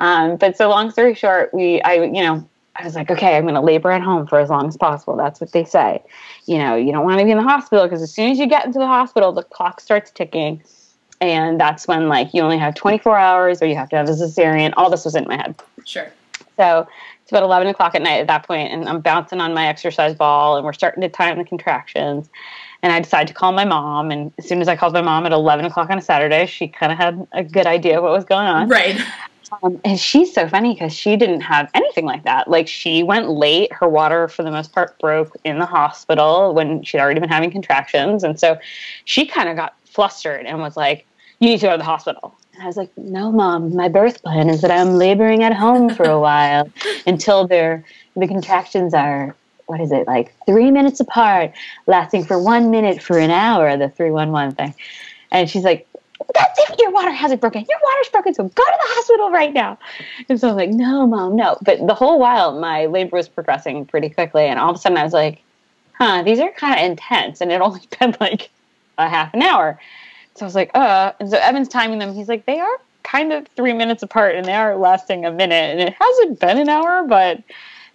Um, 0.00 0.36
but 0.36 0.56
so 0.56 0.68
long 0.68 0.90
story 0.90 1.14
short, 1.14 1.54
we, 1.54 1.80
I, 1.82 1.94
you 2.02 2.22
know, 2.22 2.48
I 2.76 2.84
was 2.84 2.96
like, 2.96 3.10
okay, 3.10 3.36
I'm 3.36 3.44
going 3.44 3.54
to 3.54 3.60
labor 3.60 3.92
at 3.92 4.02
home 4.02 4.26
for 4.26 4.40
as 4.40 4.50
long 4.50 4.66
as 4.66 4.76
possible. 4.76 5.16
That's 5.16 5.40
what 5.40 5.52
they 5.52 5.64
say. 5.64 6.02
You 6.46 6.58
know, 6.58 6.74
you 6.74 6.90
don't 6.90 7.04
want 7.04 7.20
to 7.20 7.24
be 7.24 7.30
in 7.30 7.36
the 7.36 7.44
hospital 7.44 7.84
because 7.84 8.02
as 8.02 8.12
soon 8.12 8.32
as 8.32 8.38
you 8.38 8.48
get 8.48 8.66
into 8.66 8.80
the 8.80 8.86
hospital, 8.86 9.30
the 9.30 9.44
clock 9.44 9.80
starts 9.80 10.10
ticking. 10.10 10.60
And 11.20 11.60
that's 11.60 11.86
when, 11.86 12.08
like, 12.08 12.34
you 12.34 12.42
only 12.42 12.58
have 12.58 12.74
24 12.74 13.16
hours 13.16 13.62
or 13.62 13.66
you 13.66 13.76
have 13.76 13.88
to 13.90 13.96
have 13.96 14.08
a 14.08 14.12
cesarean. 14.12 14.74
All 14.76 14.90
this 14.90 15.04
was 15.04 15.14
in 15.14 15.24
my 15.28 15.36
head. 15.36 15.54
Sure. 15.84 16.10
So 16.56 16.88
it's 17.22 17.32
about 17.32 17.44
11 17.44 17.68
o'clock 17.68 17.94
at 17.94 18.02
night 18.02 18.18
at 18.18 18.26
that 18.26 18.46
point, 18.46 18.72
and 18.72 18.88
I'm 18.88 19.00
bouncing 19.00 19.40
on 19.40 19.54
my 19.54 19.66
exercise 19.66 20.14
ball, 20.14 20.56
and 20.56 20.64
we're 20.64 20.72
starting 20.72 21.00
to 21.00 21.08
time 21.08 21.38
the 21.38 21.44
contractions. 21.44 22.28
And 22.84 22.92
I 22.92 23.00
decided 23.00 23.28
to 23.28 23.34
call 23.34 23.50
my 23.50 23.64
mom. 23.64 24.10
And 24.10 24.30
as 24.38 24.46
soon 24.46 24.60
as 24.60 24.68
I 24.68 24.76
called 24.76 24.92
my 24.92 25.00
mom 25.00 25.24
at 25.24 25.32
11 25.32 25.64
o'clock 25.64 25.88
on 25.88 25.96
a 25.96 26.02
Saturday, 26.02 26.44
she 26.44 26.68
kind 26.68 26.92
of 26.92 26.98
had 26.98 27.26
a 27.32 27.42
good 27.42 27.66
idea 27.66 27.96
of 27.96 28.04
what 28.04 28.12
was 28.12 28.26
going 28.26 28.46
on. 28.46 28.68
Right. 28.68 29.00
Um, 29.62 29.80
and 29.86 29.98
she's 29.98 30.34
so 30.34 30.46
funny 30.46 30.74
because 30.74 30.92
she 30.92 31.16
didn't 31.16 31.40
have 31.40 31.70
anything 31.72 32.04
like 32.04 32.24
that. 32.24 32.46
Like 32.46 32.68
she 32.68 33.02
went 33.02 33.30
late. 33.30 33.72
Her 33.72 33.88
water, 33.88 34.28
for 34.28 34.42
the 34.42 34.50
most 34.50 34.72
part, 34.72 34.98
broke 34.98 35.34
in 35.44 35.58
the 35.58 35.64
hospital 35.64 36.52
when 36.52 36.82
she'd 36.82 36.98
already 36.98 37.20
been 37.20 37.30
having 37.30 37.50
contractions. 37.50 38.22
And 38.22 38.38
so 38.38 38.58
she 39.06 39.24
kind 39.24 39.48
of 39.48 39.56
got 39.56 39.74
flustered 39.86 40.44
and 40.44 40.58
was 40.58 40.76
like, 40.76 41.06
You 41.38 41.48
need 41.48 41.60
to 41.60 41.66
go 41.66 41.72
to 41.72 41.78
the 41.78 41.84
hospital. 41.84 42.36
And 42.52 42.62
I 42.62 42.66
was 42.66 42.76
like, 42.76 42.90
no, 42.98 43.32
mom, 43.32 43.74
my 43.74 43.88
birth 43.88 44.22
plan 44.22 44.50
is 44.50 44.60
that 44.60 44.70
I'm 44.70 44.90
laboring 44.90 45.42
at 45.42 45.54
home 45.54 45.88
for 45.88 46.04
a 46.04 46.20
while 46.28 46.70
until 47.06 47.46
the 47.46 47.82
contractions 48.16 48.92
are, 48.94 49.34
what 49.66 49.80
is 49.80 49.92
it, 49.92 50.06
like 50.06 50.34
three 50.46 50.70
minutes 50.70 51.00
apart, 51.00 51.52
lasting 51.86 52.24
for 52.24 52.42
one 52.42 52.70
minute 52.70 53.02
for 53.02 53.18
an 53.18 53.30
hour, 53.30 53.76
the 53.76 53.88
311 53.88 54.54
thing. 54.54 54.74
And 55.30 55.48
she's 55.48 55.64
like, 55.64 55.86
that's 56.34 56.58
if 56.70 56.78
your 56.78 56.90
water 56.90 57.10
hasn't 57.10 57.40
broken. 57.40 57.64
Your 57.68 57.78
water's 57.82 58.08
broken, 58.10 58.34
so 58.34 58.44
go 58.44 58.64
to 58.64 58.78
the 58.82 58.94
hospital 58.94 59.30
right 59.30 59.52
now. 59.52 59.78
And 60.28 60.38
so 60.38 60.50
I'm 60.50 60.56
like, 60.56 60.70
no, 60.70 61.06
mom, 61.06 61.36
no. 61.36 61.58
But 61.62 61.86
the 61.86 61.94
whole 61.94 62.18
while, 62.18 62.58
my 62.58 62.86
labor 62.86 63.16
was 63.16 63.28
progressing 63.28 63.84
pretty 63.86 64.08
quickly. 64.08 64.44
And 64.44 64.58
all 64.58 64.70
of 64.70 64.76
a 64.76 64.78
sudden, 64.78 64.98
I 64.98 65.04
was 65.04 65.12
like, 65.12 65.42
huh, 65.98 66.22
these 66.22 66.38
are 66.38 66.50
kind 66.52 66.78
of 66.78 66.84
intense. 66.84 67.40
And 67.40 67.50
it 67.50 67.60
only 67.60 67.80
been 68.00 68.16
like 68.20 68.50
a 68.98 69.08
half 69.08 69.34
an 69.34 69.42
hour. 69.42 69.78
So 70.34 70.44
I 70.44 70.46
was 70.46 70.54
like, 70.54 70.70
uh, 70.74 71.12
and 71.20 71.30
so 71.30 71.38
Evan's 71.38 71.68
timing 71.68 71.98
them. 71.98 72.14
He's 72.14 72.28
like, 72.28 72.46
they 72.46 72.60
are 72.60 72.80
kind 73.02 73.32
of 73.32 73.46
three 73.54 73.72
minutes 73.72 74.02
apart 74.02 74.34
and 74.34 74.46
they 74.46 74.54
are 74.54 74.76
lasting 74.76 75.24
a 75.24 75.30
minute. 75.30 75.54
And 75.54 75.80
it 75.80 75.94
hasn't 75.98 76.40
been 76.40 76.58
an 76.58 76.68
hour, 76.68 77.06
but 77.06 77.42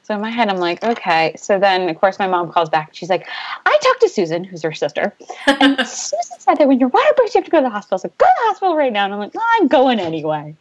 so 0.10 0.16
in 0.16 0.22
my 0.22 0.32
head, 0.32 0.50
I'm 0.50 0.58
like, 0.58 0.84
okay. 0.84 1.36
So 1.38 1.60
then, 1.60 1.88
of 1.88 2.00
course, 2.02 2.18
my 2.18 2.26
mom 2.26 2.52
calls 2.52 2.68
back. 2.68 2.90
She's 2.94 3.12
like, 3.12 3.28
I 3.68 3.78
talked 3.80 4.02
to 4.02 4.10
Susan, 4.10 4.44
who's 4.44 4.64
her 4.64 4.74
sister. 4.74 5.14
And 5.46 5.78
Susan 5.88 6.40
said 6.40 6.56
that 6.56 6.68
when 6.68 6.80
your 6.80 6.90
water 6.90 7.14
breaks, 7.16 7.36
you 7.36 7.40
have 7.42 7.46
to 7.46 7.52
go 7.52 7.60
to 7.60 7.64
the 7.64 7.70
hospital. 7.70 8.00
So 8.00 8.10
go 8.18 8.26
to 8.26 8.34
the 8.42 8.48
hospital 8.48 8.76
right 8.76 8.92
now. 8.92 9.06
And 9.06 9.14
I'm 9.14 9.20
like, 9.20 9.36
I'm 9.38 9.68
going 9.68 10.00
anyway. 10.00 10.56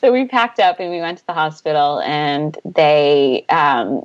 So 0.00 0.10
we 0.10 0.26
packed 0.26 0.60
up 0.60 0.80
and 0.80 0.90
we 0.90 0.98
went 0.98 1.18
to 1.18 1.26
the 1.26 1.34
hospital 1.34 2.00
and 2.00 2.56
they, 2.64 3.44
um, 3.50 4.02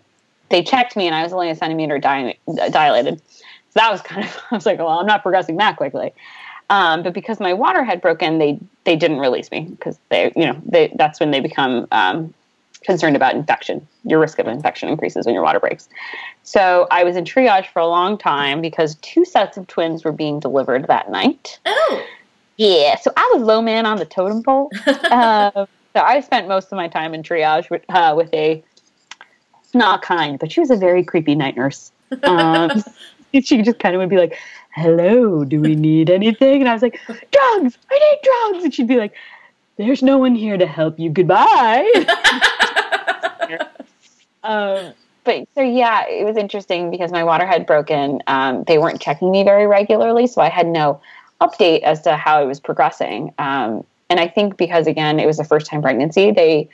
they 0.50 0.62
checked 0.62 0.98
me 0.98 1.08
and 1.08 1.16
I 1.16 1.24
was 1.24 1.32
only 1.32 1.50
a 1.50 1.56
centimeter 1.56 1.98
di- 1.98 2.38
dilated. 2.46 3.22
So 3.30 3.44
that 3.76 3.90
was 3.90 4.02
kind 4.02 4.26
of, 4.26 4.42
I 4.52 4.56
was 4.56 4.66
like, 4.66 4.80
well, 4.80 4.90
I'm 4.90 5.08
not 5.08 5.22
progressing 5.22 5.56
that 5.56 5.78
quickly. 5.78 6.14
Um, 6.70 7.02
but 7.02 7.14
because 7.14 7.40
my 7.40 7.54
water 7.54 7.86
had 7.86 8.02
broken, 8.02 8.40
they 8.40 8.60
they 8.84 8.98
didn't 8.98 9.20
release 9.20 9.52
me 9.52 9.62
because 9.62 10.00
they, 10.10 10.34
you 10.36 10.48
know, 10.48 10.60
they, 10.66 10.92
that's 10.96 11.20
when 11.20 11.30
they 11.32 11.40
become 11.40 11.88
um, 11.92 12.34
concerned 12.86 13.16
about 13.16 13.36
infection. 13.36 13.86
Your 14.04 14.20
risk 14.20 14.40
of 14.40 14.48
infection 14.48 14.90
increases 14.90 15.26
when 15.26 15.34
your 15.34 15.44
water 15.44 15.60
breaks. 15.60 15.90
So 16.44 16.88
I 16.92 17.04
was 17.04 17.16
in 17.16 17.24
triage 17.26 17.68
for 17.68 17.80
a 17.80 17.88
long 17.88 18.18
time 18.18 18.62
because 18.62 18.96
two 18.96 19.26
sets 19.26 19.58
of 19.58 19.68
twins 19.68 20.04
were 20.04 20.12
being 20.12 20.40
delivered 20.40 20.88
that 20.88 21.10
night. 21.12 21.60
Oh. 21.66 22.06
Yeah, 22.58 22.96
so 22.96 23.12
I 23.18 23.32
was 23.34 23.44
low 23.44 23.62
man 23.62 23.86
on 23.86 23.98
the 23.98 24.06
totem 24.06 24.42
pole. 24.44 24.72
uh, 24.88 25.66
So 25.94 26.02
I 26.02 26.20
spent 26.20 26.48
most 26.48 26.72
of 26.72 26.76
my 26.76 26.88
time 26.88 27.14
in 27.14 27.24
triage 27.24 27.70
with, 27.70 27.84
uh, 27.90 28.14
with 28.18 28.34
a 28.34 28.64
not 29.74 30.02
kind, 30.02 30.40
but 30.40 30.52
she 30.52 30.60
was 30.60 30.72
a 30.72 30.76
very 30.76 31.04
creepy 31.04 31.36
night 31.36 31.56
nurse. 31.56 31.92
Um, 32.24 32.84
she 33.44 33.62
just 33.62 33.80
kind 33.80 33.96
of 33.96 34.00
would 34.00 34.10
be 34.10 34.18
like, 34.18 34.38
"Hello, 34.74 35.44
do 35.44 35.60
we 35.62 35.76
need 35.76 36.10
anything?" 36.10 36.62
And 36.62 36.70
I 36.70 36.74
was 36.74 36.82
like, 36.82 37.00
"Drugs! 37.08 37.78
I 37.92 38.00
need 38.00 38.20
drugs!" 38.24 38.64
And 38.64 38.74
she'd 38.74 38.88
be 38.88 38.98
like, 38.98 39.14
"There's 39.78 40.02
no 40.02 40.18
one 40.18 40.36
here 40.36 40.58
to 40.58 40.66
help 40.66 41.00
you. 41.00 41.10
Goodbye." 41.10 41.92
um, 44.46 44.94
but 45.24 45.48
so 45.56 45.62
yeah, 45.62 46.08
it 46.08 46.24
was 46.24 46.38
interesting 46.38 46.92
because 46.92 47.12
my 47.12 47.24
water 47.24 47.46
had 47.46 47.66
broken. 47.66 48.22
Um, 48.28 48.64
they 48.66 48.78
weren't 48.78 49.02
checking 49.02 49.32
me 49.32 49.44
very 49.44 49.68
regularly, 49.68 50.28
so 50.28 50.42
I 50.42 50.50
had 50.50 50.68
no 50.68 51.02
update 51.42 51.82
as 51.82 52.02
to 52.04 52.16
how 52.16 52.42
it 52.42 52.46
was 52.46 52.60
progressing. 52.60 53.34
Um, 53.40 53.84
and 54.10 54.20
I 54.20 54.28
think 54.28 54.56
because 54.56 54.88
again, 54.88 55.20
it 55.20 55.26
was 55.26 55.40
a 55.40 55.44
first 55.44 55.66
time 55.66 55.82
pregnancy, 55.82 56.32
they 56.32 56.70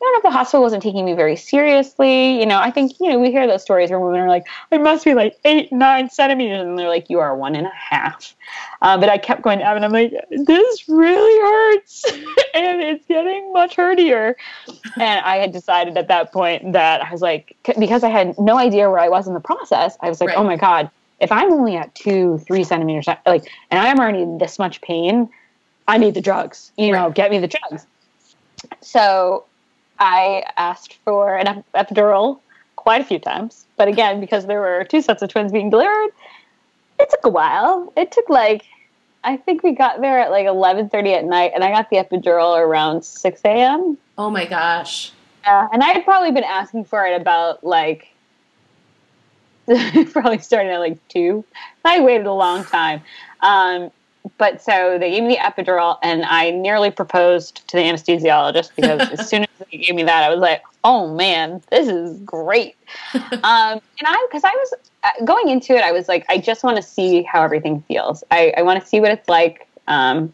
I 0.00 0.04
don't 0.04 0.12
know 0.14 0.18
if 0.18 0.32
the 0.32 0.38
hospital 0.38 0.62
wasn't 0.62 0.82
taking 0.82 1.04
me 1.04 1.12
very 1.12 1.36
seriously. 1.36 2.40
You 2.40 2.46
know, 2.46 2.58
I 2.58 2.70
think, 2.70 2.98
you 3.00 3.10
know, 3.10 3.18
we 3.18 3.30
hear 3.30 3.46
those 3.46 3.60
stories 3.60 3.90
where 3.90 4.00
women 4.00 4.20
are 4.20 4.28
like, 4.28 4.46
I 4.72 4.78
must 4.78 5.04
be 5.04 5.12
like 5.12 5.36
eight, 5.44 5.70
nine 5.72 6.08
centimeters. 6.08 6.62
And 6.62 6.78
they're 6.78 6.88
like, 6.88 7.10
you 7.10 7.18
are 7.18 7.36
one 7.36 7.54
and 7.54 7.66
a 7.66 7.72
half. 7.74 8.34
Uh, 8.80 8.96
but 8.96 9.10
I 9.10 9.18
kept 9.18 9.42
going 9.42 9.58
to 9.58 9.64
Evan. 9.66 9.84
I'm 9.84 9.92
like, 9.92 10.12
this 10.30 10.88
really 10.88 11.40
hurts. 11.42 12.04
and 12.54 12.80
it's 12.80 13.04
getting 13.04 13.52
much 13.52 13.76
hurtier. 13.76 14.38
and 14.96 15.20
I 15.20 15.36
had 15.36 15.52
decided 15.52 15.98
at 15.98 16.08
that 16.08 16.32
point 16.32 16.72
that 16.72 17.02
I 17.02 17.12
was 17.12 17.20
like, 17.20 17.54
because 17.78 18.02
I 18.02 18.08
had 18.08 18.38
no 18.38 18.56
idea 18.56 18.88
where 18.88 19.00
I 19.00 19.10
was 19.10 19.28
in 19.28 19.34
the 19.34 19.40
process, 19.40 19.98
I 20.00 20.08
was 20.08 20.18
like, 20.18 20.28
right. 20.28 20.38
oh 20.38 20.44
my 20.44 20.56
God, 20.56 20.90
if 21.20 21.30
I'm 21.30 21.52
only 21.52 21.76
at 21.76 21.94
two, 21.94 22.38
three 22.46 22.64
centimeters, 22.64 23.06
like, 23.26 23.44
and 23.70 23.78
I'm 23.78 23.98
already 23.98 24.22
in 24.22 24.38
this 24.38 24.58
much 24.58 24.80
pain, 24.80 25.28
I 25.86 25.98
need 25.98 26.14
the 26.14 26.22
drugs, 26.22 26.72
you 26.78 26.92
know, 26.92 27.06
right. 27.06 27.14
get 27.14 27.30
me 27.30 27.38
the 27.38 27.48
drugs. 27.48 27.86
So 28.80 29.44
I 30.00 30.44
asked 30.56 30.94
for 31.04 31.36
an 31.36 31.62
epidural 31.74 32.40
quite 32.76 33.02
a 33.02 33.04
few 33.04 33.18
times. 33.18 33.66
But 33.76 33.88
again, 33.88 34.20
because 34.20 34.46
there 34.46 34.60
were 34.60 34.84
two 34.84 35.02
sets 35.02 35.22
of 35.22 35.28
twins 35.28 35.52
being 35.52 35.70
delivered, 35.70 36.10
it 36.98 37.10
took 37.10 37.24
a 37.24 37.28
while. 37.28 37.92
It 37.96 38.10
took 38.10 38.28
like 38.28 38.64
I 39.22 39.36
think 39.36 39.62
we 39.62 39.72
got 39.72 40.00
there 40.00 40.18
at 40.18 40.30
like 40.30 40.46
eleven 40.46 40.88
thirty 40.88 41.12
at 41.12 41.24
night, 41.24 41.52
and 41.54 41.62
I 41.62 41.70
got 41.70 41.90
the 41.90 41.96
epidural 41.96 42.58
around 42.58 43.04
six 43.04 43.42
a.m. 43.44 43.98
Oh 44.16 44.30
my 44.30 44.46
gosh! 44.46 45.12
Yeah, 45.44 45.68
and 45.72 45.82
I 45.82 45.88
had 45.88 46.04
probably 46.04 46.30
been 46.30 46.44
asking 46.44 46.86
for 46.86 47.06
it 47.06 47.20
about 47.20 47.62
like 47.62 48.08
probably 50.12 50.38
starting 50.38 50.72
at 50.72 50.78
like 50.78 51.08
two. 51.08 51.44
I 51.84 52.00
waited 52.00 52.26
a 52.26 52.32
long 52.32 52.64
time, 52.64 53.02
um, 53.40 53.90
but 54.38 54.62
so 54.62 54.98
they 54.98 55.10
gave 55.10 55.22
me 55.22 55.34
the 55.34 55.40
epidural, 55.40 55.98
and 56.02 56.24
I 56.24 56.50
nearly 56.50 56.90
proposed 56.90 57.66
to 57.68 57.76
the 57.76 57.82
anesthesiologist 57.82 58.74
because 58.76 59.00
as 59.10 59.28
soon 59.30 59.42
as 59.42 59.48
they 59.70 59.78
gave 59.78 59.94
me 59.94 60.02
that, 60.04 60.22
I 60.22 60.30
was 60.30 60.40
like, 60.40 60.62
"Oh 60.84 61.14
man, 61.14 61.62
this 61.70 61.88
is 61.88 62.18
great." 62.20 62.76
um, 63.14 63.22
and 63.42 64.04
I, 64.04 64.26
because 64.28 64.44
I 64.44 64.52
was 64.54 64.74
uh, 65.04 65.24
going 65.24 65.48
into 65.48 65.74
it, 65.74 65.82
I 65.82 65.92
was 65.92 66.08
like, 66.08 66.24
I 66.28 66.38
just 66.38 66.64
want 66.64 66.76
to 66.76 66.82
see 66.82 67.22
how 67.22 67.42
everything 67.42 67.82
feels. 67.82 68.24
I, 68.30 68.52
I 68.56 68.62
want 68.62 68.80
to 68.80 68.86
see 68.86 69.00
what 69.00 69.10
it's 69.10 69.28
like. 69.28 69.66
Um, 69.88 70.32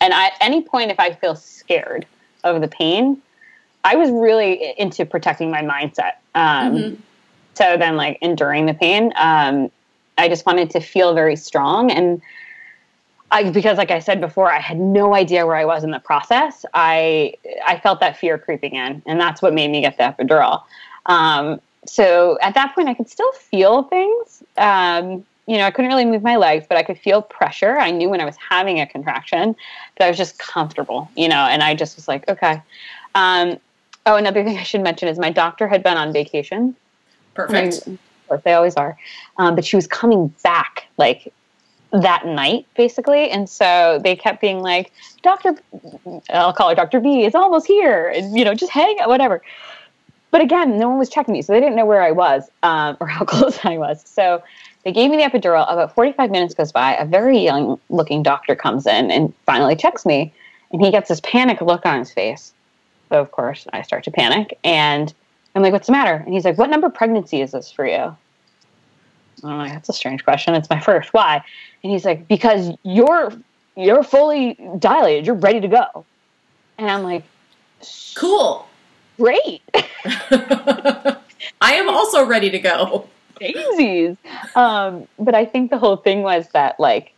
and 0.00 0.12
I, 0.14 0.26
at 0.26 0.32
any 0.40 0.62
point, 0.62 0.90
if 0.90 0.98
I 0.98 1.12
feel 1.12 1.36
scared 1.36 2.06
of 2.44 2.60
the 2.60 2.68
pain, 2.68 3.20
I 3.84 3.96
was 3.96 4.10
really 4.10 4.74
into 4.78 5.04
protecting 5.04 5.50
my 5.50 5.62
mindset. 5.62 6.12
Um, 6.34 6.74
mm-hmm. 6.74 7.00
So 7.54 7.76
then, 7.76 7.96
like 7.96 8.18
enduring 8.20 8.66
the 8.66 8.74
pain, 8.74 9.12
um, 9.16 9.70
I 10.18 10.28
just 10.28 10.46
wanted 10.46 10.70
to 10.70 10.80
feel 10.80 11.14
very 11.14 11.36
strong 11.36 11.90
and 11.90 12.20
I, 13.32 13.50
because 13.50 13.78
like 13.78 13.90
I 13.90 14.00
said 14.00 14.20
before, 14.20 14.50
I 14.50 14.58
had 14.58 14.78
no 14.78 15.14
idea 15.14 15.46
where 15.46 15.56
I 15.56 15.64
was 15.64 15.84
in 15.84 15.90
the 15.90 16.00
process. 16.00 16.64
I 16.74 17.34
I 17.66 17.78
felt 17.78 18.00
that 18.00 18.16
fear 18.16 18.38
creeping 18.38 18.74
in, 18.74 19.02
and 19.06 19.20
that's 19.20 19.40
what 19.40 19.54
made 19.54 19.70
me 19.70 19.80
get 19.80 19.96
the 19.96 20.02
epidural. 20.04 20.62
Um, 21.06 21.60
so 21.86 22.38
at 22.42 22.54
that 22.54 22.74
point, 22.74 22.88
I 22.88 22.94
could 22.94 23.08
still 23.08 23.32
feel 23.32 23.84
things. 23.84 24.42
Um, 24.58 25.24
you 25.46 25.56
know, 25.58 25.64
I 25.64 25.70
couldn't 25.70 25.90
really 25.90 26.04
move 26.04 26.22
my 26.22 26.36
legs, 26.36 26.66
but 26.68 26.76
I 26.76 26.82
could 26.82 26.98
feel 26.98 27.22
pressure. 27.22 27.78
I 27.78 27.90
knew 27.90 28.08
when 28.08 28.20
I 28.20 28.24
was 28.24 28.36
having 28.36 28.80
a 28.80 28.86
contraction, 28.86 29.56
but 29.96 30.04
I 30.04 30.08
was 30.08 30.16
just 30.16 30.38
comfortable. 30.38 31.08
You 31.16 31.28
know, 31.28 31.46
and 31.46 31.62
I 31.62 31.74
just 31.74 31.96
was 31.96 32.08
like, 32.08 32.28
okay. 32.28 32.60
Um, 33.14 33.58
oh, 34.06 34.16
another 34.16 34.42
thing 34.44 34.58
I 34.58 34.64
should 34.64 34.82
mention 34.82 35.08
is 35.08 35.18
my 35.18 35.30
doctor 35.30 35.68
had 35.68 35.82
been 35.82 35.96
on 35.96 36.12
vacation. 36.12 36.74
Perfect. 37.34 37.86
of 37.86 37.98
course, 38.28 38.42
they 38.44 38.54
always 38.54 38.74
are. 38.74 38.98
Um, 39.38 39.54
but 39.54 39.64
she 39.64 39.76
was 39.76 39.86
coming 39.86 40.28
back 40.42 40.86
like 40.96 41.32
that 41.92 42.26
night, 42.26 42.66
basically. 42.76 43.30
And 43.30 43.48
so 43.48 44.00
they 44.02 44.14
kept 44.16 44.40
being 44.40 44.60
like, 44.60 44.92
Dr. 45.22 45.56
I'll 46.30 46.52
call 46.52 46.68
her 46.68 46.74
Dr. 46.74 47.00
B 47.00 47.24
it's 47.24 47.34
almost 47.34 47.66
here. 47.66 48.08
And, 48.08 48.36
you 48.36 48.44
know, 48.44 48.54
just 48.54 48.72
hang 48.72 48.98
out, 49.00 49.08
whatever. 49.08 49.42
But 50.30 50.40
again, 50.40 50.78
no 50.78 50.88
one 50.88 50.98
was 50.98 51.08
checking 51.08 51.32
me. 51.32 51.42
So 51.42 51.52
they 51.52 51.60
didn't 51.60 51.76
know 51.76 51.86
where 51.86 52.02
I 52.02 52.12
was 52.12 52.48
um, 52.62 52.96
or 53.00 53.06
how 53.06 53.24
close 53.24 53.58
I 53.64 53.78
was. 53.78 54.02
So 54.06 54.42
they 54.84 54.92
gave 54.92 55.10
me 55.10 55.16
the 55.16 55.24
epidural. 55.24 55.70
About 55.70 55.94
45 55.94 56.30
minutes 56.30 56.54
goes 56.54 56.72
by. 56.72 56.94
A 56.94 57.04
very 57.04 57.38
young 57.38 57.78
looking 57.88 58.22
doctor 58.22 58.54
comes 58.54 58.86
in 58.86 59.10
and 59.10 59.34
finally 59.46 59.76
checks 59.76 60.06
me. 60.06 60.32
And 60.72 60.82
he 60.84 60.90
gets 60.90 61.08
this 61.08 61.20
panic 61.20 61.60
look 61.60 61.84
on 61.84 61.98
his 61.98 62.12
face. 62.12 62.52
So, 63.08 63.20
of 63.20 63.32
course, 63.32 63.66
I 63.72 63.82
start 63.82 64.04
to 64.04 64.12
panic. 64.12 64.56
And 64.62 65.12
I'm 65.54 65.62
like, 65.62 65.72
what's 65.72 65.86
the 65.86 65.92
matter? 65.92 66.14
And 66.14 66.32
he's 66.32 66.44
like, 66.44 66.58
what 66.58 66.70
number 66.70 66.88
pregnancy 66.88 67.40
is 67.40 67.50
this 67.50 67.72
for 67.72 67.84
you? 67.84 68.16
I'm 69.44 69.58
like, 69.58 69.72
that's 69.72 69.88
a 69.88 69.92
strange 69.92 70.24
question. 70.24 70.54
It's 70.54 70.70
my 70.70 70.80
first. 70.80 71.12
Why? 71.12 71.42
And 71.82 71.92
he's 71.92 72.04
like, 72.04 72.28
because 72.28 72.70
you're 72.82 73.32
you're 73.76 74.02
fully 74.02 74.58
dilated. 74.78 75.26
You're 75.26 75.36
ready 75.36 75.60
to 75.60 75.68
go. 75.68 76.04
And 76.78 76.90
I'm 76.90 77.02
like, 77.02 77.24
cool, 78.14 78.66
great. 79.18 79.62
I 81.60 81.74
am 81.74 81.88
also 81.88 82.24
ready 82.24 82.50
to 82.50 82.58
go. 82.58 83.08
Daisies. 83.38 84.16
Um, 84.54 85.08
but 85.18 85.34
I 85.34 85.44
think 85.44 85.70
the 85.70 85.78
whole 85.78 85.96
thing 85.96 86.22
was 86.22 86.48
that 86.48 86.78
like, 86.78 87.12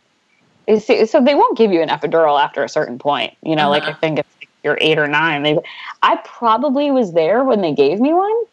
so 0.79 1.21
they 1.21 1.35
won't 1.35 1.57
give 1.57 1.71
you 1.71 1.81
an 1.81 1.89
epidural 1.89 2.41
after 2.41 2.63
a 2.63 2.69
certain 2.69 2.97
point. 2.97 3.35
You 3.43 3.55
know, 3.55 3.63
uh-huh. 3.63 3.69
like 3.71 3.83
I 3.83 3.93
think 3.93 4.19
it's 4.19 4.29
like 4.39 4.49
you're 4.63 4.77
eight 4.79 4.97
or 4.97 5.07
nine. 5.07 5.43
They, 5.43 5.57
I 6.01 6.17
probably 6.23 6.91
was 6.91 7.13
there 7.13 7.43
when 7.43 7.61
they 7.61 7.73
gave 7.73 7.99
me 7.99 8.13
one. 8.13 8.43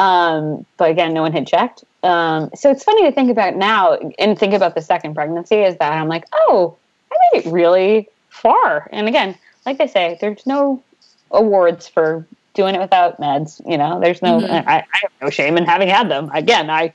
Um, 0.00 0.64
but 0.78 0.90
again, 0.90 1.12
no 1.12 1.20
one 1.20 1.32
had 1.32 1.46
checked. 1.46 1.84
Um, 2.02 2.50
so 2.54 2.70
it's 2.70 2.82
funny 2.82 3.02
to 3.04 3.12
think 3.12 3.30
about 3.30 3.54
now 3.54 3.98
and 4.18 4.38
think 4.38 4.54
about 4.54 4.74
the 4.74 4.80
second 4.80 5.14
pregnancy 5.14 5.56
is 5.56 5.76
that 5.76 5.92
I'm 5.92 6.08
like, 6.08 6.24
oh, 6.32 6.74
I 7.12 7.16
made 7.34 7.44
it 7.44 7.52
really 7.52 8.08
far. 8.30 8.88
And 8.92 9.06
again, 9.06 9.36
like 9.66 9.78
I 9.78 9.84
say, 9.86 10.16
there's 10.22 10.46
no 10.46 10.82
awards 11.30 11.86
for 11.86 12.26
doing 12.54 12.74
it 12.74 12.80
without 12.80 13.20
meds. 13.20 13.60
You 13.70 13.76
know, 13.76 14.00
there's 14.00 14.22
no, 14.22 14.40
mm-hmm. 14.40 14.68
I, 14.68 14.78
I, 14.78 14.98
have 15.02 15.12
no 15.20 15.28
shame 15.28 15.58
in 15.58 15.66
having 15.66 15.88
had 15.88 16.10
them. 16.10 16.30
Again, 16.32 16.70
I 16.70 16.94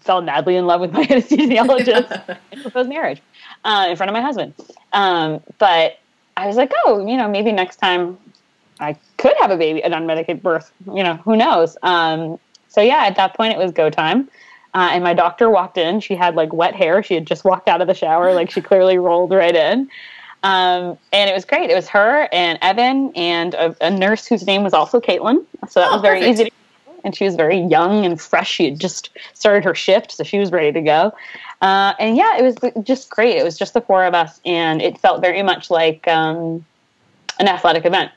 fell 0.00 0.20
madly 0.20 0.56
in 0.56 0.66
love 0.66 0.82
with 0.82 0.92
my 0.92 1.04
anesthesiologist 1.06 2.36
and 2.52 2.62
proposed 2.62 2.90
marriage 2.90 3.22
uh, 3.64 3.86
in 3.88 3.96
front 3.96 4.10
of 4.10 4.14
my 4.14 4.20
husband. 4.20 4.52
Um, 4.92 5.42
but 5.58 5.98
I 6.36 6.46
was 6.46 6.56
like, 6.56 6.72
oh, 6.84 7.06
you 7.06 7.16
know, 7.16 7.28
maybe 7.28 7.50
next 7.50 7.76
time 7.76 8.18
I 8.82 8.96
could 9.16 9.34
have 9.38 9.50
a 9.50 9.56
baby, 9.56 9.82
an 9.82 9.92
unmedicated 9.92 10.42
birth. 10.42 10.72
You 10.86 11.02
know, 11.02 11.14
who 11.16 11.36
knows? 11.36 11.76
Um, 11.82 12.38
so 12.68 12.80
yeah, 12.80 13.04
at 13.06 13.16
that 13.16 13.34
point 13.34 13.52
it 13.52 13.58
was 13.58 13.72
go 13.72 13.90
time. 13.90 14.28
Uh, 14.74 14.88
and 14.92 15.04
my 15.04 15.12
doctor 15.12 15.50
walked 15.50 15.76
in. 15.76 16.00
She 16.00 16.14
had 16.14 16.34
like 16.34 16.52
wet 16.52 16.74
hair. 16.74 17.02
She 17.02 17.14
had 17.14 17.26
just 17.26 17.44
walked 17.44 17.68
out 17.68 17.80
of 17.80 17.86
the 17.86 17.94
shower. 17.94 18.32
Like 18.34 18.50
she 18.50 18.60
clearly 18.60 18.98
rolled 18.98 19.32
right 19.32 19.54
in. 19.54 19.90
Um, 20.42 20.98
and 21.12 21.30
it 21.30 21.34
was 21.34 21.44
great. 21.44 21.70
It 21.70 21.74
was 21.74 21.88
her 21.88 22.28
and 22.32 22.58
Evan 22.62 23.12
and 23.14 23.54
a, 23.54 23.76
a 23.80 23.90
nurse 23.90 24.26
whose 24.26 24.44
name 24.44 24.64
was 24.64 24.72
also 24.72 25.00
Caitlin. 25.00 25.44
So 25.68 25.80
that 25.80 25.90
oh, 25.90 25.94
was 25.94 26.02
very 26.02 26.20
perfect. 26.20 26.40
easy 26.40 26.44
to 26.46 26.50
and 27.04 27.16
she 27.16 27.24
was 27.24 27.34
very 27.34 27.58
young 27.58 28.04
and 28.04 28.20
fresh. 28.20 28.50
She 28.50 28.66
had 28.66 28.78
just 28.78 29.10
started 29.34 29.64
her 29.64 29.74
shift, 29.74 30.12
so 30.12 30.22
she 30.24 30.38
was 30.38 30.52
ready 30.52 30.72
to 30.72 30.80
go. 30.80 31.12
Uh, 31.60 31.94
and 31.98 32.16
yeah, 32.16 32.38
it 32.38 32.42
was 32.42 32.84
just 32.84 33.10
great. 33.10 33.36
It 33.36 33.44
was 33.44 33.58
just 33.58 33.74
the 33.74 33.80
four 33.80 34.04
of 34.04 34.14
us, 34.14 34.40
and 34.44 34.80
it 34.80 34.98
felt 34.98 35.20
very 35.20 35.42
much 35.42 35.70
like 35.70 36.06
um, 36.08 36.64
an 37.38 37.48
athletic 37.48 37.84
event. 37.84 38.12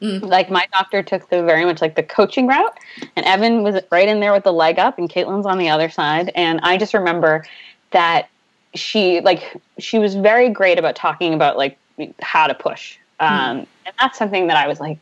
Mm. 0.00 0.22
Like 0.22 0.50
my 0.50 0.66
doctor 0.72 1.02
took 1.02 1.28
the 1.30 1.42
very 1.42 1.64
much 1.64 1.80
like 1.80 1.94
the 1.94 2.02
coaching 2.02 2.46
route, 2.46 2.78
and 3.16 3.24
Evan 3.24 3.62
was 3.62 3.80
right 3.90 4.08
in 4.08 4.20
there 4.20 4.32
with 4.32 4.44
the 4.44 4.52
leg 4.52 4.78
up, 4.78 4.98
and 4.98 5.08
Caitlin's 5.08 5.46
on 5.46 5.58
the 5.58 5.68
other 5.68 5.88
side. 5.88 6.32
And 6.34 6.60
I 6.62 6.76
just 6.76 6.94
remember 6.94 7.44
that 7.92 8.28
she 8.74 9.20
like 9.20 9.56
she 9.78 9.98
was 9.98 10.14
very 10.14 10.50
great 10.50 10.78
about 10.78 10.96
talking 10.96 11.32
about 11.32 11.56
like 11.56 11.78
how 12.20 12.46
to 12.46 12.54
push, 12.54 12.98
mm. 13.20 13.30
um, 13.30 13.56
mm. 13.58 13.66
and 13.86 13.94
that's 13.98 14.18
something 14.18 14.46
that 14.48 14.56
I 14.56 14.68
was 14.68 14.80
like, 14.80 14.98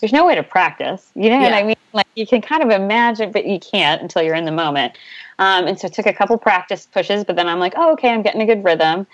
there's 0.00 0.12
no 0.12 0.26
way 0.26 0.34
to 0.34 0.42
practice. 0.42 1.10
You 1.14 1.30
know 1.30 1.36
yeah. 1.36 1.42
what 1.42 1.52
I 1.52 1.62
mean? 1.62 1.76
Like 1.92 2.06
you 2.14 2.26
can 2.26 2.40
kind 2.40 2.62
of 2.62 2.70
imagine, 2.70 3.32
but 3.32 3.46
you 3.46 3.60
can't 3.60 4.00
until 4.00 4.22
you're 4.22 4.34
in 4.34 4.46
the 4.46 4.52
moment. 4.52 4.94
Um, 5.38 5.66
and 5.66 5.78
so 5.78 5.86
it 5.86 5.94
took 5.94 6.06
a 6.06 6.12
couple 6.12 6.36
practice 6.38 6.86
pushes, 6.86 7.24
but 7.24 7.36
then 7.36 7.48
I'm 7.48 7.58
like, 7.58 7.74
oh, 7.76 7.92
okay, 7.92 8.10
I'm 8.10 8.22
getting 8.22 8.42
a 8.42 8.46
good 8.46 8.62
rhythm. 8.62 9.06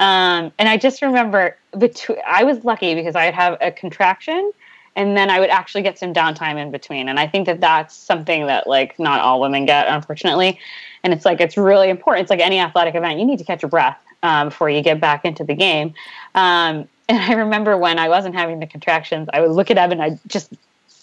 Um, 0.00 0.52
and 0.58 0.68
I 0.68 0.76
just 0.76 1.02
remember 1.02 1.56
between, 1.78 2.18
I 2.26 2.42
was 2.44 2.64
lucky 2.64 2.94
because 2.94 3.14
I'd 3.14 3.34
have 3.34 3.58
a 3.60 3.70
contraction 3.70 4.52
and 4.96 5.16
then 5.16 5.30
I 5.30 5.40
would 5.40 5.50
actually 5.50 5.82
get 5.82 5.98
some 5.98 6.14
downtime 6.14 6.56
in 6.56 6.70
between. 6.70 7.08
And 7.08 7.18
I 7.18 7.26
think 7.26 7.46
that 7.46 7.60
that's 7.60 7.94
something 7.94 8.46
that 8.46 8.66
like 8.66 8.98
not 8.98 9.20
all 9.20 9.40
women 9.40 9.66
get, 9.66 9.88
unfortunately. 9.88 10.58
And 11.02 11.12
it's 11.12 11.24
like 11.24 11.40
it's 11.40 11.56
really 11.56 11.90
important. 11.90 12.22
It's 12.22 12.30
like 12.30 12.40
any 12.40 12.58
athletic 12.58 12.94
event; 12.94 13.18
you 13.18 13.26
need 13.26 13.38
to 13.38 13.44
catch 13.44 13.62
your 13.62 13.68
breath 13.68 13.98
um, 14.22 14.48
before 14.48 14.70
you 14.70 14.82
get 14.82 15.00
back 15.00 15.24
into 15.24 15.44
the 15.44 15.54
game. 15.54 15.94
Um, 16.34 16.88
and 17.08 17.18
I 17.18 17.34
remember 17.34 17.76
when 17.76 17.98
I 17.98 18.08
wasn't 18.08 18.34
having 18.34 18.60
the 18.60 18.66
contractions, 18.66 19.28
I 19.32 19.40
would 19.40 19.50
look 19.50 19.70
at 19.70 19.78
Evan, 19.78 20.00
I'd 20.00 20.18
just 20.26 20.52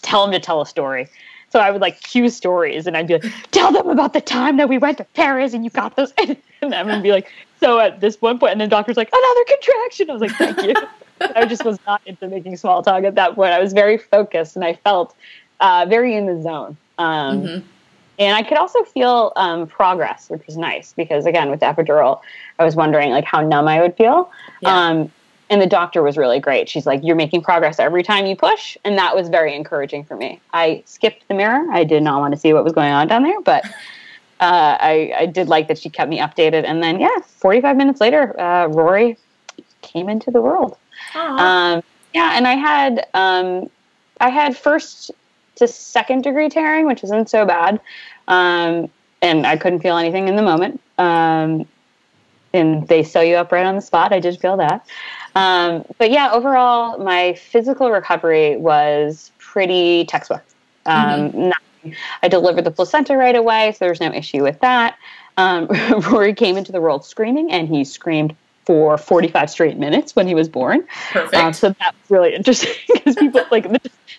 tell 0.02 0.24
him 0.24 0.32
to 0.32 0.40
tell 0.40 0.60
a 0.60 0.66
story. 0.66 1.08
So 1.50 1.60
I 1.60 1.70
would 1.70 1.80
like 1.80 2.00
cue 2.00 2.30
stories 2.30 2.86
and 2.86 2.96
I'd 2.96 3.06
be 3.06 3.18
like, 3.18 3.32
tell 3.50 3.72
them 3.72 3.88
about 3.88 4.14
the 4.14 4.20
time 4.22 4.56
that 4.56 4.68
we 4.68 4.78
went 4.78 4.98
to 4.98 5.04
Paris 5.04 5.52
and 5.52 5.64
you 5.64 5.70
got 5.70 5.96
those. 5.96 6.12
And 6.62 6.72
Evan 6.72 6.94
would 6.94 7.02
be 7.02 7.10
like, 7.10 7.28
so 7.58 7.80
at 7.80 8.00
this 8.00 8.22
one 8.22 8.38
point, 8.38 8.52
and 8.52 8.60
the 8.60 8.68
doctor's 8.68 8.96
like, 8.96 9.10
another 9.12 9.44
contraction. 9.48 10.10
I 10.10 10.12
was 10.12 10.22
like, 10.22 10.30
thank 10.30 10.62
you. 10.62 10.74
I 11.36 11.46
just 11.46 11.64
was 11.64 11.78
not 11.86 12.00
into 12.06 12.28
making 12.28 12.56
small 12.56 12.82
talk 12.82 13.04
at 13.04 13.14
that 13.14 13.34
point. 13.34 13.52
I 13.52 13.60
was 13.60 13.72
very 13.72 13.98
focused 13.98 14.56
and 14.56 14.64
I 14.64 14.74
felt 14.74 15.14
uh, 15.60 15.86
very 15.88 16.16
in 16.16 16.26
the 16.26 16.42
zone. 16.42 16.76
Um, 16.98 17.42
mm-hmm. 17.42 17.66
And 18.18 18.36
I 18.36 18.42
could 18.42 18.58
also 18.58 18.84
feel 18.84 19.32
um, 19.36 19.66
progress, 19.66 20.28
which 20.28 20.46
was 20.46 20.56
nice 20.56 20.92
because 20.92 21.26
again, 21.26 21.50
with 21.50 21.60
the 21.60 21.66
epidural, 21.66 22.20
I 22.58 22.64
was 22.64 22.76
wondering 22.76 23.10
like 23.10 23.24
how 23.24 23.40
numb 23.40 23.68
I 23.68 23.80
would 23.80 23.96
feel. 23.96 24.30
Yeah. 24.60 24.76
Um, 24.76 25.12
and 25.50 25.60
the 25.60 25.66
doctor 25.66 26.02
was 26.02 26.16
really 26.16 26.40
great. 26.40 26.66
She's 26.68 26.86
like, 26.86 27.00
"You're 27.02 27.16
making 27.16 27.42
progress 27.42 27.78
every 27.78 28.02
time 28.02 28.24
you 28.24 28.34
push," 28.34 28.76
and 28.84 28.96
that 28.96 29.14
was 29.14 29.28
very 29.28 29.54
encouraging 29.54 30.02
for 30.04 30.16
me. 30.16 30.40
I 30.54 30.82
skipped 30.86 31.28
the 31.28 31.34
mirror. 31.34 31.66
I 31.70 31.84
did 31.84 32.02
not 32.02 32.20
want 32.20 32.32
to 32.32 32.40
see 32.40 32.54
what 32.54 32.64
was 32.64 32.72
going 32.72 32.90
on 32.90 33.06
down 33.06 33.22
there, 33.22 33.38
but 33.42 33.66
uh, 34.42 34.76
I, 34.80 35.12
I, 35.16 35.26
did 35.26 35.48
like 35.48 35.68
that 35.68 35.78
she 35.78 35.88
kept 35.88 36.10
me 36.10 36.18
updated. 36.18 36.64
And 36.64 36.82
then, 36.82 36.98
yeah, 36.98 37.16
45 37.26 37.76
minutes 37.76 38.00
later, 38.00 38.38
uh, 38.40 38.66
Rory 38.66 39.16
came 39.82 40.08
into 40.08 40.32
the 40.32 40.40
world. 40.40 40.76
Um, 41.14 41.82
yeah, 42.14 42.32
and 42.36 42.46
I 42.46 42.54
had 42.54 43.06
um, 43.14 43.70
I 44.20 44.28
had 44.28 44.56
first 44.56 45.10
to 45.56 45.68
second 45.68 46.22
degree 46.22 46.48
tearing, 46.48 46.86
which 46.86 47.04
isn't 47.04 47.30
so 47.30 47.44
bad, 47.44 47.80
um, 48.28 48.88
and 49.20 49.46
I 49.46 49.56
couldn't 49.56 49.80
feel 49.80 49.96
anything 49.96 50.28
in 50.28 50.36
the 50.36 50.42
moment. 50.42 50.80
Um, 50.98 51.66
and 52.54 52.86
they 52.88 53.02
sew 53.02 53.20
you 53.20 53.36
up 53.36 53.50
right 53.50 53.64
on 53.64 53.76
the 53.76 53.80
spot. 53.80 54.12
I 54.12 54.20
did 54.20 54.38
feel 54.38 54.56
that. 54.58 54.86
Um, 55.34 55.84
but 55.98 56.10
yeah, 56.10 56.30
overall, 56.32 56.98
my 56.98 57.32
physical 57.34 57.90
recovery 57.90 58.56
was 58.56 59.32
pretty 59.38 60.04
textbook. 60.04 60.44
Um, 60.84 61.32
mm-hmm. 61.32 61.90
I 62.22 62.28
delivered 62.28 62.64
the 62.64 62.70
placenta 62.70 63.16
right 63.16 63.34
away, 63.34 63.72
so 63.72 63.86
there's 63.86 64.00
no 64.00 64.12
issue 64.12 64.42
with 64.42 64.60
that. 64.60 64.96
Um, 65.36 65.66
Rory 66.10 66.34
came 66.34 66.56
into 66.56 66.72
the 66.72 66.80
world 66.80 67.04
screaming, 67.04 67.50
and 67.50 67.68
he 67.68 67.84
screamed 67.84 68.36
for 68.64 68.96
45 68.96 69.50
straight 69.50 69.78
minutes 69.78 70.14
when 70.14 70.26
he 70.26 70.34
was 70.34 70.48
born. 70.48 70.86
Perfect. 71.10 71.34
Um, 71.34 71.52
so 71.52 71.70
that 71.70 71.94
was 71.94 72.10
really 72.10 72.34
interesting 72.34 72.72
because 72.92 73.16
people 73.16 73.44
like 73.50 73.66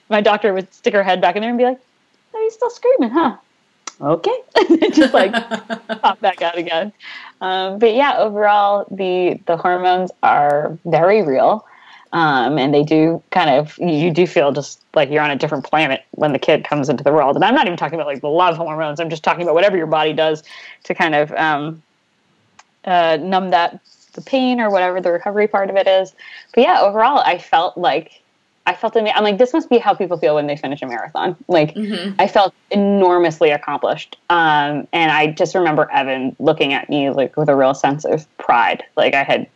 my 0.10 0.22
doctor 0.22 0.54
would 0.54 0.72
stick 0.74 0.94
her 0.94 1.04
head 1.04 1.22
back 1.22 1.36
in 1.36 1.41
there 1.41 1.50
and 1.50 1.58
be 1.58 1.66
like, 1.66 1.80
"Are 2.34 2.41
you 2.41 2.52
still 2.52 2.70
screaming, 2.70 3.10
huh?" 3.10 3.38
Okay, 4.02 4.36
and 4.56 4.94
just 4.94 5.14
like 5.14 5.32
pop 6.02 6.20
back 6.20 6.41
out 6.41 6.58
again. 6.58 6.91
Um, 7.41 7.80
but 7.80 7.94
yeah, 7.94 8.18
overall, 8.18 8.86
the 8.91 9.39
the 9.46 9.58
hormones 9.58 10.12
are 10.24 10.78
very 10.86 11.22
real, 11.22 11.66
um, 12.12 12.58
and 12.58 12.74
they 12.74 12.84
do 12.84 13.22
kind 13.32 13.50
of 13.50 13.78
you 13.78 14.12
do 14.12 14.28
feel 14.28 14.52
just 14.52 14.82
like 14.94 15.10
you're 15.10 15.22
on 15.22 15.32
a 15.32 15.36
different 15.36 15.64
planet 15.64 16.04
when 16.12 16.34
the 16.34 16.39
kid 16.39 16.66
comes 16.66 16.89
into 16.89 17.04
the 17.04 17.14
world. 17.14 17.36
And 17.36 17.46
I'm 17.46 17.56
not 17.56 17.66
even 17.66 17.78
talking 17.78 17.96
about 17.96 18.08
like 18.08 18.22
the 18.22 18.30
love 18.30 18.58
hormones. 18.58 19.00
I'm 19.00 19.10
just 19.10 19.24
talking 19.24 19.44
about 19.44 19.54
whatever 19.54 19.78
your 19.78 19.88
body 19.88 20.14
does 20.14 20.44
to 20.84 20.94
kind 20.94 21.16
of 21.16 21.32
um, 21.34 21.82
uh, 22.86 23.18
numb 23.22 23.52
that 23.52 23.80
the 24.14 24.22
pain 24.22 24.59
or 24.59 24.70
whatever 24.70 25.01
the 25.01 25.11
recovery 25.11 25.47
part 25.47 25.70
of 25.70 25.76
it 25.76 25.88
is. 25.88 26.14
But 26.53 26.61
yeah, 26.61 26.82
overall, 26.82 27.20
I 27.20 27.38
felt 27.38 27.78
like 27.78 28.24
I 28.66 28.74
felt 28.74 28.95
I'm 28.95 29.24
like 29.24 29.38
this 29.38 29.51
must 29.51 29.70
be 29.70 29.78
how 29.78 29.93
people 29.93 30.18
feel 30.18 30.36
when 30.36 30.47
they 30.47 30.55
finish 30.55 30.82
a 30.82 30.88
marathon. 30.88 31.36
Like 31.47 31.76
mm-hmm. 31.76 32.16
I 32.20 32.28
felt 32.28 32.53
enormously 32.72 33.49
accomplished, 33.49 34.18
um, 34.30 34.88
and 34.93 35.11
I 35.11 35.28
just 35.28 35.53
remember 35.53 35.91
Evan 35.91 36.36
looking 36.39 36.74
at 36.74 36.89
me 36.89 37.09
like 37.09 37.36
with 37.36 37.49
a 37.49 37.55
real 37.55 37.74
sense 37.74 38.05
of 38.05 38.26
pride. 38.38 38.84
Like 38.95 39.16
I 39.16 39.24
had 39.24 39.47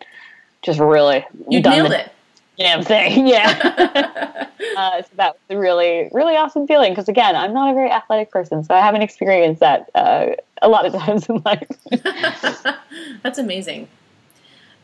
just 0.62 0.80
really 0.80 1.26
you 1.48 1.62
nailed 1.62 1.94
it. 1.94 2.12
Damn 2.58 2.84
thing, 2.84 3.28
yeah. 3.28 4.50
uh, 4.78 5.02
so 5.02 5.10
that 5.16 5.34
was 5.36 5.58
a 5.58 5.58
really, 5.58 6.10
really 6.12 6.36
awesome 6.36 6.68
feeling. 6.68 6.92
Because 6.92 7.08
again, 7.08 7.36
I'm 7.36 7.54
not 7.54 7.72
a 7.72 7.74
very 7.74 7.92
athletic 7.92 8.32
person, 8.32 8.64
so 8.64 8.74
I 8.74 8.80
haven't 8.80 9.04
experienced 9.04 9.60
that 9.62 9.90
uh, 9.96 10.32
a 10.62 10.68
lot 10.68 10.86
of 10.86 10.94
times 11.02 11.30
in 11.30 11.42
life. 11.46 11.68
That's 13.24 13.38
amazing. 13.38 13.88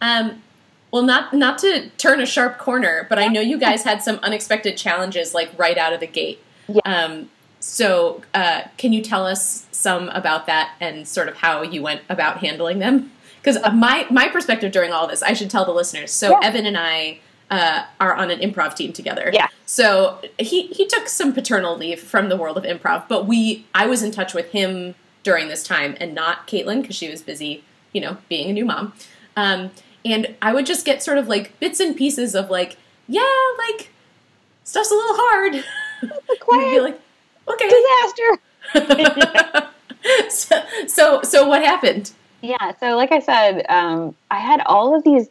Um, 0.04 0.43
well, 0.91 1.01
not 1.01 1.34
not 1.34 1.58
to 1.60 1.89
turn 1.97 2.22
a 2.22 2.26
sharp 2.26 2.60
corner, 2.60 3.08
but 3.10 3.18
I 3.18 3.28
know 3.28 3.41
you 3.41 3.58
guys 3.58 3.84
had 3.84 4.04
some 4.04 4.20
unexpected 4.22 4.78
challenges 4.78 5.34
like 5.34 5.49
right 5.58 5.78
out 5.78 5.93
of 5.93 5.99
the 6.01 6.08
gate. 6.08 6.39
Yeah. 6.68 6.82
Um, 6.86 7.30
so, 7.60 8.22
uh, 8.34 8.64
can 8.78 8.91
you 8.91 9.01
tell 9.01 9.26
us 9.26 9.66
some 9.72 10.10
about 10.10 10.45
that 10.47 10.76
and 10.82 11.08
sort 11.08 11.30
of 11.30 11.38
how 11.38 11.62
you 11.62 11.82
went 11.82 12.01
about 12.10 12.39
handling 12.39 12.80
them? 12.80 13.12
Because 13.41 13.58
my 13.74 14.06
my 14.12 14.28
perspective 14.28 14.72
during 14.72 14.91
all 14.91 15.08
this, 15.08 15.24
I 15.24 15.34
should 15.34 15.49
tell 15.49 15.66
the 15.66 15.72
listeners. 15.72 16.12
So, 16.12 16.32
yeah. 16.32 16.47
Evan 16.47 16.66
and 16.66 16.78
I 16.78 17.20
uh, 17.49 17.86
are 17.99 18.14
on 18.16 18.30
an 18.30 18.39
improv 18.39 18.76
team 18.76 18.93
together. 18.93 19.32
Yeah. 19.34 19.47
So 19.66 20.20
he 20.38 20.68
he 20.68 20.86
took 20.86 21.08
some 21.08 21.34
paternal 21.34 21.78
leave 21.78 22.01
from 22.01 22.30
the 22.30 22.38
world 22.38 22.58
of 22.58 22.66
improv, 22.66 23.08
but 23.08 23.26
we 23.26 23.66
I 23.74 23.88
was 23.88 24.04
in 24.04 24.12
touch 24.12 24.34
with 24.34 24.51
him 24.51 24.95
during 25.24 25.47
this 25.47 25.64
time 25.64 25.95
and 25.99 26.14
not 26.14 26.47
Caitlin 26.47 26.82
because 26.82 26.95
she 26.95 27.10
was 27.10 27.22
busy, 27.22 27.64
you 27.93 28.01
know, 28.01 28.18
being 28.28 28.49
a 28.49 28.54
new 28.54 28.66
mom. 28.66 28.93
Um, 29.36 29.72
and 30.06 30.36
I 30.41 30.54
would 30.54 30.66
just 30.66 30.86
get 30.86 31.01
sort 31.01 31.18
of 31.18 31.28
like 31.28 31.58
bits 31.60 31.80
and 31.80 31.95
pieces 31.95 32.36
of 32.36 32.49
like, 32.49 32.78
yeah, 33.08 33.22
like 33.58 33.89
stuff's 34.64 34.91
a 34.91 34.95
little 34.95 35.16
hard. 35.16 35.64
Quiet. 36.39 36.70
be 36.72 36.80
like, 36.82 36.99
okay, 37.47 37.70
disaster. 38.74 39.70
so, 40.30 40.62
so, 40.88 41.22
so 41.24 41.47
what 41.47 41.64
happened? 41.64 42.12
Yeah, 42.41 42.74
so 42.80 42.95
like 42.95 43.12
I 43.12 43.20
said, 43.20 43.66
um, 43.70 44.16
I 44.30 44.39
had 44.39 44.62
all 44.66 44.95
of 44.95 45.04
these. 45.04 45.30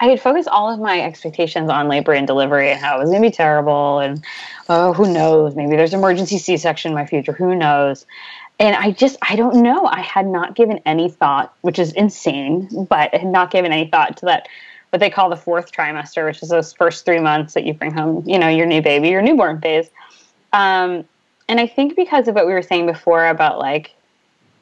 I 0.00 0.06
had 0.06 0.20
focused 0.20 0.48
all 0.48 0.72
of 0.72 0.80
my 0.80 1.00
expectations 1.00 1.70
on 1.70 1.86
labor 1.86 2.12
and 2.12 2.26
delivery 2.26 2.70
and 2.70 2.80
how 2.80 2.96
it 2.96 3.00
was 3.00 3.10
going 3.10 3.22
to 3.22 3.28
be 3.28 3.32
terrible 3.32 4.00
and 4.00 4.24
oh, 4.68 4.92
who 4.92 5.12
knows? 5.12 5.54
Maybe 5.54 5.76
there's 5.76 5.94
emergency 5.94 6.38
C-section 6.38 6.90
in 6.90 6.94
my 6.94 7.06
future. 7.06 7.32
Who 7.32 7.54
knows? 7.54 8.06
And 8.62 8.76
I 8.76 8.92
just 8.92 9.16
I 9.28 9.34
don't 9.34 9.56
know. 9.56 9.86
I 9.86 10.00
had 10.00 10.26
not 10.26 10.54
given 10.54 10.80
any 10.86 11.10
thought, 11.10 11.54
which 11.62 11.80
is 11.80 11.92
insane, 11.92 12.86
but 12.88 13.12
I 13.12 13.18
had 13.18 13.26
not 13.26 13.50
given 13.50 13.72
any 13.72 13.90
thought 13.90 14.16
to 14.18 14.26
that 14.26 14.48
what 14.90 15.00
they 15.00 15.10
call 15.10 15.28
the 15.28 15.36
fourth 15.36 15.72
trimester, 15.72 16.24
which 16.24 16.42
is 16.42 16.50
those 16.50 16.72
first 16.72 17.04
three 17.04 17.18
months 17.18 17.54
that 17.54 17.64
you 17.64 17.74
bring 17.74 17.92
home, 17.92 18.22
you 18.24 18.38
know, 18.38 18.48
your 18.48 18.66
new 18.66 18.80
baby, 18.80 19.08
your 19.08 19.20
newborn 19.20 19.60
phase. 19.60 19.90
Um, 20.52 21.04
and 21.48 21.58
I 21.58 21.66
think 21.66 21.96
because 21.96 22.28
of 22.28 22.36
what 22.36 22.46
we 22.46 22.52
were 22.52 22.62
saying 22.62 22.86
before 22.86 23.26
about 23.26 23.58
like 23.58 23.94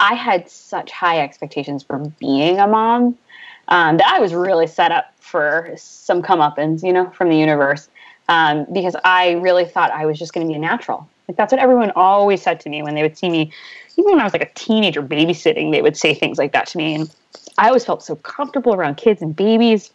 I 0.01 0.15
had 0.15 0.49
such 0.49 0.91
high 0.91 1.21
expectations 1.21 1.83
for 1.83 1.99
being 2.19 2.59
a 2.59 2.67
mom 2.67 3.19
um, 3.69 3.99
that 3.99 4.07
I 4.07 4.19
was 4.19 4.33
really 4.33 4.67
set 4.67 4.93
up 4.93 5.13
for 5.21 5.75
some 5.77 6.23
comeuppance, 6.23 6.83
you 6.83 6.95
know, 6.95 7.11
from 7.11 7.29
the 7.29 7.37
universe. 7.37 7.89
Um, 8.31 8.67
because 8.73 8.97
I 9.05 9.33
really 9.33 9.65
thought 9.67 9.91
I 9.91 10.07
was 10.07 10.19
just 10.19 10.33
going 10.33 10.47
to 10.47 10.51
be 10.51 10.57
a 10.57 10.61
natural. 10.61 11.07
Like 11.31 11.37
that's 11.37 11.53
what 11.53 11.61
everyone 11.61 11.93
always 11.95 12.43
said 12.43 12.59
to 12.61 12.69
me 12.69 12.83
when 12.83 12.97
they 12.97 13.03
would 13.03 13.17
see 13.17 13.31
me 13.31 13.53
even 13.97 14.13
when 14.13 14.21
I 14.21 14.25
was 14.25 14.33
like 14.33 14.43
a 14.43 14.51
teenager 14.55 15.01
babysitting, 15.01 15.71
they 15.71 15.81
would 15.81 15.97
say 15.97 16.13
things 16.13 16.39
like 16.39 16.53
that 16.53 16.67
to 16.69 16.79
me. 16.79 16.97
And 16.97 17.15
I 17.57 17.69
always 17.69 17.85
felt 17.85 18.03
so 18.03 18.17
comfortable 18.17 18.75
around 18.75 18.97
kids 18.97 19.23
and 19.23 19.37
babies. 19.37 19.91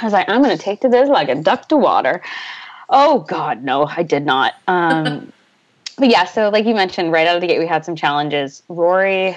I 0.00 0.04
was 0.04 0.14
like, 0.14 0.26
I'm 0.28 0.42
going 0.42 0.56
to 0.56 0.62
take 0.62 0.80
to 0.80 0.88
this 0.88 1.10
like 1.10 1.28
a 1.28 1.34
duck 1.34 1.68
to 1.68 1.76
water. 1.76 2.22
Oh, 2.88 3.20
God, 3.20 3.62
no, 3.62 3.84
I 3.84 4.02
did 4.02 4.24
not. 4.24 4.54
Um, 4.68 5.30
but 5.98 6.08
yeah, 6.08 6.24
so 6.24 6.48
like 6.48 6.64
you 6.64 6.74
mentioned, 6.74 7.12
right 7.12 7.26
out 7.26 7.36
of 7.36 7.42
the 7.42 7.46
gate, 7.46 7.58
we 7.58 7.66
had 7.66 7.84
some 7.84 7.94
challenges. 7.94 8.62
Rory 8.68 9.36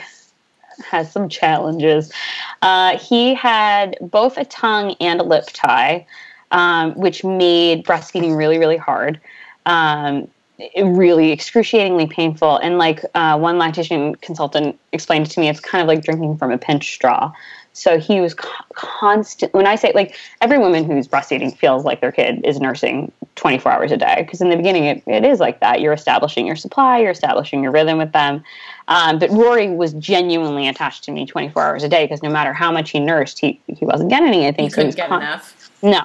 has 0.90 1.12
some 1.12 1.28
challenges. 1.28 2.14
Uh, 2.62 2.98
he 2.98 3.34
had 3.34 3.98
both 4.00 4.38
a 4.38 4.46
tongue 4.46 4.96
and 5.02 5.20
a 5.20 5.24
lip 5.24 5.46
tie, 5.54 6.06
um, 6.52 6.94
which 6.96 7.24
made 7.24 7.84
breastfeeding 7.84 8.38
really, 8.38 8.58
really 8.58 8.78
hard. 8.78 9.20
Um, 9.66 10.30
really 10.76 11.32
excruciatingly 11.32 12.08
painful. 12.08 12.58
And 12.58 12.78
like 12.78 13.04
uh, 13.16 13.38
one 13.38 13.58
lactation 13.58 14.16
consultant 14.16 14.80
explained 14.92 15.30
to 15.32 15.40
me, 15.40 15.50
it's 15.50 15.60
kind 15.60 15.82
of 15.82 15.88
like 15.88 16.04
drinking 16.04 16.38
from 16.38 16.52
a 16.52 16.58
pinch 16.58 16.94
straw. 16.94 17.32
So 17.74 18.00
he 18.00 18.22
was 18.22 18.34
co- 18.34 18.66
constant. 18.74 19.54
When 19.54 19.68
I 19.68 19.76
say 19.76 19.92
like 19.94 20.16
every 20.42 20.58
woman 20.58 20.84
who's 20.84 21.08
breastfeeding 21.08 21.56
feels 21.56 21.86
like 21.86 22.02
their 22.02 22.12
kid 22.12 22.44
is 22.44 22.60
nursing 22.60 23.12
24 23.36 23.72
hours 23.72 23.92
a 23.92 23.98
day 23.98 24.24
because 24.24 24.42
in 24.42 24.50
the 24.50 24.58
beginning 24.58 24.86
it, 24.86 25.04
it 25.06 25.24
is 25.24 25.40
like 25.40 25.60
that. 25.60 25.80
You're 25.80 25.94
establishing 25.94 26.48
your 26.48 26.56
supply, 26.56 26.98
you're 26.98 27.12
establishing 27.12 27.62
your 27.62 27.72
rhythm 27.72 28.00
with 28.00 28.14
them. 28.14 28.44
Um, 28.88 29.20
but 29.20 29.30
Rory 29.30 29.70
was 29.70 29.94
genuinely 29.94 30.68
attached 30.68 31.04
to 31.04 31.12
me 31.12 31.28
24 31.28 31.62
hours 31.62 31.84
a 31.84 31.90
day 31.90 32.06
because 32.06 32.24
no 32.24 32.32
matter 32.32 32.52
how 32.52 32.72
much 32.72 32.90
he 32.90 33.00
nursed, 33.00 33.38
he 33.38 33.62
he 33.68 33.86
wasn't 33.86 34.10
getting 34.10 34.34
anything. 34.34 34.66
He 34.66 34.72
couldn't 34.72 34.94
so 34.94 34.96
he 34.96 35.02
get 35.02 35.10
con- 35.10 35.22
enough. 35.22 35.72
No, 35.84 36.04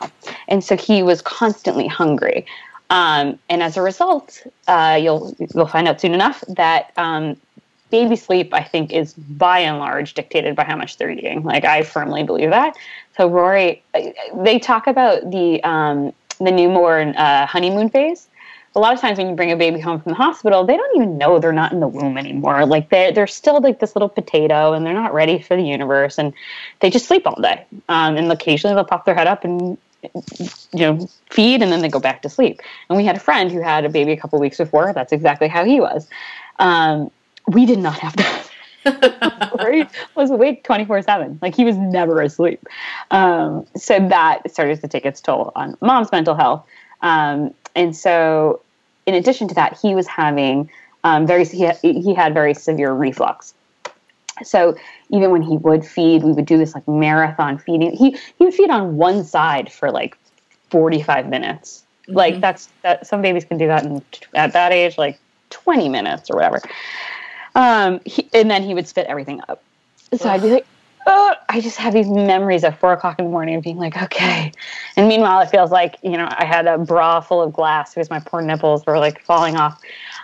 and 0.48 0.62
so 0.62 0.76
he 0.76 1.02
was 1.02 1.22
constantly 1.22 1.86
hungry. 1.86 2.44
Um, 2.92 3.38
and 3.48 3.62
as 3.62 3.78
a 3.78 3.82
result, 3.82 4.46
uh, 4.68 5.00
you'll 5.00 5.34
you'll 5.54 5.66
find 5.66 5.88
out 5.88 5.98
soon 5.98 6.12
enough 6.12 6.44
that 6.46 6.92
um, 6.98 7.38
baby 7.90 8.16
sleep, 8.16 8.52
I 8.52 8.62
think, 8.62 8.92
is 8.92 9.14
by 9.14 9.60
and 9.60 9.78
large 9.78 10.12
dictated 10.12 10.54
by 10.54 10.64
how 10.64 10.76
much 10.76 10.98
they're 10.98 11.10
eating. 11.10 11.42
Like 11.42 11.64
I 11.64 11.84
firmly 11.84 12.22
believe 12.22 12.50
that. 12.50 12.76
So 13.16 13.28
Rory, 13.28 13.82
they 14.36 14.58
talk 14.58 14.86
about 14.86 15.30
the 15.30 15.64
um, 15.64 16.12
the 16.38 16.52
newborn 16.52 17.16
uh, 17.16 17.46
honeymoon 17.46 17.88
phase. 17.88 18.28
A 18.74 18.78
lot 18.78 18.92
of 18.92 19.00
times 19.00 19.16
when 19.16 19.28
you 19.28 19.34
bring 19.34 19.52
a 19.52 19.56
baby 19.56 19.80
home 19.80 19.98
from 20.00 20.10
the 20.10 20.16
hospital, 20.16 20.64
they 20.64 20.76
don't 20.76 20.96
even 20.96 21.16
know 21.16 21.38
they're 21.38 21.52
not 21.52 21.72
in 21.72 21.80
the 21.80 21.88
womb 21.88 22.18
anymore. 22.18 22.66
Like 22.66 22.90
they're 22.90 23.10
they're 23.10 23.26
still 23.26 23.58
like 23.62 23.80
this 23.80 23.96
little 23.96 24.10
potato, 24.10 24.74
and 24.74 24.84
they're 24.84 24.92
not 24.92 25.14
ready 25.14 25.40
for 25.40 25.56
the 25.56 25.64
universe, 25.64 26.18
and 26.18 26.34
they 26.80 26.90
just 26.90 27.06
sleep 27.06 27.26
all 27.26 27.40
day. 27.40 27.64
Um, 27.88 28.18
and 28.18 28.30
occasionally 28.30 28.74
they'll 28.74 28.84
pop 28.84 29.06
their 29.06 29.14
head 29.14 29.28
up 29.28 29.44
and 29.44 29.78
you 30.02 30.80
know, 30.80 31.08
feed 31.30 31.62
and 31.62 31.70
then 31.70 31.80
they 31.80 31.88
go 31.88 32.00
back 32.00 32.22
to 32.22 32.28
sleep. 32.28 32.60
And 32.88 32.96
we 32.96 33.04
had 33.04 33.16
a 33.16 33.20
friend 33.20 33.50
who 33.50 33.60
had 33.60 33.84
a 33.84 33.88
baby 33.88 34.12
a 34.12 34.16
couple 34.16 34.38
weeks 34.38 34.58
before. 34.58 34.92
That's 34.92 35.12
exactly 35.12 35.48
how 35.48 35.64
he 35.64 35.80
was. 35.80 36.08
Um, 36.58 37.10
we 37.46 37.66
did 37.66 37.78
not 37.78 37.98
have 37.98 38.16
that. 38.16 38.48
Rory 39.58 39.86
was 40.16 40.30
awake 40.30 40.64
24 40.64 41.02
7. 41.02 41.38
Like 41.40 41.54
he 41.54 41.64
was 41.64 41.76
never 41.76 42.20
asleep. 42.20 42.66
Um, 43.10 43.66
so 43.76 43.98
that 44.08 44.50
started 44.50 44.80
to 44.80 44.88
take 44.88 45.06
its 45.06 45.20
toll 45.20 45.52
on 45.54 45.76
mom's 45.80 46.10
mental 46.10 46.34
health. 46.34 46.66
Um, 47.00 47.54
and 47.74 47.96
so, 47.96 48.60
in 49.06 49.14
addition 49.14 49.48
to 49.48 49.54
that, 49.54 49.78
he 49.80 49.94
was 49.94 50.06
having 50.06 50.70
um, 51.04 51.26
very, 51.26 51.44
he, 51.44 51.70
he 51.80 52.14
had 52.14 52.34
very 52.34 52.54
severe 52.54 52.92
reflux. 52.92 53.54
So 54.42 54.76
even 55.10 55.30
when 55.30 55.42
he 55.42 55.56
would 55.58 55.84
feed, 55.84 56.22
we 56.22 56.32
would 56.32 56.46
do 56.46 56.58
this 56.58 56.74
like 56.74 56.86
marathon 56.88 57.58
feeding. 57.58 57.94
He 57.94 58.16
he 58.38 58.44
would 58.44 58.54
feed 58.54 58.70
on 58.70 58.96
one 58.96 59.24
side 59.24 59.70
for 59.70 59.90
like 59.90 60.16
45 60.70 61.28
minutes. 61.28 61.84
Mm-hmm. 62.02 62.16
Like 62.16 62.40
that's 62.40 62.68
that 62.82 63.06
some 63.06 63.22
babies 63.22 63.44
can 63.44 63.58
do 63.58 63.66
that 63.66 63.84
in, 63.84 64.02
at 64.34 64.52
that 64.52 64.72
age 64.72 64.98
like 64.98 65.18
20 65.50 65.88
minutes 65.88 66.30
or 66.30 66.36
whatever. 66.36 66.60
Um, 67.54 68.00
he, 68.06 68.28
and 68.32 68.50
then 68.50 68.62
he 68.62 68.74
would 68.74 68.88
spit 68.88 69.06
everything 69.06 69.40
up. 69.48 69.62
So 70.14 70.28
Ugh. 70.28 70.34
I'd 70.34 70.42
be 70.42 70.50
like, 70.50 70.66
oh, 71.06 71.34
I 71.48 71.60
just 71.60 71.76
have 71.78 71.92
these 71.92 72.08
memories 72.08 72.64
at 72.64 72.78
four 72.78 72.92
o'clock 72.92 73.18
in 73.18 73.26
the 73.26 73.30
morning 73.30 73.56
of 73.56 73.62
being 73.62 73.76
like, 73.76 74.00
okay. 74.02 74.52
And 74.96 75.08
meanwhile, 75.08 75.40
it 75.40 75.50
feels 75.50 75.70
like, 75.70 75.96
you 76.02 76.12
know, 76.12 76.28
I 76.30 76.44
had 76.44 76.66
a 76.66 76.78
bra 76.78 77.20
full 77.20 77.42
of 77.42 77.52
glass 77.52 77.94
because 77.94 78.10
my 78.10 78.20
poor 78.20 78.40
nipples 78.40 78.86
were 78.86 78.98
like 78.98 79.20
falling 79.22 79.56
off. 79.56 79.80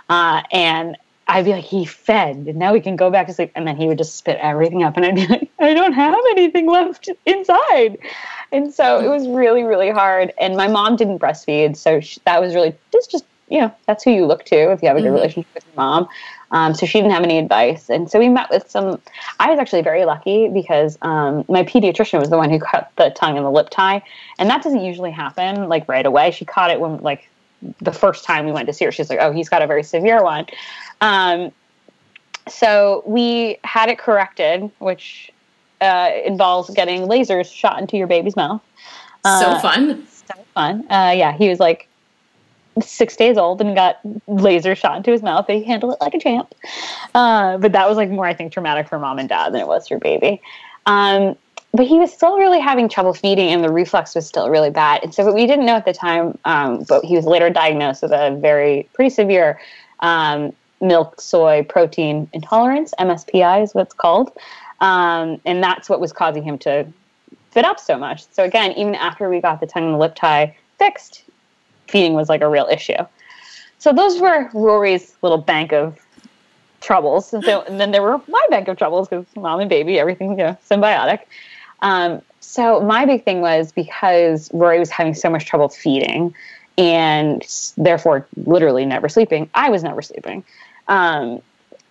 Uh, 0.09 0.43
and 0.53 0.97
I'd 1.29 1.45
be 1.45 1.53
like, 1.53 1.65
he 1.65 1.85
fed, 1.85 2.37
and 2.37 2.57
now 2.57 2.73
we 2.73 2.81
can 2.81 2.97
go 2.97 3.11
back 3.11 3.27
to 3.27 3.35
sleep. 3.35 3.53
And 3.55 3.67
then 3.67 3.77
he 3.77 3.87
would 3.87 3.99
just 3.99 4.17
spit 4.17 4.39
everything 4.41 4.83
up, 4.83 4.97
and 4.97 5.05
I'd 5.05 5.15
be 5.15 5.27
like, 5.27 5.51
I 5.59 5.75
don't 5.75 5.93
have 5.93 6.15
anything 6.33 6.67
left 6.67 7.09
inside. 7.27 7.99
And 8.51 8.73
so 8.73 8.99
it 9.01 9.09
was 9.09 9.29
really, 9.29 9.63
really 9.63 9.91
hard. 9.91 10.33
And 10.41 10.57
my 10.57 10.69
mom 10.69 10.97
didn't 10.97 11.19
breastfeed, 11.19 11.77
so 11.77 12.01
she, 12.01 12.21
that 12.25 12.41
was 12.41 12.55
really 12.55 12.75
just, 12.93 13.11
just 13.11 13.25
you 13.51 13.61
know, 13.61 13.75
that's 13.87 14.05
who 14.05 14.11
you 14.11 14.27
look 14.27 14.45
to 14.45 14.73
if 14.73 14.83
you 14.83 14.89
have 14.89 14.97
a 14.97 15.01
good 15.01 15.07
mm-hmm. 15.07 15.17
relationship 15.17 15.55
with 15.55 15.65
your 15.65 15.75
mom. 15.77 16.09
Um, 16.51 16.75
so 16.75 16.87
she 16.87 16.99
didn't 16.99 17.13
have 17.13 17.23
any 17.23 17.39
advice. 17.39 17.91
And 17.91 18.11
so 18.11 18.19
we 18.19 18.29
met 18.29 18.49
with 18.51 18.71
some, 18.71 19.01
I 19.39 19.51
was 19.51 19.59
actually 19.59 19.83
very 19.83 20.05
lucky 20.07 20.49
because 20.49 20.97
um, 21.03 21.45
my 21.49 21.63
pediatrician 21.63 22.21
was 22.21 22.31
the 22.31 22.39
one 22.39 22.51
who 22.51 22.59
cut 22.59 22.91
the 22.97 23.11
tongue 23.11 23.37
and 23.37 23.45
the 23.45 23.51
lip 23.51 23.69
tie. 23.71 24.03
And 24.39 24.49
that 24.49 24.63
doesn't 24.63 24.83
usually 24.83 25.11
happen 25.11 25.69
like 25.69 25.87
right 25.89 26.07
away. 26.07 26.31
She 26.31 26.45
caught 26.47 26.71
it 26.71 26.81
when 26.81 26.99
like 26.99 27.29
the 27.81 27.93
first 27.93 28.25
time 28.25 28.47
we 28.47 28.53
went 28.53 28.67
to 28.67 28.73
see 28.73 28.85
her. 28.85 28.93
She's 28.93 29.11
like, 29.11 29.19
oh, 29.21 29.33
he's 29.33 29.49
got 29.49 29.63
a 29.63 29.67
very 29.67 29.83
severe 29.83 30.23
one. 30.23 30.47
Um, 31.01 31.53
so 32.49 33.03
we 33.07 33.59
had 33.65 33.89
it 33.89 33.99
corrected, 33.99 34.71
which 34.79 35.31
uh, 35.81 36.11
involves 36.25 36.71
getting 36.71 37.03
lasers 37.03 37.53
shot 37.53 37.81
into 37.81 37.97
your 37.97 38.07
baby's 38.07 38.37
mouth. 38.37 38.63
Uh, 39.25 39.41
so 39.41 39.59
fun. 39.61 40.07
So 40.07 40.35
fun. 40.55 40.81
Uh, 40.91 41.13
yeah, 41.17 41.37
he 41.37 41.49
was 41.49 41.61
like 41.61 41.89
six 42.83 43.17
days 43.17 43.37
old 43.37 43.61
and 43.61 43.75
got 43.75 43.99
laser 44.27 44.75
shot 44.75 44.97
into 44.97 45.11
his 45.11 45.23
mouth. 45.23 45.47
He 45.47 45.63
handled 45.65 45.95
it 45.95 46.01
like 46.01 46.15
a 46.15 46.19
champ. 46.19 46.55
Uh, 47.15 47.59
but 47.59 47.73
that 47.73 47.89
was 47.89 47.97
like 47.97 48.11
more, 48.11 48.27
I 48.27 48.35
think, 48.35 48.53
traumatic 48.53 48.89
for 48.89 48.99
mom 48.99 49.19
and 49.19 49.29
dad 49.29 49.53
than 49.53 49.61
it 49.61 49.67
was 49.67 49.89
for 49.89 49.99
baby. 49.99 50.41
Um, 50.87 51.37
but 51.75 51.87
he 51.87 51.99
was 51.99 52.13
still 52.13 52.39
really 52.39 52.61
having 52.61 52.89
trouble 52.89 53.13
feeding, 53.13 53.49
and 53.51 53.63
the 53.63 53.71
reflux 53.71 54.15
was 54.15 54.27
still 54.27 54.49
really 54.49 54.71
bad. 54.71 55.05
And 55.05 55.15
so, 55.15 55.25
what 55.25 55.35
we 55.35 55.47
didn't 55.47 55.67
know 55.67 55.77
at 55.77 55.85
the 55.85 55.93
time, 55.93 56.39
um, 56.47 56.85
but 56.89 57.05
he 57.05 57.15
was 57.15 57.27
later 57.27 57.51
diagnosed 57.51 58.03
with 58.03 58.13
a 58.13 58.37
very 58.41 58.89
pretty 58.95 59.11
severe 59.11 59.61
um, 60.01 60.53
milk 60.81 61.21
soy 61.21 61.65
protein 61.69 62.29
intolerance. 62.33 62.95
MSPI 62.99 63.63
is 63.63 63.75
what 63.75 63.83
it's 63.83 63.95
called, 63.95 64.31
um, 64.81 65.41
and 65.45 65.63
that's 65.63 65.89
what 65.89 66.01
was 66.01 66.13
causing 66.13 66.43
him 66.43 66.59
to 66.59 66.87
fit 67.51 67.65
up 67.65 67.81
so 67.81 67.97
much. 67.99 68.27
So 68.31 68.45
again, 68.45 68.73
even 68.73 68.95
after 68.95 69.29
we 69.29 69.41
got 69.41 69.61
the 69.61 69.67
tongue 69.67 69.85
and 69.85 69.95
the 69.95 69.99
lip 69.99 70.15
tie 70.15 70.57
fixed, 70.79 71.25
feeding 71.89 72.15
was 72.15 72.29
like 72.29 72.41
a 72.41 72.49
real 72.49 72.69
issue. 72.71 72.99
So 73.79 73.93
those 73.93 74.21
were 74.21 74.51
Rory's 74.55 75.15
little 75.23 75.39
bank 75.39 75.73
of 75.73 75.99
troubles. 76.81 77.33
And, 77.33 77.45
so, 77.45 77.63
and 77.63 77.81
then 77.81 77.91
there 77.91 78.03
were 78.03 78.21
my 78.29 78.47
bank 78.51 78.69
of 78.69 78.77
troubles 78.77 79.09
because 79.09 79.27
mom 79.37 79.61
and 79.61 79.69
baby, 79.69 79.99
everything, 79.99 80.31
you 80.31 80.37
know, 80.37 80.59
symbiotic. 80.69 81.21
Um, 81.81 82.23
so 82.41 82.81
my 82.81 83.05
big 83.05 83.25
thing 83.25 83.41
was 83.41 83.73
because 83.73 84.51
Rory 84.53 84.79
was 84.79 84.91
having 84.91 85.15
so 85.15 85.31
much 85.31 85.47
trouble 85.47 85.69
feeding 85.69 86.35
and 86.77 87.45
therefore 87.77 88.27
literally 88.47 88.87
never 88.87 89.09
sleeping, 89.09 89.51
I 89.55 89.71
was 89.71 89.83
never 89.83 90.01
sleeping. 90.01 90.45
Um, 90.89 91.43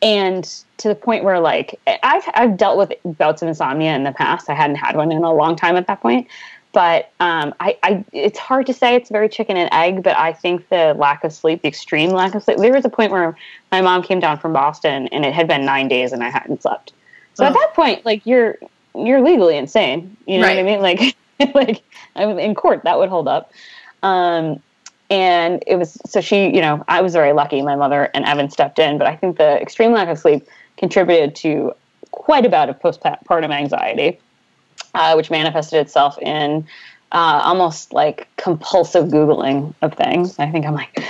and 0.01 0.43
to 0.77 0.87
the 0.87 0.95
point 0.95 1.23
where 1.23 1.39
like 1.39 1.79
I've 2.03 2.23
I've 2.33 2.57
dealt 2.57 2.77
with 2.77 2.93
bouts 3.17 3.41
of 3.41 3.47
insomnia 3.47 3.95
in 3.95 4.03
the 4.03 4.11
past. 4.11 4.49
I 4.49 4.53
hadn't 4.53 4.75
had 4.75 4.95
one 4.95 5.11
in 5.11 5.23
a 5.23 5.33
long 5.33 5.55
time 5.55 5.75
at 5.75 5.87
that 5.87 6.01
point, 6.01 6.27
but 6.71 7.11
um, 7.19 7.53
I, 7.59 7.77
I 7.81 8.05
it's 8.11 8.37
hard 8.37 8.67
to 8.67 8.73
say 8.73 8.95
it's 8.95 9.09
very 9.09 9.29
chicken 9.29 9.57
and 9.57 9.69
egg. 9.73 10.03
But 10.03 10.15
I 10.17 10.33
think 10.33 10.69
the 10.69 10.93
lack 10.97 11.23
of 11.23 11.33
sleep, 11.33 11.63
the 11.63 11.67
extreme 11.67 12.11
lack 12.11 12.35
of 12.35 12.43
sleep. 12.43 12.57
There 12.57 12.73
was 12.73 12.85
a 12.85 12.89
point 12.89 13.11
where 13.11 13.35
my 13.71 13.81
mom 13.81 14.03
came 14.03 14.19
down 14.19 14.37
from 14.37 14.53
Boston 14.53 15.07
and 15.07 15.25
it 15.25 15.33
had 15.33 15.47
been 15.47 15.65
nine 15.65 15.87
days 15.87 16.11
and 16.11 16.23
I 16.23 16.29
hadn't 16.29 16.61
slept. 16.61 16.93
So 17.33 17.43
oh. 17.43 17.47
at 17.47 17.53
that 17.53 17.73
point, 17.73 18.05
like 18.05 18.25
you're 18.25 18.57
you're 18.95 19.21
legally 19.21 19.57
insane. 19.57 20.15
You 20.27 20.37
know 20.37 20.45
right. 20.45 20.57
what 20.57 20.59
I 20.59 20.63
mean? 20.63 20.81
Like 20.81 21.15
like 21.55 21.83
in 22.15 22.53
court 22.53 22.83
that 22.83 22.99
would 22.99 23.09
hold 23.09 23.27
up. 23.27 23.51
Um, 24.03 24.61
and 25.09 25.63
it 25.67 25.75
was 25.75 25.97
so 26.05 26.21
she 26.21 26.53
you 26.53 26.61
know 26.61 26.83
i 26.87 27.01
was 27.01 27.13
very 27.13 27.33
lucky. 27.33 27.61
My 27.61 27.75
mother 27.75 28.09
and 28.13 28.25
evan 28.25 28.49
stepped 28.49 28.79
in 28.79 28.97
but 28.97 29.07
i 29.07 29.15
think 29.15 29.37
the 29.37 29.61
extreme 29.61 29.91
lack 29.91 30.07
of 30.09 30.17
sleep 30.19 30.47
contributed 30.77 31.35
to 31.37 31.73
quite 32.11 32.45
a 32.45 32.49
bout 32.49 32.69
of 32.69 32.79
postpartum 32.79 33.51
anxiety 33.51 34.19
uh, 34.93 35.13
which 35.13 35.29
manifested 35.29 35.79
itself 35.79 36.17
in 36.19 36.67
uh, 37.11 37.41
almost 37.43 37.93
like 37.93 38.27
compulsive 38.37 39.05
googling 39.05 39.73
of 39.81 39.93
things. 39.93 40.37
I 40.39 40.49
think 40.51 40.65
i'm 40.65 40.73
like 40.73 41.03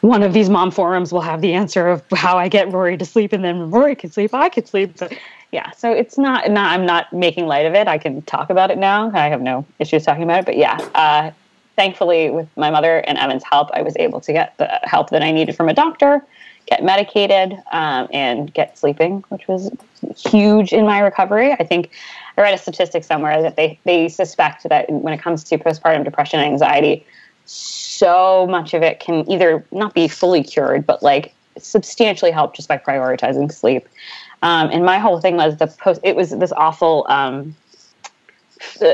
one 0.00 0.22
of 0.22 0.32
these 0.32 0.50
mom 0.50 0.70
forums 0.70 1.12
will 1.12 1.22
have 1.22 1.40
the 1.40 1.54
answer 1.54 1.88
of 1.88 2.02
how 2.14 2.38
i 2.38 2.48
get 2.48 2.70
rory 2.70 2.96
to 2.96 3.04
sleep 3.04 3.32
and 3.32 3.42
then 3.44 3.70
rory 3.70 3.94
can 3.96 4.10
sleep 4.10 4.34
i 4.34 4.48
can 4.48 4.64
sleep. 4.66 4.96
But 4.98 5.16
yeah 5.50 5.70
so 5.72 5.90
it's 5.90 6.18
not 6.18 6.50
not 6.50 6.72
i'm 6.72 6.86
not 6.86 7.12
making 7.12 7.46
light 7.46 7.66
of 7.66 7.74
it. 7.74 7.88
I 7.88 7.98
can 7.98 8.22
talk 8.22 8.50
about 8.50 8.70
it 8.70 8.78
now. 8.78 9.10
I 9.12 9.28
have 9.28 9.40
no 9.40 9.66
issues 9.78 10.04
talking 10.04 10.22
about 10.22 10.40
it 10.40 10.46
but 10.46 10.56
yeah 10.56 10.76
uh, 10.94 11.30
thankfully, 11.76 12.30
with 12.30 12.48
my 12.56 12.70
mother 12.70 12.98
and 12.98 13.18
Evan's 13.18 13.44
help, 13.44 13.70
I 13.72 13.82
was 13.82 13.96
able 13.96 14.20
to 14.20 14.32
get 14.32 14.56
the 14.58 14.80
help 14.84 15.10
that 15.10 15.22
I 15.22 15.32
needed 15.32 15.56
from 15.56 15.68
a 15.68 15.74
doctor, 15.74 16.24
get 16.66 16.82
medicated, 16.82 17.52
um, 17.72 18.08
and 18.12 18.52
get 18.52 18.78
sleeping, 18.78 19.24
which 19.28 19.46
was 19.48 19.70
huge 20.16 20.72
in 20.72 20.86
my 20.86 21.00
recovery. 21.00 21.52
I 21.52 21.64
think 21.64 21.90
I 22.36 22.42
read 22.42 22.54
a 22.54 22.58
statistic 22.58 23.04
somewhere 23.04 23.42
that 23.42 23.56
they, 23.56 23.78
they 23.84 24.08
suspect 24.08 24.68
that 24.68 24.90
when 24.90 25.12
it 25.12 25.20
comes 25.20 25.44
to 25.44 25.58
postpartum 25.58 26.04
depression 26.04 26.40
and 26.40 26.52
anxiety, 26.52 27.04
so 27.46 28.46
much 28.48 28.74
of 28.74 28.82
it 28.82 29.00
can 29.00 29.30
either 29.30 29.64
not 29.70 29.94
be 29.94 30.08
fully 30.08 30.42
cured, 30.42 30.86
but 30.86 31.02
like 31.02 31.34
substantially 31.58 32.30
help 32.30 32.54
just 32.54 32.68
by 32.68 32.78
prioritizing 32.78 33.52
sleep. 33.52 33.86
Um, 34.42 34.70
and 34.70 34.84
my 34.84 34.98
whole 34.98 35.20
thing 35.20 35.36
was 35.36 35.56
the 35.56 35.66
post, 35.66 36.00
it 36.02 36.16
was 36.16 36.30
this 36.30 36.52
awful, 36.52 37.06
um, 37.08 37.54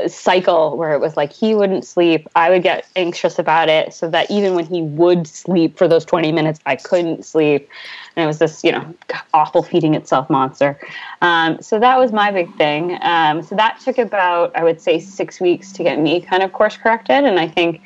cycle 0.07 0.77
where 0.77 0.93
it 0.93 0.99
was 0.99 1.17
like 1.17 1.31
he 1.31 1.55
wouldn't 1.55 1.85
sleep. 1.85 2.27
I 2.35 2.49
would 2.49 2.63
get 2.63 2.87
anxious 2.95 3.39
about 3.39 3.69
it 3.69 3.93
so 3.93 4.09
that 4.09 4.29
even 4.29 4.55
when 4.55 4.65
he 4.65 4.81
would 4.81 5.27
sleep 5.27 5.77
for 5.77 5.87
those 5.87 6.05
20 6.05 6.31
minutes 6.31 6.59
i 6.65 6.75
couldn't 6.75 7.25
sleep. 7.25 7.69
And 8.15 8.23
it 8.23 8.27
was 8.27 8.39
this 8.39 8.63
you 8.63 8.71
know 8.71 8.93
awful 9.33 9.63
feeding 9.63 9.95
itself 9.95 10.29
monster. 10.29 10.79
Um, 11.21 11.61
so 11.61 11.79
that 11.79 11.97
was 11.97 12.11
my 12.11 12.31
big 12.31 12.55
thing. 12.57 12.97
Um, 13.01 13.41
so 13.41 13.55
that 13.55 13.79
took 13.79 13.97
about 13.97 14.55
i 14.55 14.63
would 14.63 14.81
say 14.81 14.99
six 14.99 15.39
weeks 15.39 15.71
to 15.73 15.83
get 15.83 15.99
me 15.99 16.21
kind 16.21 16.43
of 16.43 16.53
course 16.53 16.77
corrected. 16.77 17.23
And 17.23 17.39
i 17.39 17.47
think 17.47 17.81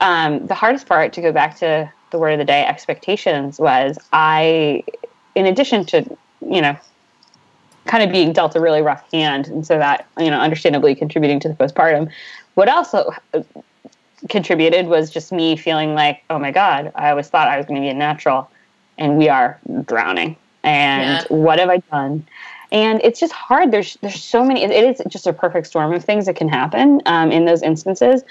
um, 0.00 0.46
the 0.46 0.54
hardest 0.54 0.86
part 0.86 1.12
to 1.14 1.22
go 1.22 1.32
back 1.32 1.56
to 1.58 1.90
the 2.10 2.18
word 2.18 2.32
of 2.32 2.38
the 2.38 2.44
day 2.44 2.64
expectations 2.64 3.58
was 3.58 3.98
i 4.12 4.84
in 5.34 5.46
addition 5.46 5.84
to 5.84 6.04
you 6.48 6.60
know 6.60 6.76
kind 7.86 8.02
of 8.02 8.10
being 8.10 8.32
dealt 8.32 8.56
a 8.56 8.60
really 8.60 8.82
rough 8.82 9.10
hand, 9.12 9.48
and 9.48 9.66
so 9.66 9.78
that 9.78 10.06
you 10.18 10.30
know, 10.30 10.38
understandably 10.38 10.94
contributing 10.94 11.40
to 11.40 11.48
the 11.48 11.54
postpartum. 11.54 12.10
What 12.54 12.68
also 12.68 13.12
contributed 14.28 14.86
was 14.86 15.10
just 15.10 15.32
me 15.32 15.56
feeling 15.56 15.94
like, 15.94 16.22
oh 16.30 16.38
my 16.38 16.50
god, 16.50 16.92
I 16.94 17.10
always 17.10 17.28
thought 17.28 17.48
I 17.48 17.56
was 17.56 17.66
going 17.66 17.76
to 17.76 17.84
be 17.84 17.90
a 17.90 17.94
natural, 17.94 18.50
and 18.98 19.18
we 19.18 19.28
are 19.28 19.58
drowning. 19.84 20.36
And 20.62 21.26
yeah. 21.30 21.36
what 21.36 21.58
have 21.58 21.68
I 21.68 21.78
done? 21.78 22.26
And 22.72 23.00
it's 23.04 23.20
just 23.20 23.32
hard. 23.32 23.70
There's 23.70 23.96
there's 24.02 24.22
so 24.22 24.44
many. 24.44 24.64
It 24.64 24.70
is 24.70 25.00
just 25.08 25.26
a 25.26 25.32
perfect 25.32 25.68
storm 25.68 25.92
of 25.92 26.04
things 26.04 26.26
that 26.26 26.36
can 26.36 26.48
happen 26.48 27.00
um, 27.06 27.30
in 27.30 27.44
those 27.44 27.62
instances. 27.62 28.24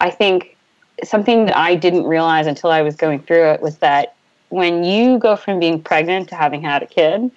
I 0.00 0.10
think 0.10 0.56
something 1.04 1.46
that 1.46 1.56
I 1.56 1.74
didn't 1.74 2.04
realize 2.04 2.46
until 2.46 2.70
I 2.70 2.82
was 2.82 2.96
going 2.96 3.20
through 3.20 3.50
it 3.50 3.60
was 3.60 3.78
that 3.78 4.14
when 4.48 4.84
you 4.84 5.18
go 5.18 5.36
from 5.36 5.58
being 5.58 5.82
pregnant 5.82 6.28
to 6.28 6.36
having 6.36 6.62
had 6.62 6.82
a 6.82 6.86
kid, 6.86 7.30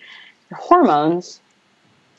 your 0.50 0.60
hormones 0.60 1.40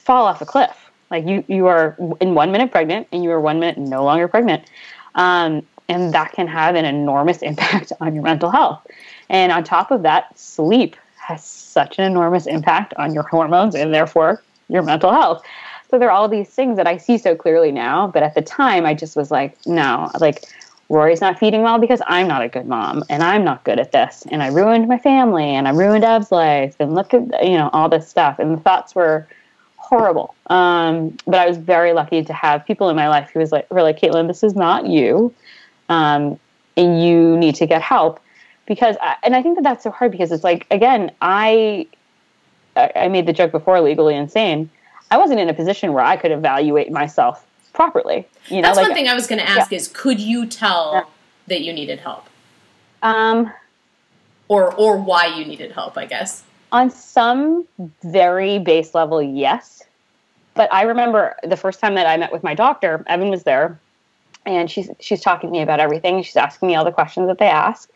fall 0.06 0.24
off 0.24 0.40
a 0.40 0.46
cliff. 0.46 0.90
Like 1.10 1.26
you, 1.26 1.44
you 1.48 1.66
are 1.66 1.96
in 2.20 2.34
one 2.34 2.52
minute 2.52 2.70
pregnant 2.70 3.08
and 3.12 3.22
you 3.24 3.30
are 3.30 3.40
one 3.40 3.58
minute 3.58 3.76
no 3.76 4.04
longer 4.04 4.28
pregnant. 4.28 4.70
Um, 5.16 5.66
and 5.88 6.14
that 6.14 6.32
can 6.32 6.46
have 6.46 6.74
an 6.76 6.84
enormous 6.84 7.42
impact 7.42 7.92
on 8.00 8.14
your 8.14 8.22
mental 8.22 8.50
health. 8.50 8.86
And 9.28 9.52
on 9.52 9.64
top 9.64 9.90
of 9.90 10.02
that, 10.02 10.38
sleep 10.38 10.96
has 11.18 11.44
such 11.44 11.98
an 11.98 12.04
enormous 12.04 12.46
impact 12.46 12.94
on 12.96 13.12
your 13.12 13.22
hormones 13.30 13.74
and 13.74 13.92
therefore 13.92 14.42
your 14.68 14.82
mental 14.82 15.12
health. 15.12 15.42
So 15.90 15.98
there 15.98 16.08
are 16.08 16.12
all 16.12 16.28
these 16.28 16.48
things 16.48 16.76
that 16.76 16.86
I 16.86 16.96
see 16.96 17.18
so 17.18 17.36
clearly 17.36 17.70
now, 17.70 18.08
but 18.08 18.22
at 18.22 18.34
the 18.34 18.42
time 18.42 18.86
I 18.86 18.94
just 18.94 19.16
was 19.16 19.30
like, 19.30 19.56
no, 19.66 20.10
like 20.20 20.44
Rory's 20.88 21.20
not 21.20 21.38
feeding 21.38 21.62
well 21.62 21.78
because 21.78 22.00
I'm 22.06 22.28
not 22.28 22.42
a 22.42 22.48
good 22.48 22.66
mom 22.66 23.04
and 23.08 23.22
I'm 23.22 23.44
not 23.44 23.64
good 23.64 23.80
at 23.80 23.92
this 23.92 24.24
and 24.30 24.42
I 24.42 24.48
ruined 24.48 24.86
my 24.86 24.98
family 24.98 25.44
and 25.44 25.66
I 25.66 25.72
ruined 25.72 26.04
Ev's 26.04 26.30
life 26.30 26.76
and 26.78 26.94
look 26.94 27.12
at 27.12 27.22
you 27.44 27.56
know 27.56 27.70
all 27.72 27.88
this 27.88 28.08
stuff 28.08 28.38
and 28.38 28.56
the 28.56 28.60
thoughts 28.62 28.94
were 28.94 29.28
horrible. 29.88 30.34
Um, 30.48 31.16
but 31.26 31.36
I 31.36 31.46
was 31.46 31.58
very 31.58 31.92
lucky 31.92 32.24
to 32.24 32.32
have 32.32 32.66
people 32.66 32.88
in 32.88 32.96
my 32.96 33.08
life 33.08 33.30
who 33.32 33.38
was 33.38 33.52
like 33.52 33.70
were 33.70 33.82
like 33.82 33.98
Caitlin, 34.00 34.26
this 34.26 34.42
is 34.42 34.54
not 34.54 34.86
you, 34.86 35.32
um, 35.88 36.38
and 36.76 37.02
you 37.02 37.36
need 37.36 37.54
to 37.56 37.66
get 37.66 37.82
help 37.82 38.20
because 38.66 38.96
I, 39.00 39.16
and 39.22 39.36
I 39.36 39.42
think 39.42 39.56
that 39.56 39.62
that's 39.62 39.84
so 39.84 39.90
hard 39.90 40.10
because 40.10 40.32
it's 40.32 40.42
like 40.42 40.66
again 40.70 41.12
I 41.22 41.86
I 42.76 43.08
made 43.08 43.26
the 43.26 43.32
joke 43.32 43.52
before 43.52 43.80
legally 43.80 44.16
insane. 44.16 44.70
I 45.10 45.18
wasn't 45.18 45.38
in 45.38 45.48
a 45.48 45.54
position 45.54 45.92
where 45.92 46.04
I 46.04 46.16
could 46.16 46.32
evaluate 46.32 46.90
myself 46.90 47.46
properly. 47.72 48.26
You 48.48 48.56
know, 48.56 48.62
That's 48.62 48.76
like, 48.76 48.88
one 48.88 48.94
thing 48.94 49.08
I 49.08 49.14
was 49.14 49.28
going 49.28 49.38
to 49.38 49.48
ask 49.48 49.70
yeah. 49.70 49.76
is 49.76 49.88
could 49.88 50.18
you 50.18 50.46
tell 50.46 50.94
yeah. 50.94 51.04
that 51.46 51.60
you 51.60 51.72
needed 51.72 52.00
help? 52.00 52.28
Um, 53.02 53.52
or 54.48 54.74
or 54.74 54.96
why 54.96 55.26
you 55.26 55.44
needed 55.44 55.72
help, 55.72 55.96
I 55.96 56.06
guess. 56.06 56.42
On 56.72 56.90
some 56.90 57.66
very 58.02 58.58
base 58.58 58.94
level, 58.94 59.22
yes. 59.22 59.82
But 60.54 60.72
I 60.72 60.82
remember 60.82 61.36
the 61.44 61.56
first 61.56 61.80
time 61.80 61.94
that 61.94 62.06
I 62.06 62.16
met 62.16 62.32
with 62.32 62.42
my 62.42 62.54
doctor, 62.54 63.04
Evan 63.06 63.28
was 63.28 63.44
there, 63.44 63.78
and 64.44 64.70
she's 64.70 64.90
she's 65.00 65.20
talking 65.20 65.50
to 65.50 65.52
me 65.52 65.62
about 65.62 65.80
everything. 65.80 66.22
She's 66.22 66.36
asking 66.36 66.68
me 66.68 66.74
all 66.74 66.84
the 66.84 66.92
questions 66.92 67.28
that 67.28 67.38
they 67.38 67.48
ask. 67.48 67.90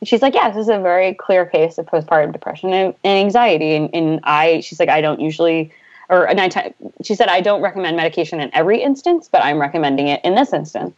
And 0.00 0.08
she's 0.08 0.22
like, 0.22 0.34
"Yeah, 0.34 0.50
this 0.50 0.62
is 0.62 0.68
a 0.68 0.78
very 0.78 1.14
clear 1.14 1.46
case 1.46 1.78
of 1.78 1.86
postpartum 1.86 2.32
depression 2.32 2.72
and, 2.72 2.94
and 3.04 3.18
anxiety." 3.18 3.74
And, 3.74 3.90
and 3.94 4.20
I, 4.24 4.60
she's 4.60 4.80
like, 4.80 4.88
"I 4.88 5.00
don't 5.00 5.20
usually 5.20 5.72
or 6.10 6.28
nine 6.34 6.50
times, 6.50 6.74
she 7.04 7.14
said, 7.14 7.28
I 7.28 7.40
don't 7.40 7.62
recommend 7.62 7.96
medication 7.96 8.40
in 8.40 8.50
every 8.52 8.82
instance, 8.82 9.28
but 9.30 9.44
I'm 9.44 9.60
recommending 9.60 10.08
it 10.08 10.20
in 10.24 10.34
this 10.34 10.52
instance. 10.52 10.92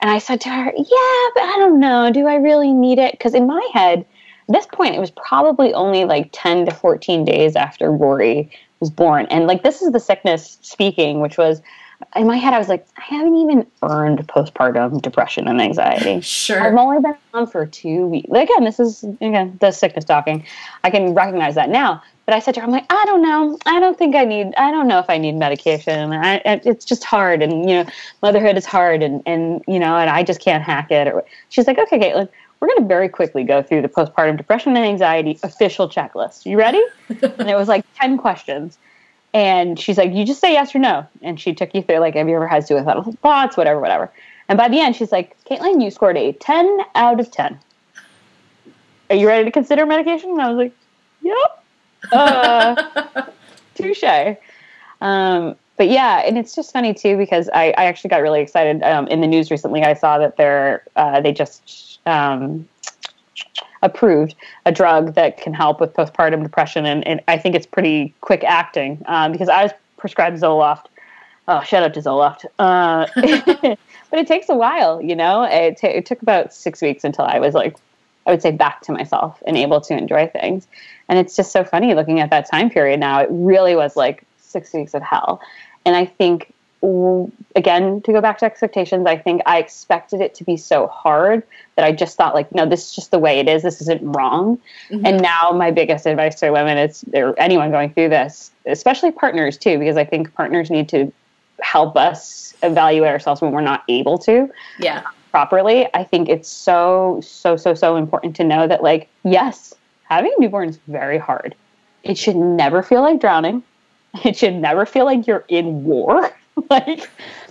And 0.00 0.10
I 0.10 0.18
said 0.18 0.40
to 0.42 0.48
her, 0.48 0.72
Yeah, 0.76 1.28
but 1.34 1.44
I 1.44 1.56
don't 1.58 1.80
know. 1.80 2.10
Do 2.12 2.26
I 2.26 2.34
really 2.34 2.72
need 2.72 2.98
it? 2.98 3.12
Because 3.12 3.34
in 3.34 3.46
my 3.46 3.66
head, 3.72 4.04
this 4.48 4.66
point, 4.66 4.94
it 4.94 5.00
was 5.00 5.10
probably 5.10 5.74
only 5.74 6.04
like 6.04 6.30
10 6.32 6.66
to 6.66 6.74
14 6.74 7.24
days 7.24 7.56
after 7.56 7.92
Rory 7.92 8.50
was 8.80 8.90
born. 8.90 9.26
And 9.30 9.46
like, 9.46 9.62
this 9.62 9.82
is 9.82 9.92
the 9.92 10.00
sickness 10.00 10.58
speaking, 10.62 11.20
which 11.20 11.36
was 11.36 11.62
in 12.16 12.26
my 12.26 12.36
head, 12.36 12.54
I 12.54 12.58
was 12.58 12.68
like, 12.68 12.86
I 12.96 13.02
haven't 13.02 13.34
even 13.36 13.66
earned 13.82 14.26
postpartum 14.28 15.02
depression 15.02 15.48
and 15.48 15.60
anxiety. 15.60 16.20
Sure. 16.28 16.60
I've 16.60 16.74
only 16.74 17.00
been 17.00 17.14
on 17.34 17.46
for 17.46 17.66
two 17.66 18.06
weeks. 18.06 18.28
Again, 18.30 18.64
this 18.64 18.78
is, 18.78 19.02
again, 19.02 19.56
the 19.60 19.70
sickness 19.70 20.04
talking. 20.04 20.44
I 20.84 20.90
can 20.90 21.14
recognize 21.14 21.54
that 21.56 21.68
now. 21.68 22.02
But 22.26 22.34
I 22.34 22.38
said 22.40 22.54
to 22.54 22.60
her, 22.60 22.66
I'm 22.66 22.70
like, 22.70 22.86
I 22.90 23.04
don't 23.06 23.22
know. 23.22 23.58
I 23.66 23.80
don't 23.80 23.98
think 23.98 24.14
I 24.14 24.24
need, 24.24 24.54
I 24.56 24.70
don't 24.70 24.86
know 24.86 24.98
if 24.98 25.06
I 25.08 25.18
need 25.18 25.34
medication. 25.34 26.12
I, 26.12 26.40
it's 26.44 26.84
just 26.84 27.04
hard. 27.04 27.42
And, 27.42 27.68
you 27.68 27.76
know, 27.82 27.90
motherhood 28.22 28.56
is 28.56 28.66
hard 28.66 29.02
and, 29.02 29.22
and, 29.26 29.62
you 29.66 29.78
know, 29.78 29.96
and 29.96 30.08
I 30.08 30.22
just 30.22 30.40
can't 30.40 30.62
hack 30.62 30.90
it. 30.90 31.08
Or, 31.08 31.24
she's 31.48 31.66
like, 31.66 31.78
okay, 31.78 31.98
Caitlin, 31.98 32.28
we're 32.60 32.68
going 32.68 32.80
to 32.80 32.86
very 32.86 33.08
quickly 33.08 33.44
go 33.44 33.62
through 33.62 33.82
the 33.82 33.88
postpartum 33.88 34.36
depression 34.36 34.76
and 34.76 34.84
anxiety 34.84 35.38
official 35.42 35.88
checklist. 35.88 36.46
You 36.46 36.58
ready? 36.58 36.82
and 37.08 37.48
it 37.48 37.56
was 37.56 37.68
like 37.68 37.84
10 38.00 38.18
questions. 38.18 38.78
And 39.34 39.78
she's 39.78 39.98
like, 39.98 40.12
you 40.12 40.24
just 40.24 40.40
say 40.40 40.52
yes 40.52 40.74
or 40.74 40.78
no. 40.78 41.06
And 41.22 41.38
she 41.38 41.54
took 41.54 41.74
you 41.74 41.82
through, 41.82 41.98
like, 41.98 42.14
have 42.14 42.28
you 42.28 42.36
ever 42.36 42.48
had 42.48 42.66
suicidal 42.66 43.12
thoughts, 43.22 43.56
whatever, 43.56 43.78
whatever. 43.78 44.10
And 44.48 44.56
by 44.56 44.68
the 44.68 44.80
end, 44.80 44.96
she's 44.96 45.12
like, 45.12 45.36
Caitlin, 45.44 45.82
you 45.82 45.90
scored 45.90 46.16
a 46.16 46.32
10 46.32 46.78
out 46.94 47.20
of 47.20 47.30
10. 47.30 47.58
Are 49.10 49.16
you 49.16 49.26
ready 49.26 49.44
to 49.44 49.50
consider 49.50 49.86
medication? 49.86 50.30
And 50.30 50.40
I 50.40 50.48
was 50.48 50.56
like, 50.56 50.72
yep 51.22 51.58
uh, 52.12 53.24
touche. 53.74 54.36
Um, 55.00 55.56
but 55.76 55.88
yeah, 55.88 56.22
and 56.26 56.36
it's 56.36 56.54
just 56.54 56.72
funny 56.72 56.92
too 56.92 57.16
because 57.16 57.48
I, 57.54 57.66
I 57.78 57.84
actually 57.84 58.10
got 58.10 58.22
really 58.22 58.40
excited 58.40 58.82
um, 58.82 59.06
in 59.08 59.20
the 59.20 59.26
news 59.26 59.50
recently. 59.50 59.82
I 59.82 59.94
saw 59.94 60.18
that 60.18 60.36
they're 60.36 60.82
uh, 60.96 61.20
they 61.20 61.32
just 61.32 61.68
um, 62.08 62.68
approved 63.82 64.34
a 64.66 64.72
drug 64.72 65.14
that 65.14 65.36
can 65.36 65.54
help 65.54 65.80
with 65.80 65.92
postpartum 65.94 66.42
depression, 66.42 66.86
and, 66.86 67.06
and 67.06 67.20
I 67.28 67.38
think 67.38 67.54
it's 67.54 67.66
pretty 67.66 68.14
quick 68.20 68.44
acting 68.44 69.02
um, 69.06 69.32
because 69.32 69.48
I 69.48 69.62
was 69.64 69.72
prescribed 69.96 70.40
Zoloft. 70.40 70.86
Oh, 71.46 71.62
shout 71.62 71.82
out 71.82 71.94
to 71.94 72.00
Zoloft. 72.00 72.44
Uh, 72.58 73.06
but 74.10 74.18
it 74.18 74.26
takes 74.26 74.48
a 74.48 74.54
while, 74.54 75.00
you 75.00 75.16
know. 75.16 75.44
It, 75.44 75.78
t- 75.78 75.86
it 75.86 76.06
took 76.06 76.20
about 76.20 76.52
six 76.52 76.82
weeks 76.82 77.04
until 77.04 77.24
I 77.24 77.38
was 77.38 77.54
like, 77.54 77.76
I 78.26 78.32
would 78.32 78.42
say, 78.42 78.50
back 78.50 78.82
to 78.82 78.92
myself 78.92 79.42
and 79.46 79.56
able 79.56 79.80
to 79.80 79.96
enjoy 79.96 80.26
things. 80.28 80.68
And 81.08 81.18
it's 81.18 81.34
just 81.34 81.50
so 81.50 81.64
funny 81.64 81.94
looking 81.94 82.20
at 82.20 82.28
that 82.30 82.50
time 82.50 82.68
period 82.68 83.00
now. 83.00 83.20
It 83.20 83.28
really 83.30 83.74
was 83.74 83.96
like 83.96 84.24
six 84.38 84.74
weeks 84.74 84.92
of 84.92 85.02
hell. 85.02 85.40
And 85.86 85.96
I 85.96 86.04
think, 86.04 86.52
again, 87.56 88.00
to 88.02 88.12
go 88.12 88.20
back 88.20 88.38
to 88.38 88.44
expectations, 88.44 89.06
I 89.06 89.16
think 89.16 89.42
I 89.46 89.58
expected 89.58 90.20
it 90.20 90.34
to 90.36 90.44
be 90.44 90.56
so 90.56 90.86
hard 90.86 91.42
that 91.76 91.84
I 91.84 91.92
just 91.92 92.16
thought, 92.16 92.34
like, 92.34 92.54
no, 92.54 92.66
this 92.66 92.86
is 92.86 92.94
just 92.94 93.10
the 93.10 93.18
way 93.18 93.38
it 93.38 93.48
is. 93.48 93.62
This 93.62 93.80
isn't 93.82 94.02
wrong. 94.02 94.58
Mm-hmm. 94.90 95.06
And 95.06 95.22
now 95.22 95.50
my 95.52 95.70
biggest 95.70 96.06
advice 96.06 96.38
to 96.40 96.50
women 96.50 96.78
is, 96.78 97.04
or 97.14 97.38
anyone 97.38 97.70
going 97.70 97.92
through 97.92 98.10
this, 98.10 98.50
especially 98.66 99.10
partners 99.10 99.56
too, 99.58 99.78
because 99.78 99.96
I 99.96 100.04
think 100.04 100.32
partners 100.34 100.70
need 100.70 100.88
to 100.90 101.12
help 101.60 101.96
us 101.96 102.54
evaluate 102.62 103.10
ourselves 103.10 103.40
when 103.40 103.52
we're 103.52 103.60
not 103.60 103.82
able 103.88 104.18
to. 104.18 104.48
Yeah. 104.78 105.02
Properly. 105.30 105.92
I 105.94 106.04
think 106.04 106.28
it's 106.28 106.48
so, 106.48 107.20
so, 107.22 107.56
so, 107.56 107.74
so 107.74 107.96
important 107.96 108.34
to 108.36 108.44
know 108.44 108.66
that, 108.66 108.82
like, 108.82 109.08
yes, 109.24 109.74
having 110.04 110.32
a 110.36 110.40
newborn 110.40 110.68
is 110.68 110.78
very 110.86 111.18
hard. 111.18 111.54
It 112.02 112.16
should 112.16 112.36
never 112.36 112.82
feel 112.82 113.02
like 113.02 113.20
drowning. 113.20 113.62
It 114.24 114.36
should 114.36 114.54
never 114.54 114.86
feel 114.86 115.04
like 115.04 115.26
you're 115.26 115.44
in 115.48 115.84
war. 115.84 116.32
like 116.70 117.10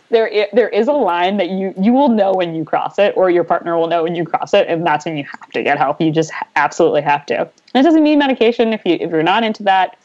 there, 0.10 0.47
there 0.53 0.70
is 0.70 0.88
a 0.88 0.93
line 0.93 1.38
that 1.38 1.49
you 1.49 1.74
you 1.78 1.93
will 1.93 2.10
know 2.10 2.34
when 2.34 2.55
you 2.55 2.64
cross 2.64 2.97
it, 2.97 3.16
or 3.18 3.30
your 3.30 3.43
partner 3.43 3.78
will 3.78 3.88
know 3.88 4.03
when 4.03 4.16
you 4.16 4.26
cross 4.26 4.53
it, 4.53 4.68
and 4.68 4.86
that's 4.86 5.05
when 5.05 5.18
you 5.18 5.24
have 5.24 5.49
to 5.51 5.64
get 5.64 5.78
help. 5.78 5.99
You 6.01 6.12
just 6.12 6.32
absolutely 6.55 7.01
have 7.01 7.26
to. 7.28 7.49
It 7.76 7.84
doesn't 7.84 8.03
mean 8.03 8.20
medication. 8.20 8.74
If 8.74 8.86
you 8.86 8.97
if 8.99 9.12
you're 9.12 9.24
not 9.24 9.43
into 9.43 9.64
that, 9.64 9.97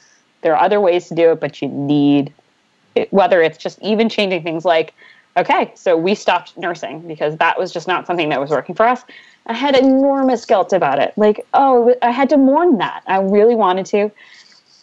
there 0.42 0.54
are 0.56 0.62
other 0.62 0.80
ways 0.80 1.08
to 1.08 1.14
do 1.14 1.32
it, 1.32 1.40
but 1.40 1.62
you 1.62 1.68
need 1.68 2.32
it, 2.94 3.12
whether 3.12 3.40
it's 3.42 3.58
just 3.58 3.80
even 3.82 4.08
changing 4.08 4.42
things 4.42 4.64
like 4.64 4.94
okay, 5.36 5.72
so 5.74 5.96
we 5.96 6.14
stopped 6.14 6.56
nursing 6.58 7.00
because 7.08 7.36
that 7.38 7.58
was 7.58 7.72
just 7.72 7.88
not 7.88 8.06
something 8.06 8.28
that 8.28 8.40
was 8.40 8.50
working 8.50 8.74
for 8.74 8.86
us. 8.86 9.02
I 9.46 9.54
had 9.54 9.76
enormous 9.76 10.44
guilt 10.44 10.72
about 10.72 10.98
it. 10.98 11.16
Like, 11.16 11.44
oh, 11.54 11.94
I 12.02 12.10
had 12.10 12.28
to 12.30 12.36
mourn 12.36 12.78
that. 12.78 13.02
I 13.06 13.18
really 13.18 13.54
wanted 13.54 13.86
to. 13.86 14.10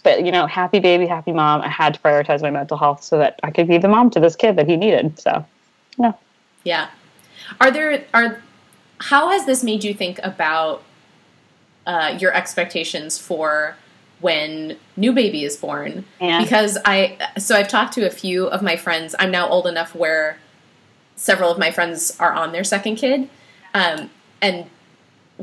But, 0.02 0.26
you 0.26 0.32
know, 0.32 0.48
happy 0.48 0.80
baby, 0.80 1.06
happy 1.06 1.32
mom. 1.32 1.62
I 1.62 1.68
had 1.68 1.94
to 1.96 2.00
prioritize 2.00 2.42
my 2.42 2.50
mental 2.50 2.78
health 2.78 3.04
so 3.04 3.18
that 3.18 3.40
I 3.44 3.52
could 3.52 3.68
be 3.68 3.78
the 3.78 3.90
mom 3.90 4.10
to 4.12 4.20
this 4.20 4.36
kid 4.36 4.56
that 4.56 4.68
he 4.68 4.78
needed. 4.78 5.20
So, 5.20 5.46
yeah. 5.98 6.14
Yeah. 6.64 6.90
Are 7.60 7.70
there, 7.70 8.06
are, 8.14 8.42
how 9.00 9.30
has 9.30 9.46
this 9.46 9.64
made 9.64 9.84
you 9.84 9.94
think 9.94 10.20
about 10.24 10.84
uh, 11.86 12.18
your 12.20 12.34
expectations 12.34 13.18
for 13.18 13.76
when 14.22 14.78
new 14.96 15.12
baby 15.12 15.44
is 15.44 15.58
born? 15.58 16.06
Yeah. 16.22 16.42
Because 16.42 16.78
I, 16.86 17.18
so 17.38 17.56
I've 17.56 17.68
talked 17.68 17.94
to 17.94 18.06
a 18.06 18.10
few 18.10 18.48
of 18.48 18.62
my 18.62 18.78
friends. 18.78 19.16
I'm 19.20 19.32
now 19.32 19.50
old 19.50 19.68
enough 19.68 19.96
where 19.96 20.38
several 21.16 21.52
of 21.52 21.58
my 21.58 21.72
friends 21.72 22.16
are 22.20 22.34
on 22.34 22.54
their 22.54 22.64
second 22.64 22.96
kid. 22.96 23.30
Um, 23.74 24.10
and 24.42 24.66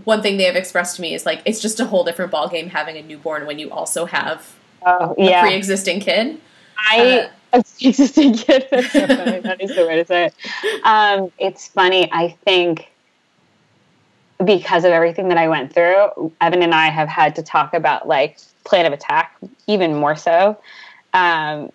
one 0.04 0.22
thing 0.22 0.36
they 0.36 0.44
have 0.44 0.56
expressed 0.56 0.96
to 0.96 1.02
me 1.02 1.14
is 1.14 1.24
like 1.24 1.42
it's 1.44 1.60
just 1.60 1.80
a 1.80 1.86
whole 1.86 2.04
different 2.04 2.32
ballgame 2.32 2.68
having 2.68 2.96
a 2.96 3.02
newborn 3.02 3.46
when 3.46 3.58
you 3.58 3.70
also 3.70 4.04
have 4.04 4.54
oh, 4.84 5.14
yeah. 5.18 5.40
a 5.40 5.46
pre-existing 5.46 6.00
kid. 6.00 6.40
I 6.76 7.28
uh, 7.52 7.58
a 7.58 7.62
pre-existing 7.62 8.34
kid. 8.34 8.68
That's 8.70 8.92
so 8.92 9.06
funny. 9.06 9.40
that 9.40 9.60
is 9.60 9.74
the 9.74 9.86
way 9.86 9.96
to 9.96 10.04
say 10.04 10.26
it. 10.26 10.34
Um, 10.84 11.32
it's 11.38 11.68
funny. 11.68 12.08
I 12.12 12.36
think 12.44 12.90
because 14.44 14.84
of 14.84 14.92
everything 14.92 15.28
that 15.28 15.38
I 15.38 15.48
went 15.48 15.72
through, 15.72 16.32
Evan 16.40 16.62
and 16.62 16.74
I 16.74 16.88
have 16.88 17.08
had 17.08 17.34
to 17.36 17.42
talk 17.42 17.74
about 17.74 18.06
like 18.06 18.38
plan 18.64 18.86
of 18.86 18.92
attack 18.92 19.36
even 19.66 19.94
more 19.94 20.14
so. 20.14 20.58
Um, 21.14 21.72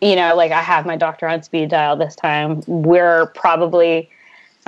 you 0.00 0.16
know, 0.16 0.34
like 0.34 0.52
I 0.52 0.62
have 0.62 0.86
my 0.86 0.96
doctor 0.96 1.28
on 1.28 1.42
speed 1.42 1.70
dial 1.70 1.96
this 1.96 2.16
time. 2.16 2.62
We're 2.66 3.26
probably 3.26 4.10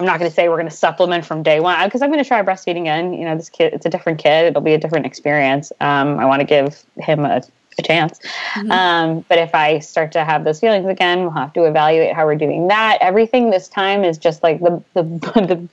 I'm 0.00 0.06
not 0.06 0.18
going 0.18 0.30
to 0.30 0.34
say 0.34 0.48
we're 0.48 0.56
going 0.56 0.68
to 0.68 0.74
supplement 0.74 1.26
from 1.26 1.42
day 1.42 1.60
one 1.60 1.86
because 1.86 2.00
I'm 2.00 2.10
going 2.10 2.22
to 2.22 2.26
try 2.26 2.42
breastfeeding 2.42 2.82
again. 2.82 3.12
You 3.12 3.26
know, 3.26 3.36
this 3.36 3.50
kid, 3.50 3.74
it's 3.74 3.84
a 3.84 3.90
different 3.90 4.18
kid. 4.18 4.46
It'll 4.46 4.62
be 4.62 4.72
a 4.72 4.78
different 4.78 5.04
experience. 5.04 5.72
Um, 5.80 6.18
I 6.18 6.24
want 6.24 6.40
to 6.40 6.46
give 6.46 6.82
him 6.96 7.26
a, 7.26 7.42
a 7.78 7.82
chance. 7.82 8.18
Mm-hmm. 8.54 8.72
Um, 8.72 9.24
but 9.28 9.36
if 9.36 9.54
I 9.54 9.78
start 9.80 10.10
to 10.12 10.24
have 10.24 10.44
those 10.44 10.58
feelings 10.58 10.86
again, 10.86 11.20
we'll 11.20 11.32
have 11.32 11.52
to 11.52 11.64
evaluate 11.64 12.14
how 12.14 12.24
we're 12.24 12.34
doing 12.34 12.68
that. 12.68 12.96
Everything 13.02 13.50
this 13.50 13.68
time 13.68 14.02
is 14.02 14.16
just 14.16 14.42
like 14.42 14.60
the, 14.60 14.82
the, 14.94 15.02
the 15.34 15.68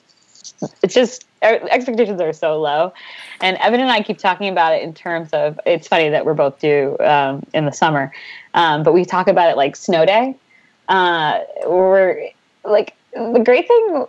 it's 0.84 0.94
just 0.94 1.26
expectations 1.42 2.20
are 2.20 2.34
so 2.34 2.60
low. 2.60 2.92
And 3.40 3.56
Evan 3.58 3.80
and 3.80 3.90
I 3.90 4.02
keep 4.02 4.18
talking 4.18 4.50
about 4.50 4.74
it 4.74 4.84
in 4.84 4.94
terms 4.94 5.30
of 5.32 5.58
it's 5.66 5.88
funny 5.88 6.10
that 6.10 6.26
we're 6.26 6.34
both 6.34 6.60
due 6.60 6.98
um, 7.00 7.46
in 7.54 7.66
the 7.66 7.72
summer, 7.72 8.12
um, 8.56 8.84
but 8.84 8.94
we 8.94 9.06
talk 9.06 9.30
about 9.30 9.50
it 9.50 9.56
like 9.56 9.78
snow 9.78 10.06
day. 10.06 10.36
Uh, 10.90 11.40
we're 11.66 12.32
like 12.66 12.97
the 13.18 13.42
great 13.44 13.68
thing 13.68 14.06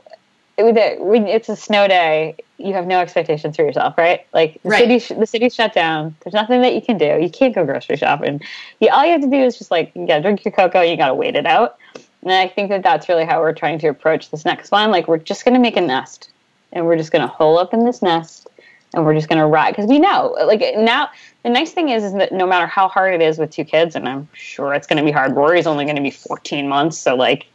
that 0.74 1.00
when 1.00 1.26
it's 1.26 1.48
a 1.48 1.56
snow 1.56 1.86
day, 1.86 2.36
you 2.58 2.74
have 2.74 2.86
no 2.86 2.98
expectations 2.98 3.54
for 3.56 3.62
yourself, 3.62 3.96
right? 3.96 4.26
Like 4.32 4.60
the 4.64 4.70
Right. 4.70 5.00
city, 5.00 5.14
the 5.20 5.26
city's 5.26 5.54
shut 5.54 5.72
down. 5.72 6.16
There's 6.20 6.34
nothing 6.34 6.62
that 6.62 6.74
you 6.74 6.82
can 6.82 6.98
do. 6.98 7.18
You 7.20 7.30
can't 7.30 7.54
go 7.54 7.64
grocery 7.64 7.96
shopping. 7.96 8.40
You, 8.80 8.88
all 8.90 9.04
you 9.04 9.12
have 9.12 9.20
to 9.20 9.30
do 9.30 9.36
is 9.36 9.56
just 9.56 9.70
like 9.70 9.92
you 9.94 10.06
gotta 10.06 10.22
drink 10.22 10.44
your 10.44 10.52
cocoa. 10.52 10.80
You 10.82 10.96
gotta 10.96 11.14
wait 11.14 11.36
it 11.36 11.46
out. 11.46 11.76
And 12.22 12.32
I 12.32 12.48
think 12.48 12.70
that 12.70 12.82
that's 12.82 13.08
really 13.08 13.24
how 13.24 13.40
we're 13.40 13.52
trying 13.52 13.78
to 13.78 13.88
approach 13.88 14.30
this 14.32 14.44
next 14.44 14.72
one. 14.72 14.90
Like 14.90 15.06
we're 15.06 15.18
just 15.18 15.44
gonna 15.44 15.60
make 15.60 15.76
a 15.76 15.80
nest, 15.80 16.30
and 16.72 16.84
we're 16.84 16.96
just 16.96 17.12
gonna 17.12 17.28
hole 17.28 17.56
up 17.58 17.72
in 17.72 17.84
this 17.84 18.02
nest, 18.02 18.48
and 18.94 19.04
we're 19.04 19.14
just 19.14 19.28
gonna 19.28 19.46
ride 19.46 19.70
because 19.76 19.86
we 19.86 20.00
know. 20.00 20.36
Like 20.44 20.60
now, 20.76 21.08
the 21.44 21.50
nice 21.50 21.70
thing 21.70 21.90
is, 21.90 22.02
is 22.02 22.14
that 22.14 22.32
no 22.32 22.46
matter 22.48 22.66
how 22.66 22.88
hard 22.88 23.14
it 23.14 23.22
is 23.22 23.38
with 23.38 23.50
two 23.50 23.64
kids, 23.64 23.94
and 23.94 24.08
I'm 24.08 24.28
sure 24.32 24.74
it's 24.74 24.88
gonna 24.88 25.04
be 25.04 25.12
hard. 25.12 25.36
Rory's 25.36 25.68
only 25.68 25.84
gonna 25.84 26.02
be 26.02 26.10
14 26.10 26.68
months, 26.68 26.98
so 26.98 27.14
like 27.14 27.46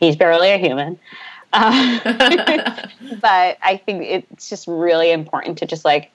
he's 0.00 0.16
barely 0.16 0.50
a 0.50 0.58
human. 0.58 0.98
Uh, 1.52 1.98
but 3.20 3.58
I 3.62 3.80
think 3.84 4.02
it's 4.02 4.48
just 4.48 4.66
really 4.66 5.10
important 5.10 5.58
to 5.58 5.66
just 5.66 5.84
like 5.84 6.10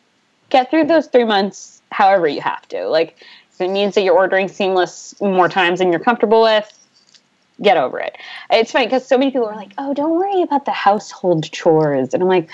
get 0.50 0.70
through 0.70 0.86
those 0.86 1.08
three 1.08 1.24
months 1.24 1.82
however 1.92 2.28
you 2.28 2.42
have 2.42 2.68
to. 2.70 2.88
Like 2.88 3.18
if 3.54 3.62
it 3.62 3.70
means 3.70 3.96
that 3.96 4.02
you're 4.02 4.16
ordering 4.16 4.48
seamless 4.48 5.20
more 5.22 5.50
times 5.50 5.80
than 5.80 5.92
you're 5.92 6.00
comfortable 6.00 6.42
with, 6.42 6.72
get 7.62 7.78
over 7.78 8.00
it. 8.00 8.18
It's 8.50 8.72
funny 8.72 8.86
because 8.86 9.08
so 9.08 9.18
many 9.18 9.32
people 9.32 9.48
are 9.48 9.56
like, 9.56 9.72
"Oh, 9.78 9.94
don't 9.94 10.12
worry 10.12 10.42
about 10.42 10.66
the 10.66 10.72
household 10.72 11.52
chores," 11.52 12.14
and 12.14 12.24
I'm 12.24 12.30
like, 12.30 12.50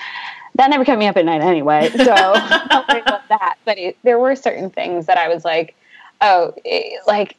that 0.54 0.70
never 0.70 0.84
kept 0.84 0.98
me 0.98 1.06
up 1.06 1.16
at 1.16 1.24
night 1.24 1.40
anyway. 1.40 1.88
So 1.90 2.04
don't 2.04 2.88
worry 2.88 3.00
about 3.00 3.28
that. 3.28 3.56
But 3.64 3.78
it, 3.78 3.96
there 4.02 4.18
were 4.18 4.34
certain 4.36 4.70
things 4.70 5.06
that 5.06 5.16
I 5.16 5.28
was 5.28 5.44
like, 5.44 5.76
"Oh, 6.20 6.52
it, 6.64 7.00
like 7.06 7.36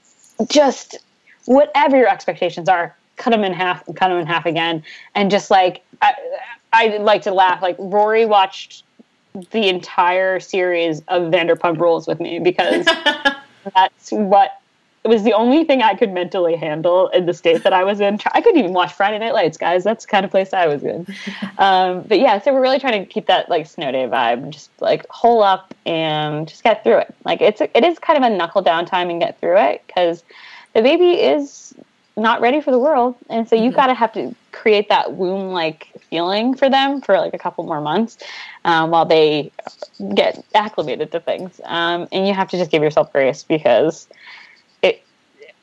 just 0.50 0.98
whatever 1.46 1.98
your 1.98 2.08
expectations 2.08 2.70
are, 2.70 2.96
cut 3.20 3.30
them 3.30 3.44
in 3.44 3.54
half 3.54 3.88
and 3.88 3.96
cut 3.96 4.10
them 4.10 4.18
in 4.18 4.26
half 4.26 4.46
again, 4.46 4.84
and 5.14 5.30
just 5.30 5.52
like 5.52 5.84
I, 6.02 6.14
I 6.74 6.98
like 6.98 7.22
to 7.24 7.32
laugh. 7.32 7.62
Like 7.62 7.76
Rory 7.78 8.26
watched 8.26 8.84
the 9.52 9.70
entire 9.70 10.40
series 10.40 11.02
of 11.08 11.32
Vanderpump 11.32 11.80
Rules 11.80 12.08
with 12.08 12.20
me 12.20 12.40
because 12.40 12.86
that's 13.76 14.12
what 14.12 14.60
it 15.04 15.08
was 15.08 15.24
the 15.24 15.34
only 15.34 15.64
thing 15.64 15.82
I 15.82 15.96
could 15.96 16.12
mentally 16.12 16.58
handle 16.58 17.08
in 17.10 17.26
the 17.26 17.34
state 17.34 17.64
that 17.64 17.72
I 17.72 17.84
was 17.86 18.02
in. 18.02 18.20
I 18.34 18.42
couldn't 18.42 18.60
even 18.60 18.74
watch 18.74 18.92
Friday 18.92 19.18
Night 19.18 19.34
Lights, 19.34 19.58
guys. 19.58 19.84
That's 19.84 20.06
the 20.06 20.12
kind 20.12 20.26
of 20.26 20.32
place 20.32 20.54
I 20.54 20.68
was 20.68 20.84
in. 20.84 21.08
Um, 21.58 22.04
but 22.04 22.20
yeah, 22.20 22.40
so 22.40 22.54
we're 22.54 22.62
really 22.62 22.80
trying 22.80 23.06
to 23.06 23.12
keep 23.12 23.26
that 23.26 23.50
like 23.50 23.68
snow 23.68 23.92
day 23.92 24.08
vibe, 24.08 24.50
just 24.50 24.70
like 24.80 25.06
hole 25.10 25.44
up 25.44 25.74
and 25.86 26.48
just 26.48 26.64
get 26.64 26.86
through 26.86 27.00
it. 27.00 27.14
Like 27.26 27.42
it's 27.42 27.60
it 27.60 27.84
is 27.84 28.00
kind 28.00 28.18
of 28.18 28.24
a 28.24 28.34
knuckle 28.34 28.62
down 28.62 28.86
time 28.86 29.10
and 29.10 29.20
get 29.20 29.38
through 29.42 29.58
it 29.58 29.84
because 29.86 30.24
the 30.74 30.82
baby 30.82 31.22
is 31.22 31.76
not 32.18 32.42
ready 32.42 32.60
for 32.62 32.72
the 32.72 32.80
world, 32.80 33.16
and 33.30 33.48
so 33.48 33.56
you 33.56 33.72
Mhm. 33.72 33.76
got 33.76 33.88
to 33.88 33.94
have 33.94 34.12
to 34.14 34.36
create 34.52 34.90
that 34.90 35.14
womb 35.14 35.52
like 35.52 35.88
feeling 36.10 36.54
for 36.54 36.70
them 36.70 37.02
for 37.02 37.18
like 37.18 37.34
a 37.34 37.38
couple 37.38 37.64
more 37.64 37.80
months 37.82 38.18
um, 38.66 38.92
while 38.92 39.06
they 39.06 39.52
get 40.16 40.44
acclimated 40.54 41.12
to 41.12 41.20
things. 41.20 41.62
Um, 41.66 42.08
and 42.12 42.28
you 42.28 42.34
have 42.34 42.50
to 42.50 42.58
just 42.58 42.72
give 42.72 42.84
yourself 42.84 43.12
grace 43.14 43.44
because 43.44 44.08
it. 44.82 45.02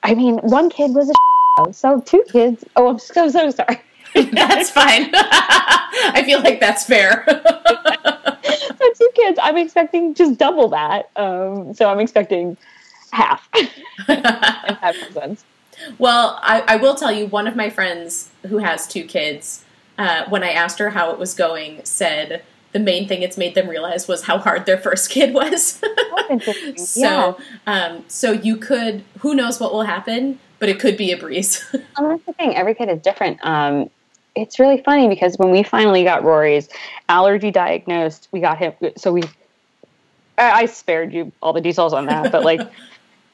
I 0.02 0.14
mean, 0.14 0.38
one 0.38 0.70
kid 0.70 0.92
was 0.94 1.10
a 1.10 1.72
so 1.72 2.00
two 2.00 2.22
kids. 2.28 2.64
Oh, 2.76 2.88
I'm 2.88 2.98
so 2.98 3.28
so 3.28 3.50
sorry. 3.50 3.80
that's 4.32 4.70
fine. 4.70 5.10
I 5.12 6.22
feel 6.24 6.40
like 6.40 6.58
that's 6.60 6.84
fair. 6.84 7.24
so 7.26 8.92
two 8.98 9.10
kids. 9.14 9.38
I'm 9.42 9.56
expecting 9.58 10.14
just 10.14 10.38
double 10.38 10.68
that. 10.68 11.10
Um, 11.16 11.74
so 11.74 11.90
I'm 11.90 12.00
expecting 12.00 12.56
half 13.12 13.48
and 13.54 13.68
have 14.80 14.96
cousins. 15.12 15.44
Well, 15.98 16.38
I, 16.42 16.62
I 16.66 16.76
will 16.76 16.94
tell 16.94 17.12
you, 17.12 17.26
one 17.26 17.46
of 17.46 17.56
my 17.56 17.70
friends 17.70 18.30
who 18.46 18.58
has 18.58 18.86
two 18.86 19.04
kids, 19.04 19.64
uh, 19.98 20.24
when 20.28 20.42
I 20.42 20.50
asked 20.50 20.78
her 20.78 20.90
how 20.90 21.10
it 21.10 21.18
was 21.18 21.34
going, 21.34 21.84
said 21.84 22.42
the 22.72 22.78
main 22.78 23.08
thing 23.08 23.22
it's 23.22 23.38
made 23.38 23.54
them 23.54 23.68
realize 23.68 24.06
was 24.06 24.24
how 24.24 24.38
hard 24.38 24.66
their 24.66 24.78
first 24.78 25.10
kid 25.16 25.34
was. 25.34 25.80
So, 26.76 27.38
um, 27.68 28.04
so 28.08 28.32
you 28.32 28.56
could, 28.56 29.04
who 29.20 29.32
knows 29.32 29.60
what 29.60 29.72
will 29.72 29.84
happen, 29.84 30.40
but 30.58 30.68
it 30.68 30.80
could 30.80 30.96
be 30.96 31.12
a 31.12 31.16
breeze. 31.16 31.64
And 31.96 32.10
that's 32.10 32.24
the 32.24 32.32
thing. 32.32 32.56
Every 32.56 32.74
kid 32.74 32.88
is 32.88 33.00
different. 33.00 33.38
Um, 33.42 33.90
it's 34.34 34.58
really 34.58 34.82
funny 34.82 35.08
because 35.08 35.36
when 35.38 35.52
we 35.52 35.62
finally 35.62 36.02
got 36.02 36.24
Rory's 36.24 36.68
allergy 37.08 37.52
diagnosed, 37.52 38.28
we 38.32 38.40
got 38.40 38.58
him. 38.58 38.72
So 38.96 39.12
we, 39.12 39.22
I 40.36 40.62
I 40.62 40.66
spared 40.66 41.12
you 41.12 41.30
all 41.40 41.52
the 41.52 41.60
details 41.60 41.92
on 41.92 42.06
that, 42.06 42.32
but 42.32 42.44
like, 42.44 42.60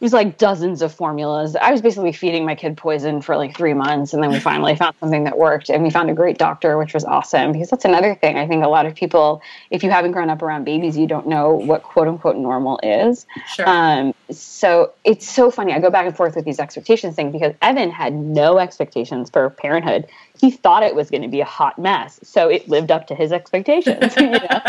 was 0.03 0.13
like 0.13 0.37
dozens 0.37 0.83
of 0.83 0.93
formulas. 0.93 1.55
I 1.55 1.71
was 1.71 1.81
basically 1.81 2.13
feeding 2.13 2.45
my 2.45 2.55
kid 2.55 2.77
poison 2.77 3.23
for 3.23 3.37
like 3.37 3.57
three 3.57 3.73
months, 3.73 4.13
and 4.13 4.23
then 4.23 4.31
we 4.31 4.41
finally 4.41 4.75
found 4.77 4.97
something 4.99 5.25
that 5.25 5.39
worked, 5.39 5.71
and 5.71 5.83
we 5.83 5.91
found 5.91 6.11
a 6.11 6.15
great 6.15 6.39
doctor, 6.39 6.77
which 6.77 6.93
was 6.93 7.05
awesome. 7.05 7.53
Because 7.53 7.71
that's 7.71 7.85
another 7.85 8.15
thing. 8.17 8.37
I 8.37 8.47
think 8.47 8.65
a 8.65 8.69
lot 8.69 8.85
of 8.85 8.95
people, 8.95 9.41
if 9.71 9.85
you 9.85 9.91
haven't 9.91 10.13
grown 10.13 10.29
up 10.29 10.43
around 10.43 10.65
babies, 10.65 10.97
you 10.97 11.07
don't 11.07 11.29
know 11.29 11.55
what 11.55 11.85
quote 11.85 12.09
unquote 12.09 12.37
normal 12.37 12.81
is. 12.83 13.27
sure. 13.55 13.69
Um, 13.69 14.13
so 14.31 14.93
it's 15.05 15.29
so 15.29 15.51
funny. 15.51 15.73
I 15.73 15.79
go 15.79 15.91
back 15.91 16.07
and 16.07 16.17
forth 16.17 16.35
with 16.35 16.45
these 16.45 16.59
expectations 16.59 17.15
thing 17.15 17.31
because 17.31 17.55
Evan 17.63 17.91
had 17.91 18.13
no 18.13 18.59
expectations 18.59 19.31
for 19.31 19.51
parenthood. 19.51 20.07
He 20.41 20.51
thought 20.51 20.83
it 20.83 20.95
was 20.95 21.11
going 21.11 21.22
to 21.22 21.28
be 21.28 21.41
a 21.41 21.45
hot 21.45 21.78
mess, 21.78 22.18
so 22.22 22.49
it 22.49 22.68
lived 22.68 22.91
up 22.91 23.07
to 23.09 23.14
his 23.14 23.33
expectations. 23.33 24.16
you 24.20 24.30
know? 24.30 24.39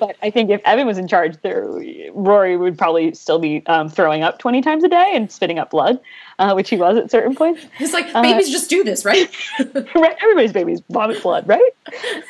But 0.00 0.16
I 0.22 0.30
think 0.30 0.50
if 0.50 0.62
Evan 0.64 0.86
was 0.86 0.96
in 0.96 1.06
charge, 1.06 1.36
there 1.42 1.68
Rory 2.14 2.56
would 2.56 2.78
probably 2.78 3.12
still 3.14 3.38
be 3.38 3.62
um, 3.66 3.88
throwing 3.90 4.22
up 4.22 4.38
twenty 4.38 4.62
times 4.62 4.82
a 4.82 4.88
day 4.88 5.12
and 5.14 5.30
spitting 5.30 5.58
up 5.58 5.70
blood, 5.70 6.00
uh, 6.38 6.52
which 6.52 6.70
he 6.70 6.76
was 6.76 6.96
at 6.96 7.10
certain 7.10 7.34
points. 7.34 7.64
it's 7.78 7.92
like, 7.92 8.06
uh, 8.14 8.22
babies 8.22 8.50
just 8.50 8.70
do 8.70 8.84
this, 8.84 9.04
right? 9.04 9.34
right? 9.94 10.16
Everybody's 10.22 10.52
babies 10.52 10.82
vomit 10.90 11.22
blood, 11.22 11.46
right? 11.46 11.72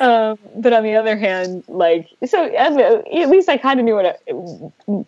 Um, 0.00 0.38
but 0.56 0.72
on 0.72 0.82
the 0.82 0.94
other 0.94 1.16
hand, 1.16 1.64
like 1.68 2.08
so, 2.26 2.44
as, 2.44 2.76
at 2.76 3.28
least 3.28 3.48
I 3.48 3.56
kind 3.56 3.80
of 3.80 3.86
knew 3.86 3.94
what 3.94 4.06
I, 4.06 4.32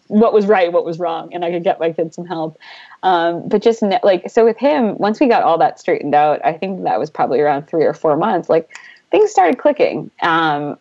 what 0.09 0.33
was 0.33 0.47
right, 0.47 0.73
what 0.73 0.85
was 0.85 0.99
wrong, 0.99 1.33
and 1.35 1.45
I 1.45 1.51
could 1.51 1.65
get 1.65 1.81
my 1.81 1.93
kid 1.93 2.15
some 2.15 2.27
help. 2.27 2.59
Um, 3.03 3.49
but 3.49 3.63
just 3.63 3.83
ne- 3.83 4.01
like 4.03 4.31
so 4.31 4.45
with 4.45 4.57
him, 4.57 4.97
once 4.99 5.21
we 5.21 5.29
got 5.29 5.43
all 5.43 5.59
that 5.59 5.79
straightened 5.79 6.15
out, 6.15 6.41
I 6.45 6.53
think 6.53 6.83
that 6.85 6.99
was 6.99 7.11
probably 7.11 7.41
around 7.41 7.69
three 7.69 7.85
or 7.85 7.95
four 7.95 8.17
months. 8.17 8.49
Like 8.49 8.77
things 9.11 9.31
started 9.31 9.59
clicking. 9.59 10.11
Um, 10.23 10.79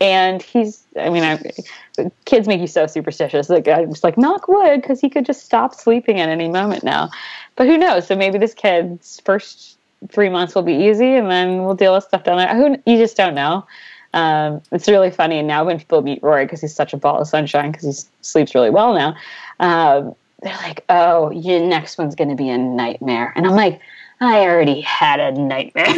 and 0.00 0.42
he's, 0.42 0.84
I 0.98 1.08
mean, 1.08 1.22
I, 1.22 2.10
kids 2.26 2.46
make 2.46 2.60
you 2.60 2.66
so 2.66 2.86
superstitious. 2.86 3.48
Like 3.48 3.66
I'm 3.66 3.90
just 3.90 4.04
like 4.04 4.18
knock 4.18 4.46
wood 4.46 4.82
because 4.82 5.00
he 5.00 5.08
could 5.08 5.24
just 5.24 5.44
stop 5.44 5.74
sleeping 5.74 6.20
at 6.20 6.28
any 6.28 6.48
moment 6.48 6.84
now. 6.84 7.10
But 7.56 7.66
who 7.66 7.78
knows? 7.78 8.06
So 8.06 8.14
maybe 8.14 8.38
this 8.38 8.54
kid's 8.54 9.20
first 9.24 9.78
three 10.10 10.28
months 10.28 10.54
will 10.54 10.62
be 10.62 10.74
easy, 10.74 11.14
and 11.14 11.30
then 11.30 11.64
we'll 11.64 11.74
deal 11.74 11.94
with 11.94 12.04
stuff 12.04 12.24
down 12.24 12.38
there. 12.38 12.54
Who 12.54 12.76
you 12.86 12.98
just 12.98 13.16
don't 13.16 13.34
know. 13.34 13.66
Um, 14.14 14.62
it's 14.72 14.88
really 14.88 15.10
funny. 15.10 15.38
And 15.38 15.48
now 15.48 15.64
when 15.64 15.78
people 15.78 16.02
meet 16.02 16.22
Rory, 16.22 16.44
because 16.44 16.60
he's 16.60 16.74
such 16.74 16.92
a 16.92 16.96
ball 16.96 17.20
of 17.20 17.28
sunshine, 17.28 17.72
because 17.72 17.84
he 17.84 18.08
sleeps 18.20 18.54
really 18.54 18.70
well 18.70 18.94
now, 18.94 19.16
um, 19.60 20.14
they're 20.42 20.56
like, 20.56 20.84
"Oh, 20.88 21.30
your 21.30 21.60
next 21.60 21.98
one's 21.98 22.14
going 22.14 22.30
to 22.30 22.36
be 22.36 22.50
a 22.50 22.58
nightmare," 22.58 23.32
and 23.36 23.46
I'm 23.46 23.56
like, 23.56 23.80
"I 24.20 24.40
already 24.40 24.82
had 24.82 25.20
a 25.20 25.32
nightmare." 25.32 25.86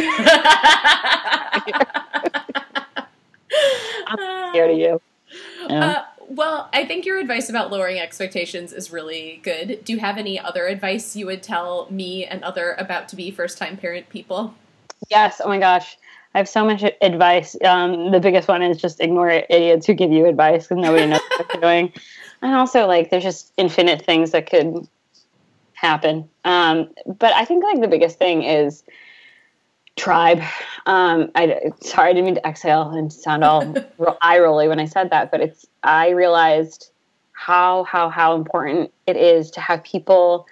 I'm 4.07 4.51
scared 4.51 4.71
of 4.71 4.77
you. 4.77 5.01
Uh, 5.69 6.03
well, 6.39 6.69
I 6.71 6.85
think 6.85 7.05
your 7.05 7.19
advice 7.19 7.49
about 7.49 7.69
lowering 7.69 7.99
expectations 7.99 8.71
is 8.71 8.93
really 8.93 9.41
good. 9.43 9.83
Do 9.83 9.91
you 9.91 9.99
have 9.99 10.17
any 10.17 10.39
other 10.39 10.67
advice 10.67 11.13
you 11.13 11.25
would 11.25 11.43
tell 11.43 11.85
me 11.91 12.23
and 12.23 12.41
other 12.45 12.77
about 12.79 13.09
to 13.09 13.17
be 13.17 13.29
first 13.29 13.57
time 13.57 13.75
parent 13.75 14.07
people? 14.07 14.55
Yes. 15.09 15.41
Oh 15.43 15.49
my 15.49 15.59
gosh. 15.59 15.97
I 16.33 16.37
have 16.37 16.47
so 16.47 16.63
much 16.63 16.81
advice. 17.01 17.57
Um, 17.61 18.11
the 18.11 18.21
biggest 18.21 18.47
one 18.47 18.61
is 18.61 18.77
just 18.77 19.01
ignore 19.01 19.29
idiots 19.29 19.85
who 19.85 19.93
give 19.93 20.13
you 20.13 20.27
advice 20.27 20.65
because 20.65 20.81
nobody 20.81 21.07
knows 21.07 21.19
what 21.37 21.47
they're 21.49 21.61
doing. 21.61 21.93
And 22.41 22.55
also, 22.55 22.87
like, 22.87 23.09
there's 23.09 23.23
just 23.23 23.51
infinite 23.57 24.05
things 24.05 24.31
that 24.31 24.49
could 24.49 24.87
happen. 25.73 26.29
Um, 26.45 26.89
but 27.05 27.33
I 27.33 27.43
think, 27.43 27.65
like, 27.65 27.81
the 27.81 27.89
biggest 27.89 28.17
thing 28.17 28.43
is 28.43 28.81
tribe. 29.97 30.41
Um, 30.85 31.31
I, 31.35 31.73
sorry, 31.81 32.11
I 32.11 32.13
didn't 32.13 32.25
mean 32.27 32.35
to 32.35 32.47
exhale 32.47 32.91
and 32.91 33.11
sound 33.11 33.43
all 33.43 33.75
ro- 33.97 34.15
eye 34.21 34.39
rolly 34.39 34.69
when 34.69 34.79
I 34.79 34.85
said 34.85 35.09
that, 35.09 35.31
but 35.31 35.41
it's, 35.41 35.65
I 35.83 36.09
realized 36.09 36.91
how, 37.33 37.83
how, 37.85 38.09
how 38.09 38.35
important 38.35 38.91
it 39.07 39.15
is 39.15 39.49
to 39.51 39.61
have 39.61 39.83
people 39.83 40.47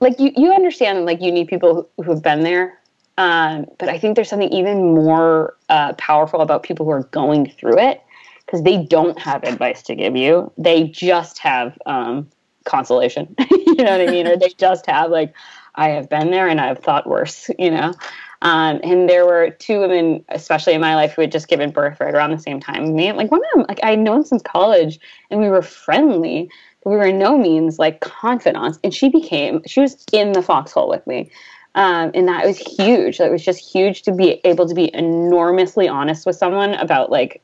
like 0.00 0.20
you, 0.20 0.30
you 0.36 0.52
understand 0.52 1.06
like 1.06 1.22
you 1.22 1.32
need 1.32 1.48
people 1.48 1.88
who, 1.96 2.02
have 2.02 2.22
been 2.22 2.42
there 2.42 2.78
um, 3.18 3.66
but 3.78 3.88
I 3.88 3.98
think 3.98 4.14
there's 4.14 4.28
something 4.28 4.50
even 4.50 4.94
more 4.94 5.56
uh, 5.68 5.94
powerful 5.94 6.40
about 6.40 6.62
people 6.62 6.84
who 6.84 6.92
are 6.92 7.04
going 7.04 7.50
through 7.50 7.78
it 7.78 8.02
because 8.44 8.62
they 8.62 8.84
don't 8.84 9.18
have 9.18 9.42
advice 9.44 9.82
to 9.84 9.94
give 9.94 10.16
you. 10.16 10.52
They 10.58 10.84
just 10.84 11.38
have 11.38 11.78
um, 11.86 12.28
consolation. 12.64 13.34
you 13.50 13.76
know 13.76 13.98
what 13.98 14.00
I 14.00 14.06
mean? 14.06 14.26
or 14.26 14.36
they 14.36 14.50
just 14.58 14.86
have 14.86 15.10
like, 15.10 15.34
I 15.76 15.90
have 15.90 16.08
been 16.08 16.30
there 16.30 16.48
and 16.48 16.60
I've 16.60 16.78
thought 16.78 17.06
worse. 17.06 17.50
You 17.58 17.70
know. 17.70 17.94
Um, 18.42 18.80
and 18.82 19.08
there 19.08 19.24
were 19.24 19.50
two 19.50 19.80
women, 19.80 20.24
especially 20.28 20.74
in 20.74 20.80
my 20.80 20.94
life, 20.94 21.14
who 21.14 21.22
had 21.22 21.32
just 21.32 21.48
given 21.48 21.70
birth 21.70 22.00
right 22.00 22.14
around 22.14 22.32
the 22.32 22.38
same 22.38 22.60
time 22.60 22.94
me. 22.94 23.12
Like 23.12 23.30
one 23.30 23.40
of 23.40 23.50
them, 23.54 23.66
like 23.68 23.80
I'd 23.82 23.98
known 23.98 24.24
since 24.24 24.42
college, 24.42 25.00
and 25.30 25.40
we 25.40 25.48
were 25.48 25.62
friendly, 25.62 26.50
but 26.82 26.90
we 26.90 26.96
were 26.96 27.06
in 27.06 27.18
no 27.18 27.38
means 27.38 27.78
like 27.78 28.00
confidants. 28.00 28.78
And 28.84 28.92
she 28.94 29.08
became, 29.08 29.62
she 29.66 29.80
was 29.80 30.04
in 30.12 30.32
the 30.32 30.42
foxhole 30.42 30.88
with 30.88 31.06
me. 31.06 31.30
Um, 31.74 32.10
and 32.14 32.26
that 32.28 32.46
was 32.46 32.58
huge. 32.58 33.18
That 33.18 33.30
was 33.30 33.44
just 33.44 33.60
huge 33.60 34.02
to 34.02 34.12
be 34.12 34.40
able 34.44 34.66
to 34.66 34.74
be 34.74 34.94
enormously 34.94 35.88
honest 35.88 36.24
with 36.24 36.36
someone 36.36 36.74
about 36.74 37.10
like 37.10 37.42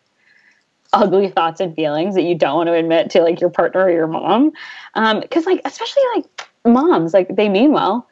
ugly 0.95 1.29
thoughts 1.29 1.61
and 1.61 1.75
feelings 1.75 2.15
that 2.15 2.23
you 2.23 2.35
don't 2.35 2.57
want 2.57 2.67
to 2.69 2.75
admit 2.75 3.11
to 3.11 3.23
like 3.23 3.41
your 3.41 3.51
partner 3.51 3.85
or 3.85 3.91
your 3.91 4.07
mom. 4.07 4.53
Because, 4.95 5.47
um, 5.47 5.53
like, 5.53 5.61
especially 5.65 6.03
like 6.17 6.49
moms, 6.65 7.13
like, 7.15 7.35
they 7.35 7.49
mean 7.49 7.73
well, 7.73 8.09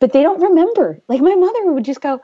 but 0.00 0.12
they 0.12 0.22
don't 0.22 0.40
remember. 0.42 1.00
Like, 1.08 1.20
my 1.20 1.34
mother 1.34 1.72
would 1.72 1.84
just 1.84 2.00
go, 2.00 2.20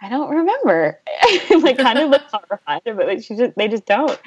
I 0.00 0.08
don't 0.08 0.30
remember. 0.30 0.98
like, 1.62 1.76
kind 1.76 1.98
of 1.98 2.10
look 2.10 2.22
horrified, 2.32 2.82
but 2.84 3.06
like, 3.06 3.22
she 3.22 3.36
just, 3.36 3.54
they 3.56 3.68
just 3.68 3.84
don't. 3.84 4.18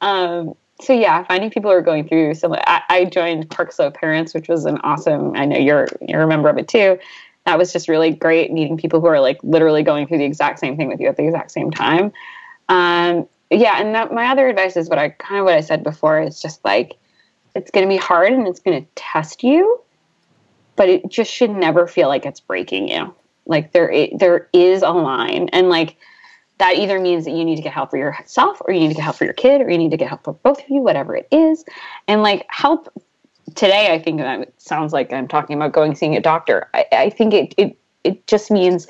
Um, 0.00 0.54
so 0.80 0.92
yeah, 0.92 1.22
finding 1.24 1.50
people 1.50 1.70
who 1.70 1.76
are 1.76 1.82
going 1.82 2.08
through 2.08 2.34
some. 2.34 2.52
I, 2.52 2.82
I 2.88 3.04
joined 3.04 3.48
Park 3.50 3.72
Slope 3.72 3.94
Parents, 3.94 4.34
which 4.34 4.48
was 4.48 4.64
an 4.64 4.78
awesome. 4.78 5.34
I 5.36 5.44
know 5.46 5.56
you're 5.56 5.86
you're 6.00 6.22
a 6.22 6.26
member 6.26 6.48
of 6.48 6.58
it 6.58 6.68
too. 6.68 6.98
That 7.46 7.58
was 7.58 7.72
just 7.72 7.88
really 7.88 8.10
great 8.10 8.52
meeting 8.52 8.76
people 8.76 9.00
who 9.00 9.06
are 9.06 9.20
like 9.20 9.38
literally 9.42 9.82
going 9.82 10.06
through 10.06 10.18
the 10.18 10.24
exact 10.24 10.58
same 10.58 10.76
thing 10.76 10.88
with 10.88 11.00
you 11.00 11.08
at 11.08 11.16
the 11.16 11.24
exact 11.24 11.50
same 11.52 11.70
time. 11.70 12.12
Um, 12.68 13.28
yeah, 13.50 13.80
and 13.80 13.94
that, 13.94 14.12
my 14.12 14.26
other 14.26 14.48
advice 14.48 14.76
is 14.76 14.88
what 14.88 14.98
I 14.98 15.10
kind 15.10 15.38
of 15.38 15.44
what 15.44 15.54
I 15.54 15.60
said 15.60 15.84
before. 15.84 16.20
is 16.20 16.40
just 16.40 16.64
like 16.64 16.96
it's 17.54 17.70
going 17.70 17.86
to 17.86 17.88
be 17.88 17.98
hard 17.98 18.32
and 18.32 18.48
it's 18.48 18.60
going 18.60 18.82
to 18.82 18.88
test 18.96 19.44
you, 19.44 19.80
but 20.76 20.88
it 20.88 21.08
just 21.08 21.32
should 21.32 21.50
never 21.50 21.86
feel 21.86 22.08
like 22.08 22.26
it's 22.26 22.40
breaking 22.40 22.88
you. 22.88 23.14
Like 23.46 23.72
there 23.72 24.08
there 24.16 24.48
is 24.52 24.82
a 24.82 24.90
line, 24.90 25.48
and 25.52 25.68
like 25.68 25.96
that 26.58 26.76
either 26.76 27.00
means 27.00 27.24
that 27.24 27.32
you 27.32 27.44
need 27.44 27.56
to 27.56 27.62
get 27.62 27.72
help 27.72 27.90
for 27.90 27.96
yourself 27.96 28.62
or 28.64 28.72
you 28.72 28.80
need 28.80 28.88
to 28.88 28.94
get 28.94 29.02
help 29.02 29.16
for 29.16 29.24
your 29.24 29.34
kid 29.34 29.60
or 29.60 29.70
you 29.70 29.76
need 29.76 29.90
to 29.90 29.96
get 29.96 30.08
help 30.08 30.24
for 30.24 30.32
both 30.32 30.62
of 30.62 30.68
you 30.68 30.80
whatever 30.80 31.16
it 31.16 31.26
is. 31.30 31.64
And 32.08 32.22
like 32.22 32.46
help 32.48 32.92
today 33.54 33.92
i 33.92 33.98
think 33.98 34.18
that 34.18 34.50
sounds 34.56 34.94
like 34.94 35.12
i'm 35.12 35.28
talking 35.28 35.54
about 35.54 35.72
going 35.72 35.94
seeing 35.94 36.16
a 36.16 36.20
doctor. 36.20 36.68
I, 36.72 36.86
I 36.92 37.10
think 37.10 37.34
it, 37.34 37.54
it 37.58 37.76
it 38.02 38.26
just 38.26 38.50
means 38.50 38.86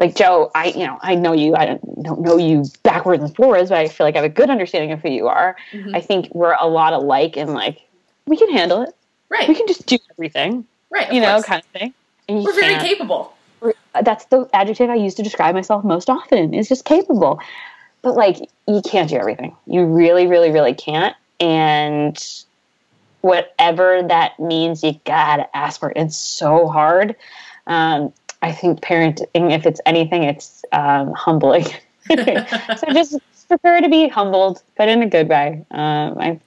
like 0.00 0.16
joe 0.16 0.50
i 0.54 0.68
you 0.68 0.86
know 0.86 0.98
i 1.02 1.14
know 1.14 1.34
you 1.34 1.54
i 1.54 1.66
don't, 1.66 2.02
don't 2.02 2.20
know 2.22 2.38
you 2.38 2.64
backwards 2.82 3.22
and 3.22 3.36
forwards 3.36 3.68
but 3.68 3.76
i 3.76 3.88
feel 3.88 4.06
like 4.06 4.14
i 4.14 4.22
have 4.22 4.24
a 4.24 4.32
good 4.32 4.48
understanding 4.48 4.90
of 4.90 5.02
who 5.02 5.10
you 5.10 5.28
are. 5.28 5.54
Mm-hmm. 5.72 5.94
i 5.94 6.00
think 6.00 6.34
we're 6.34 6.56
a 6.58 6.66
lot 6.66 6.94
alike 6.94 7.36
and 7.36 7.52
like 7.52 7.82
we 8.26 8.36
can 8.36 8.50
handle 8.50 8.82
it. 8.82 8.94
Right. 9.28 9.48
We 9.48 9.54
can 9.54 9.66
just 9.66 9.86
do 9.86 9.98
everything 10.12 10.66
right 10.90 11.12
you 11.12 11.20
know 11.20 11.32
course. 11.34 11.44
kind 11.44 11.62
of 11.62 11.80
thing 11.80 11.94
we're 12.28 12.54
very 12.54 12.76
capable 12.78 13.34
that's 14.02 14.24
the 14.26 14.48
adjective 14.52 14.90
I 14.90 14.94
use 14.94 15.14
to 15.16 15.22
describe 15.22 15.54
myself 15.54 15.84
most 15.84 16.08
often 16.08 16.54
is 16.54 16.68
just 16.68 16.84
capable. 16.84 17.40
But 18.02 18.14
like 18.14 18.38
you 18.66 18.80
can't 18.82 19.10
do 19.10 19.16
everything. 19.16 19.56
You 19.66 19.84
really, 19.84 20.26
really, 20.26 20.50
really 20.50 20.74
can't. 20.74 21.14
And 21.38 22.16
whatever 23.20 24.02
that 24.02 24.38
means, 24.38 24.82
you 24.82 24.98
gotta 25.04 25.54
ask 25.56 25.80
for 25.80 25.90
it. 25.90 25.96
It's 25.96 26.16
so 26.16 26.68
hard. 26.68 27.16
Um, 27.66 28.12
I 28.42 28.52
think 28.52 28.80
parenting, 28.80 29.52
if 29.52 29.66
it's 29.66 29.80
anything, 29.84 30.24
it's 30.24 30.64
um, 30.72 31.12
humbling. 31.12 31.64
so 32.08 32.86
just 32.92 33.18
prepare 33.48 33.82
to 33.82 33.88
be 33.88 34.08
humbled, 34.08 34.62
but 34.78 34.88
in 34.88 35.02
a 35.02 35.06
good 35.06 35.28
way. 35.28 35.64
Um, 35.70 36.18
I, 36.18 36.40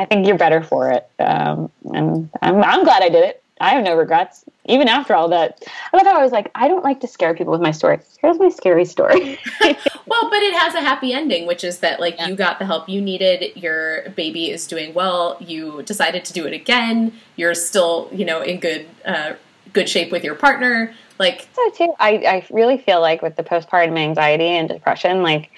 I 0.00 0.04
think 0.06 0.26
you're 0.26 0.38
better 0.38 0.62
for 0.62 0.90
it, 0.90 1.08
um, 1.20 1.70
and 1.94 2.28
I'm, 2.42 2.62
I'm 2.62 2.84
glad 2.84 3.02
I 3.02 3.08
did 3.08 3.24
it. 3.24 3.42
I 3.60 3.70
have 3.70 3.84
no 3.84 3.96
regrets, 3.96 4.44
even 4.66 4.88
after 4.88 5.14
all 5.14 5.28
that. 5.28 5.62
I 5.92 5.96
love 5.96 6.06
how 6.06 6.18
I 6.18 6.22
was 6.22 6.32
like, 6.32 6.50
I 6.54 6.68
don't 6.68 6.84
like 6.84 7.00
to 7.00 7.08
scare 7.08 7.34
people 7.34 7.52
with 7.52 7.60
my 7.60 7.70
story. 7.70 7.98
Here's 8.20 8.38
my 8.38 8.48
scary 8.48 8.84
story. 8.84 9.38
well, 9.60 10.30
but 10.30 10.42
it 10.42 10.54
has 10.54 10.74
a 10.74 10.80
happy 10.80 11.12
ending, 11.12 11.46
which 11.46 11.64
is 11.64 11.78
that 11.80 12.00
like 12.00 12.16
yeah. 12.16 12.28
you 12.28 12.36
got 12.36 12.58
the 12.58 12.66
help 12.66 12.88
you 12.88 13.00
needed. 13.00 13.56
Your 13.56 14.10
baby 14.10 14.50
is 14.50 14.66
doing 14.66 14.94
well. 14.94 15.36
You 15.40 15.82
decided 15.82 16.24
to 16.26 16.32
do 16.32 16.46
it 16.46 16.52
again. 16.52 17.12
You're 17.36 17.54
still, 17.54 18.08
you 18.12 18.24
know, 18.24 18.42
in 18.42 18.60
good 18.60 18.86
uh, 19.04 19.34
good 19.72 19.88
shape 19.88 20.12
with 20.12 20.24
your 20.24 20.34
partner. 20.34 20.94
Like 21.18 21.48
so 21.52 21.70
too. 21.70 21.94
I 21.98 22.10
I 22.10 22.46
really 22.50 22.78
feel 22.78 23.00
like 23.00 23.22
with 23.22 23.36
the 23.36 23.42
postpartum 23.42 23.98
anxiety 23.98 24.44
and 24.44 24.68
depression, 24.68 25.22
like 25.22 25.50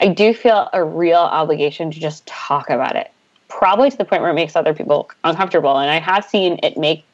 I 0.00 0.08
do 0.08 0.34
feel 0.34 0.68
a 0.72 0.84
real 0.84 1.18
obligation 1.18 1.90
to 1.90 2.00
just 2.00 2.26
talk 2.26 2.70
about 2.70 2.96
it. 2.96 3.10
Probably 3.48 3.90
to 3.90 3.96
the 3.96 4.04
point 4.04 4.22
where 4.22 4.30
it 4.30 4.34
makes 4.34 4.56
other 4.56 4.74
people 4.74 5.10
uncomfortable. 5.22 5.78
And 5.78 5.90
I 5.90 6.00
have 6.00 6.24
seen 6.24 6.58
it 6.62 6.76
make 6.76 7.04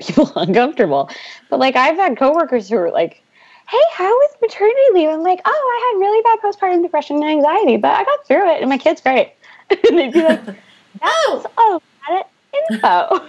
people 0.00 0.30
uncomfortable. 0.36 1.10
But 1.50 1.60
like 1.60 1.76
I've 1.76 1.96
had 1.96 2.16
coworkers 2.16 2.68
who 2.68 2.76
are 2.76 2.90
like, 2.90 3.22
"Hey, 3.68 3.82
how 3.92 4.08
was 4.08 4.36
maternity 4.40 4.80
leave?" 4.92 5.08
I'm 5.08 5.22
like, 5.22 5.40
"Oh, 5.44 5.50
I 5.50 5.92
had 5.92 6.00
really 6.00 6.22
bad 6.22 6.38
postpartum 6.40 6.82
depression 6.82 7.16
and 7.16 7.24
anxiety, 7.24 7.76
but 7.76 7.92
I 7.92 8.04
got 8.04 8.26
through 8.26 8.50
it, 8.50 8.60
and 8.60 8.68
my 8.68 8.78
kid's 8.78 9.00
great." 9.00 9.32
and 9.70 9.98
they'd 9.98 10.12
be 10.12 10.22
like, 10.22 10.40
"Oh, 11.02 11.46
oh, 11.58 11.82
it, 12.10 12.26
info." 12.70 13.26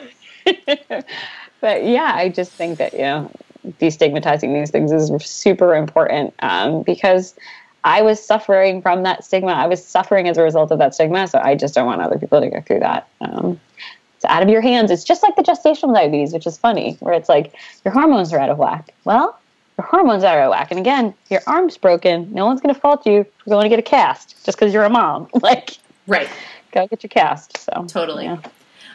but 1.61 1.83
yeah, 1.85 2.13
I 2.15 2.29
just 2.29 2.51
think 2.51 2.77
that 2.77 2.93
you 2.93 2.99
know, 2.99 3.31
destigmatizing 3.79 4.53
these 4.53 4.71
things 4.71 4.91
is 4.91 5.11
super 5.23 5.75
important 5.75 6.33
um, 6.39 6.83
because. 6.83 7.35
I 7.87 8.01
was 8.01 8.19
suffering 8.19 8.81
from 8.81 9.03
that 9.03 9.23
stigma. 9.23 9.51
I 9.51 9.67
was 9.67 9.85
suffering 9.85 10.27
as 10.27 10.39
a 10.39 10.41
result 10.41 10.71
of 10.71 10.79
that 10.79 10.95
stigma. 10.95 11.27
So 11.27 11.37
I 11.37 11.53
just 11.53 11.75
don't 11.75 11.85
want 11.85 12.01
other 12.01 12.17
people 12.17 12.41
to 12.41 12.49
go 12.49 12.59
through 12.61 12.79
that. 12.79 13.07
Um, 13.21 13.59
out 14.27 14.43
of 14.43 14.49
your 14.49 14.61
hands. 14.61 14.91
It's 14.91 15.03
just 15.03 15.23
like 15.23 15.35
the 15.35 15.43
gestational 15.43 15.93
diabetes, 15.93 16.33
which 16.33 16.47
is 16.47 16.57
funny, 16.57 16.97
where 16.99 17.13
it's 17.13 17.29
like 17.29 17.53
your 17.83 17.93
hormones 17.93 18.33
are 18.33 18.39
out 18.39 18.49
of 18.49 18.57
whack. 18.57 18.93
Well, 19.03 19.39
your 19.77 19.87
hormones 19.87 20.23
are 20.23 20.39
out 20.39 20.45
of 20.45 20.51
whack. 20.51 20.71
And 20.71 20.79
again, 20.79 21.13
your 21.29 21.41
arm's 21.47 21.77
broken. 21.77 22.31
No 22.33 22.45
one's 22.45 22.61
going 22.61 22.73
to 22.73 22.79
fault 22.79 23.05
you 23.05 23.25
for 23.39 23.49
going 23.49 23.63
to 23.63 23.69
get 23.69 23.79
a 23.79 23.83
cast 23.83 24.45
just 24.45 24.57
because 24.57 24.73
you're 24.73 24.83
a 24.83 24.89
mom. 24.89 25.29
Like, 25.41 25.77
right. 26.07 26.29
Go 26.71 26.87
get 26.87 27.03
your 27.03 27.09
cast. 27.09 27.57
So, 27.57 27.85
totally. 27.87 28.25
Yeah. 28.25 28.39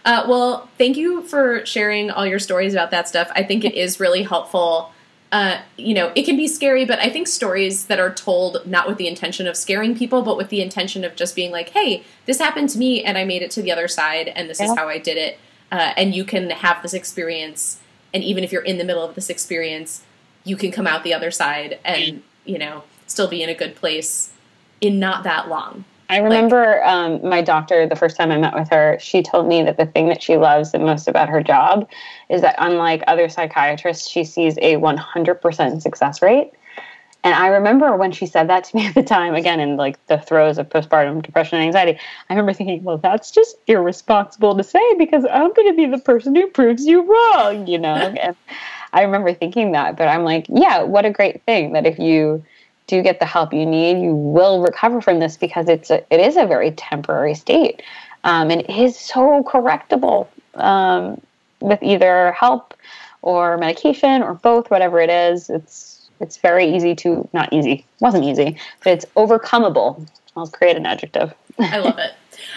Uh, 0.05 0.25
well, 0.27 0.69
thank 0.79 0.97
you 0.97 1.23
for 1.23 1.65
sharing 1.67 2.11
all 2.11 2.27
your 2.27 2.39
stories 2.39 2.73
about 2.73 2.91
that 2.91 3.09
stuff. 3.09 3.31
I 3.35 3.43
think 3.43 3.65
it 3.65 3.75
is 3.75 4.01
really 4.01 4.23
helpful 4.23 4.93
uh, 5.33 5.61
you 5.77 5.95
know, 5.95 6.11
it 6.17 6.25
can 6.25 6.37
be 6.37 6.49
scary, 6.49 6.85
but 6.85 6.99
I 6.99 7.09
think 7.09 7.29
stories 7.29 7.87
that 7.87 8.01
are 8.01 8.13
told 8.13 8.67
not 8.67 8.89
with 8.89 8.99
the 8.99 9.07
intention 9.07 9.47
of 9.47 9.57
scaring 9.57 9.97
people, 9.97 10.23
but 10.23 10.37
with 10.37 10.49
the 10.49 10.61
intention 10.61 11.05
of 11.05 11.15
just 11.15 11.37
being 11.37 11.53
like, 11.53 11.71
hey, 11.71 12.03
this 12.27 12.39
happened 12.39 12.69
to 12.71 12.79
me 12.79 13.05
and 13.05 13.17
I 13.17 13.25
made 13.25 13.43
it 13.43 13.51
to 13.53 13.63
the 13.63 13.71
other 13.71 13.87
side 13.87 14.29
and 14.29 14.51
this 14.51 14.59
yeah. 14.59 14.73
is 14.73 14.77
how 14.77 14.89
I 14.89 14.99
did 14.99 15.17
it. 15.17 15.39
Uh, 15.71 15.93
and 15.97 16.15
you 16.15 16.25
can 16.25 16.51
have 16.51 16.83
this 16.83 16.95
experience. 16.95 17.79
And 18.13 18.25
even 18.25 18.43
if 18.43 18.51
you're 18.51 18.63
in 18.63 18.79
the 18.79 18.85
middle 18.85 19.05
of 19.05 19.15
this 19.15 19.31
experience, 19.31 20.03
you 20.43 20.57
can 20.57 20.73
come 20.73 20.87
out 20.87 21.05
the 21.05 21.15
other 21.15 21.31
side 21.31 21.79
and, 21.85 22.25
you 22.45 22.59
know, 22.59 22.83
still 23.07 23.29
be 23.29 23.41
in 23.41 23.49
a 23.49 23.55
good 23.55 23.77
place 23.77 24.33
in 24.81 24.99
not 24.99 25.23
that 25.23 25.49
long. 25.49 25.85
I 26.11 26.19
remember 26.19 26.83
um, 26.85 27.21
my 27.27 27.41
doctor, 27.41 27.87
the 27.87 27.95
first 27.95 28.17
time 28.17 28.33
I 28.33 28.37
met 28.37 28.53
with 28.53 28.69
her, 28.71 28.99
she 28.99 29.23
told 29.23 29.47
me 29.47 29.63
that 29.63 29.77
the 29.77 29.87
thing 29.87 30.09
that 30.09 30.21
she 30.21 30.37
loves 30.37 30.73
the 30.73 30.81
most 30.81 31.07
about 31.07 31.29
her 31.29 31.41
job 31.41 31.89
is 32.29 32.41
that, 32.41 32.57
unlike 32.59 33.05
other 33.07 33.29
psychiatrists, 33.29 34.11
she 34.11 34.25
sees 34.25 34.59
a 34.59 34.75
100% 34.75 35.81
success 35.81 36.21
rate. 36.21 36.51
And 37.23 37.33
I 37.33 37.47
remember 37.47 37.95
when 37.95 38.11
she 38.11 38.27
said 38.27 38.49
that 38.49 38.65
to 38.65 38.77
me 38.77 38.87
at 38.89 38.97
the 38.97 39.05
time, 39.05 39.37
again, 39.37 39.61
in 39.61 39.77
like 39.77 40.05
the 40.09 40.19
throes 40.19 40.59
of 40.59 40.69
postpartum 40.69 41.23
depression 41.23 41.59
and 41.59 41.67
anxiety, 41.67 41.97
I 42.29 42.35
remember 42.35 42.55
thinking, 42.55 42.83
well, 42.83 42.99
that's 42.99 43.31
just 43.31 43.57
irresponsible 43.69 44.57
to 44.57 44.65
say 44.65 44.95
because 44.99 45.25
I'm 45.31 45.53
going 45.53 45.69
to 45.69 45.77
be 45.77 45.87
the 45.87 46.03
person 46.03 46.35
who 46.35 46.49
proves 46.49 46.87
you 46.87 47.03
wrong, 47.03 47.69
you 47.69 47.79
know? 47.79 47.95
and 48.21 48.35
I 48.93 49.03
remember 49.03 49.33
thinking 49.33 49.71
that, 49.73 49.97
but 49.97 50.09
I'm 50.09 50.25
like, 50.25 50.47
yeah, 50.49 50.83
what 50.83 51.07
a 51.07 51.11
great 51.11 51.45
thing 51.45 51.73
that 51.75 51.87
if 51.87 52.01
you 52.01 52.45
do 52.91 53.03
get 53.03 53.21
the 53.21 53.27
help 53.27 53.55
you 53.55 53.65
need, 53.65 54.03
you 54.03 54.15
will 54.15 54.61
recover 54.61 55.01
from 55.01 55.21
this 55.21 55.37
because 55.37 55.69
it's 55.69 55.91
a, 55.91 56.05
it 56.13 56.21
is 56.21 56.37
a 56.37 56.45
very 56.45 56.73
temporary 56.73 57.35
state, 57.35 57.83
um, 58.25 58.51
and 58.51 58.63
it 58.63 58.71
is 58.71 58.99
so 58.99 59.43
correctable 59.45 60.27
um, 60.55 61.21
with 61.61 61.81
either 61.83 62.33
help 62.33 62.75
or 63.23 63.57
medication 63.57 64.23
or 64.23 64.35
both, 64.35 64.71
whatever 64.71 65.01
it 65.01 65.11
is. 65.11 65.49
It's 65.49 66.11
it's 66.21 66.37
very 66.37 66.67
easy 66.75 66.95
to 66.97 67.27
not 67.33 67.51
easy 67.53 67.87
wasn't 68.01 68.25
easy, 68.25 68.59
but 68.83 68.93
it's 68.93 69.07
overcomeable. 69.17 70.07
I'll 70.37 70.49
create 70.49 70.77
an 70.77 70.85
adjective. 70.85 71.33
I 71.59 71.79
love 71.79 71.99
it. 71.99 72.13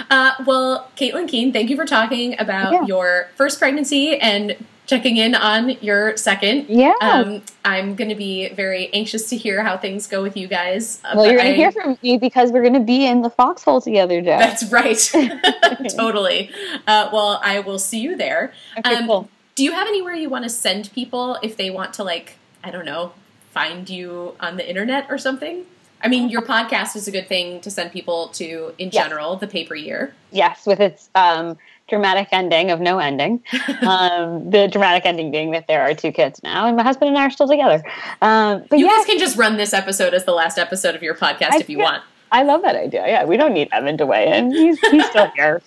Uh, 0.09 0.31
well, 0.45 0.89
Caitlin 0.95 1.27
Keen, 1.27 1.51
thank 1.53 1.69
you 1.69 1.75
for 1.75 1.85
talking 1.85 2.39
about 2.39 2.71
yeah. 2.73 2.85
your 2.85 3.29
first 3.35 3.59
pregnancy 3.59 4.17
and 4.17 4.55
checking 4.85 5.17
in 5.17 5.35
on 5.35 5.71
your 5.81 6.17
second. 6.17 6.67
Yeah. 6.67 6.93
Um, 7.01 7.41
I'm 7.63 7.95
going 7.95 8.09
to 8.09 8.15
be 8.15 8.49
very 8.49 8.93
anxious 8.93 9.29
to 9.29 9.37
hear 9.37 9.63
how 9.63 9.77
things 9.77 10.07
go 10.07 10.21
with 10.21 10.35
you 10.35 10.47
guys. 10.47 11.01
Uh, 11.03 11.13
well, 11.15 11.25
you're 11.25 11.37
going 11.37 11.51
to 11.51 11.55
hear 11.55 11.71
from 11.71 11.97
me 12.03 12.17
because 12.17 12.51
we're 12.51 12.61
going 12.61 12.73
to 12.73 12.79
be 12.79 13.05
in 13.05 13.21
the 13.21 13.29
foxhole 13.29 13.81
together, 13.81 14.21
Joe. 14.21 14.37
That's 14.37 14.71
right. 14.71 14.97
totally. 15.95 16.51
Uh, 16.87 17.09
well, 17.13 17.39
I 17.43 17.59
will 17.59 17.79
see 17.79 17.99
you 17.99 18.15
there. 18.17 18.53
Okay, 18.77 18.95
um, 18.95 19.07
cool. 19.07 19.29
Do 19.55 19.63
you 19.63 19.71
have 19.71 19.87
anywhere 19.87 20.15
you 20.15 20.29
want 20.29 20.43
to 20.43 20.49
send 20.49 20.91
people 20.93 21.37
if 21.43 21.55
they 21.57 21.69
want 21.69 21.93
to, 21.95 22.03
like, 22.03 22.37
I 22.63 22.71
don't 22.71 22.85
know, 22.85 23.13
find 23.51 23.89
you 23.89 24.35
on 24.39 24.57
the 24.57 24.67
internet 24.67 25.07
or 25.09 25.17
something? 25.17 25.65
I 26.03 26.09
mean, 26.09 26.27
your 26.27 26.41
podcast 26.41 26.97
is 26.97 27.07
a 27.07 27.11
good 27.11 27.29
thing 27.29 27.61
to 27.61 27.71
send 27.71 27.93
people 27.93 28.27
to 28.29 28.73
in 28.77 28.89
general, 28.89 29.33
yes. 29.33 29.39
the 29.39 29.47
paper 29.47 29.73
year. 29.73 30.13
Yes, 30.31 30.65
with 30.65 30.81
its 30.81 31.09
um, 31.15 31.57
dramatic 31.93 32.29
ending 32.31 32.71
of 32.71 32.81
no 32.81 32.97
ending. 32.97 33.43
um, 33.87 34.49
the 34.49 34.67
dramatic 34.67 35.05
ending 35.05 35.29
being 35.29 35.51
that 35.51 35.67
there 35.67 35.81
are 35.81 35.93
two 35.93 36.11
kids 36.11 36.41
now, 36.43 36.65
and 36.65 36.75
my 36.75 36.81
husband 36.81 37.09
and 37.09 37.17
I 37.17 37.27
are 37.27 37.29
still 37.29 37.47
together. 37.47 37.83
Um, 38.21 38.65
but 38.69 38.79
you 38.79 38.87
yeah, 38.87 38.97
guys 38.97 39.05
can 39.05 39.19
just 39.19 39.37
run 39.37 39.57
this 39.57 39.73
episode 39.73 40.13
as 40.13 40.25
the 40.25 40.31
last 40.31 40.57
episode 40.57 40.95
of 40.95 41.03
your 41.03 41.13
podcast 41.13 41.51
I, 41.51 41.57
if 41.59 41.69
you 41.69 41.77
want. 41.77 42.03
I 42.31 42.41
love 42.41 42.63
that 42.63 42.75
idea. 42.75 43.05
Yeah, 43.05 43.25
we 43.25 43.37
don't 43.37 43.53
need 43.53 43.69
Evan 43.71 43.97
to 43.99 44.07
weigh 44.07 44.35
in. 44.35 44.51
He's 44.51 44.79
he's 44.79 45.05
still 45.05 45.27
here. 45.35 45.61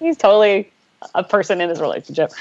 He's 0.00 0.16
totally 0.16 0.72
a 1.14 1.24
person 1.24 1.60
in 1.60 1.68
his 1.68 1.80
relationship. 1.80 2.32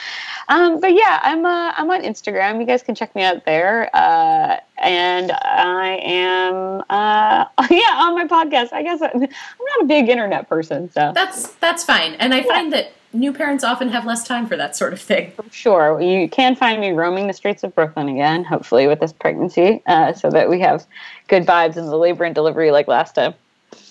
Um, 0.48 0.80
but 0.80 0.94
yeah, 0.94 1.20
I'm 1.24 1.46
uh, 1.46 1.74
I'm 1.76 1.90
on 1.90 2.02
Instagram. 2.04 2.60
You 2.60 2.66
guys 2.66 2.84
can 2.84 2.96
check 2.96 3.16
me 3.16 3.24
out 3.24 3.46
there. 3.46 3.90
Uh, 3.96 4.58
and 4.82 5.32
I 5.32 6.00
am, 6.04 6.84
uh, 6.90 7.46
yeah, 7.70 7.96
on 7.98 8.16
my 8.16 8.26
podcast. 8.26 8.74
I 8.74 8.84
guess 8.84 9.02
I, 9.02 9.08
am 9.08 9.20
not 9.22 9.82
a 9.82 9.86
big 9.86 10.10
internet 10.10 10.48
person, 10.50 10.92
so 10.92 11.12
that's 11.14 11.54
that's 11.56 11.84
fine. 11.84 12.14
And 12.16 12.34
I 12.34 12.38
yeah. 12.38 12.44
find 12.44 12.74
that 12.74 12.94
new 13.14 13.34
parents 13.34 13.64
often 13.64 13.90
have 13.90 14.06
less 14.06 14.28
time 14.28 14.48
for 14.48 14.56
that 14.56 14.76
sort 14.76 14.94
of 14.94 15.02
thing. 15.02 15.32
Sure, 15.52 16.00
you 16.02 16.30
can 16.30 16.56
find 16.56 16.80
me 16.80 16.92
roaming 16.92 17.28
the 17.28 17.34
streets 17.34 17.64
of 17.64 17.74
Brooklyn 17.76 18.10
again, 18.10 18.44
hopefully 18.44 18.88
with 18.88 19.00
this 19.00 19.14
pregnancy, 19.14 19.82
uh, 19.88 20.14
so 20.14 20.30
that 20.30 20.50
we 20.50 20.60
have 20.60 20.86
good 21.28 21.46
vibes 21.46 21.78
in 21.78 21.86
the 21.86 21.98
labor 21.98 22.24
and 22.24 22.36
delivery 22.36 22.72
like 22.72 22.88
last 22.88 23.16
time. 23.16 23.34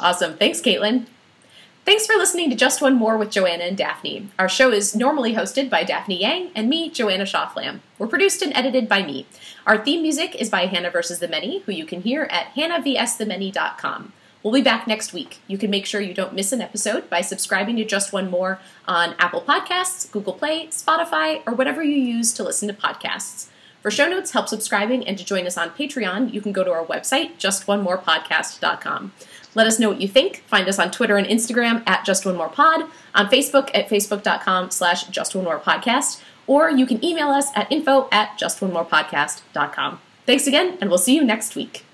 Awesome, 0.00 0.36
thanks, 0.36 0.60
Caitlin. 0.60 1.06
Thanks 1.88 2.06
for 2.06 2.16
listening 2.16 2.50
to 2.50 2.54
Just 2.54 2.82
One 2.82 2.96
More 2.96 3.16
with 3.16 3.30
Joanna 3.30 3.64
and 3.64 3.74
Daphne. 3.74 4.28
Our 4.38 4.46
show 4.46 4.70
is 4.70 4.94
normally 4.94 5.34
hosted 5.34 5.70
by 5.70 5.84
Daphne 5.84 6.20
Yang 6.20 6.50
and 6.54 6.68
me, 6.68 6.90
Joanna 6.90 7.24
Shawflam. 7.24 7.80
We're 7.96 8.08
produced 8.08 8.42
and 8.42 8.54
edited 8.54 8.90
by 8.90 9.02
me. 9.02 9.26
Our 9.66 9.82
theme 9.82 10.02
music 10.02 10.34
is 10.34 10.50
by 10.50 10.66
Hannah 10.66 10.90
vs. 10.90 11.18
the 11.18 11.28
Many, 11.28 11.60
who 11.60 11.72
you 11.72 11.86
can 11.86 12.02
hear 12.02 12.24
at 12.24 12.52
hannahvsthemany.com. 12.52 14.12
We'll 14.42 14.52
be 14.52 14.60
back 14.60 14.86
next 14.86 15.14
week. 15.14 15.38
You 15.46 15.56
can 15.56 15.70
make 15.70 15.86
sure 15.86 16.02
you 16.02 16.12
don't 16.12 16.34
miss 16.34 16.52
an 16.52 16.60
episode 16.60 17.08
by 17.08 17.22
subscribing 17.22 17.76
to 17.76 17.86
Just 17.86 18.12
One 18.12 18.30
More 18.30 18.60
on 18.86 19.14
Apple 19.18 19.40
Podcasts, 19.40 20.12
Google 20.12 20.34
Play, 20.34 20.66
Spotify, 20.66 21.40
or 21.46 21.54
whatever 21.54 21.82
you 21.82 21.96
use 21.96 22.34
to 22.34 22.44
listen 22.44 22.68
to 22.68 22.74
podcasts. 22.74 23.48
For 23.80 23.90
show 23.90 24.08
notes, 24.08 24.32
help 24.32 24.48
subscribing, 24.48 25.06
and 25.06 25.16
to 25.16 25.24
join 25.24 25.46
us 25.46 25.56
on 25.56 25.70
Patreon, 25.70 26.34
you 26.34 26.42
can 26.42 26.52
go 26.52 26.64
to 26.64 26.70
our 26.70 26.84
website, 26.84 27.38
justonemorepodcast.com. 27.38 29.12
Let 29.58 29.66
us 29.66 29.80
know 29.80 29.88
what 29.88 30.00
you 30.00 30.06
think. 30.06 30.44
Find 30.46 30.68
us 30.68 30.78
on 30.78 30.92
Twitter 30.92 31.16
and 31.16 31.26
Instagram 31.26 31.82
at 31.84 32.04
Just 32.04 32.24
One 32.24 32.36
More 32.36 32.48
Pod, 32.48 32.84
on 33.12 33.26
Facebook 33.26 33.72
at 33.74 33.88
facebook.com 33.88 34.70
slash 34.70 35.08
Just 35.08 35.34
One 35.34 35.46
More 35.46 35.58
Podcast, 35.58 36.22
or 36.46 36.70
you 36.70 36.86
can 36.86 37.04
email 37.04 37.30
us 37.30 37.48
at 37.56 37.72
info 37.72 38.08
at 38.12 38.38
justonemorepodcast.com. 38.38 40.00
Thanks 40.26 40.46
again, 40.46 40.78
and 40.80 40.88
we'll 40.88 40.98
see 41.00 41.16
you 41.16 41.24
next 41.24 41.56
week. 41.56 41.84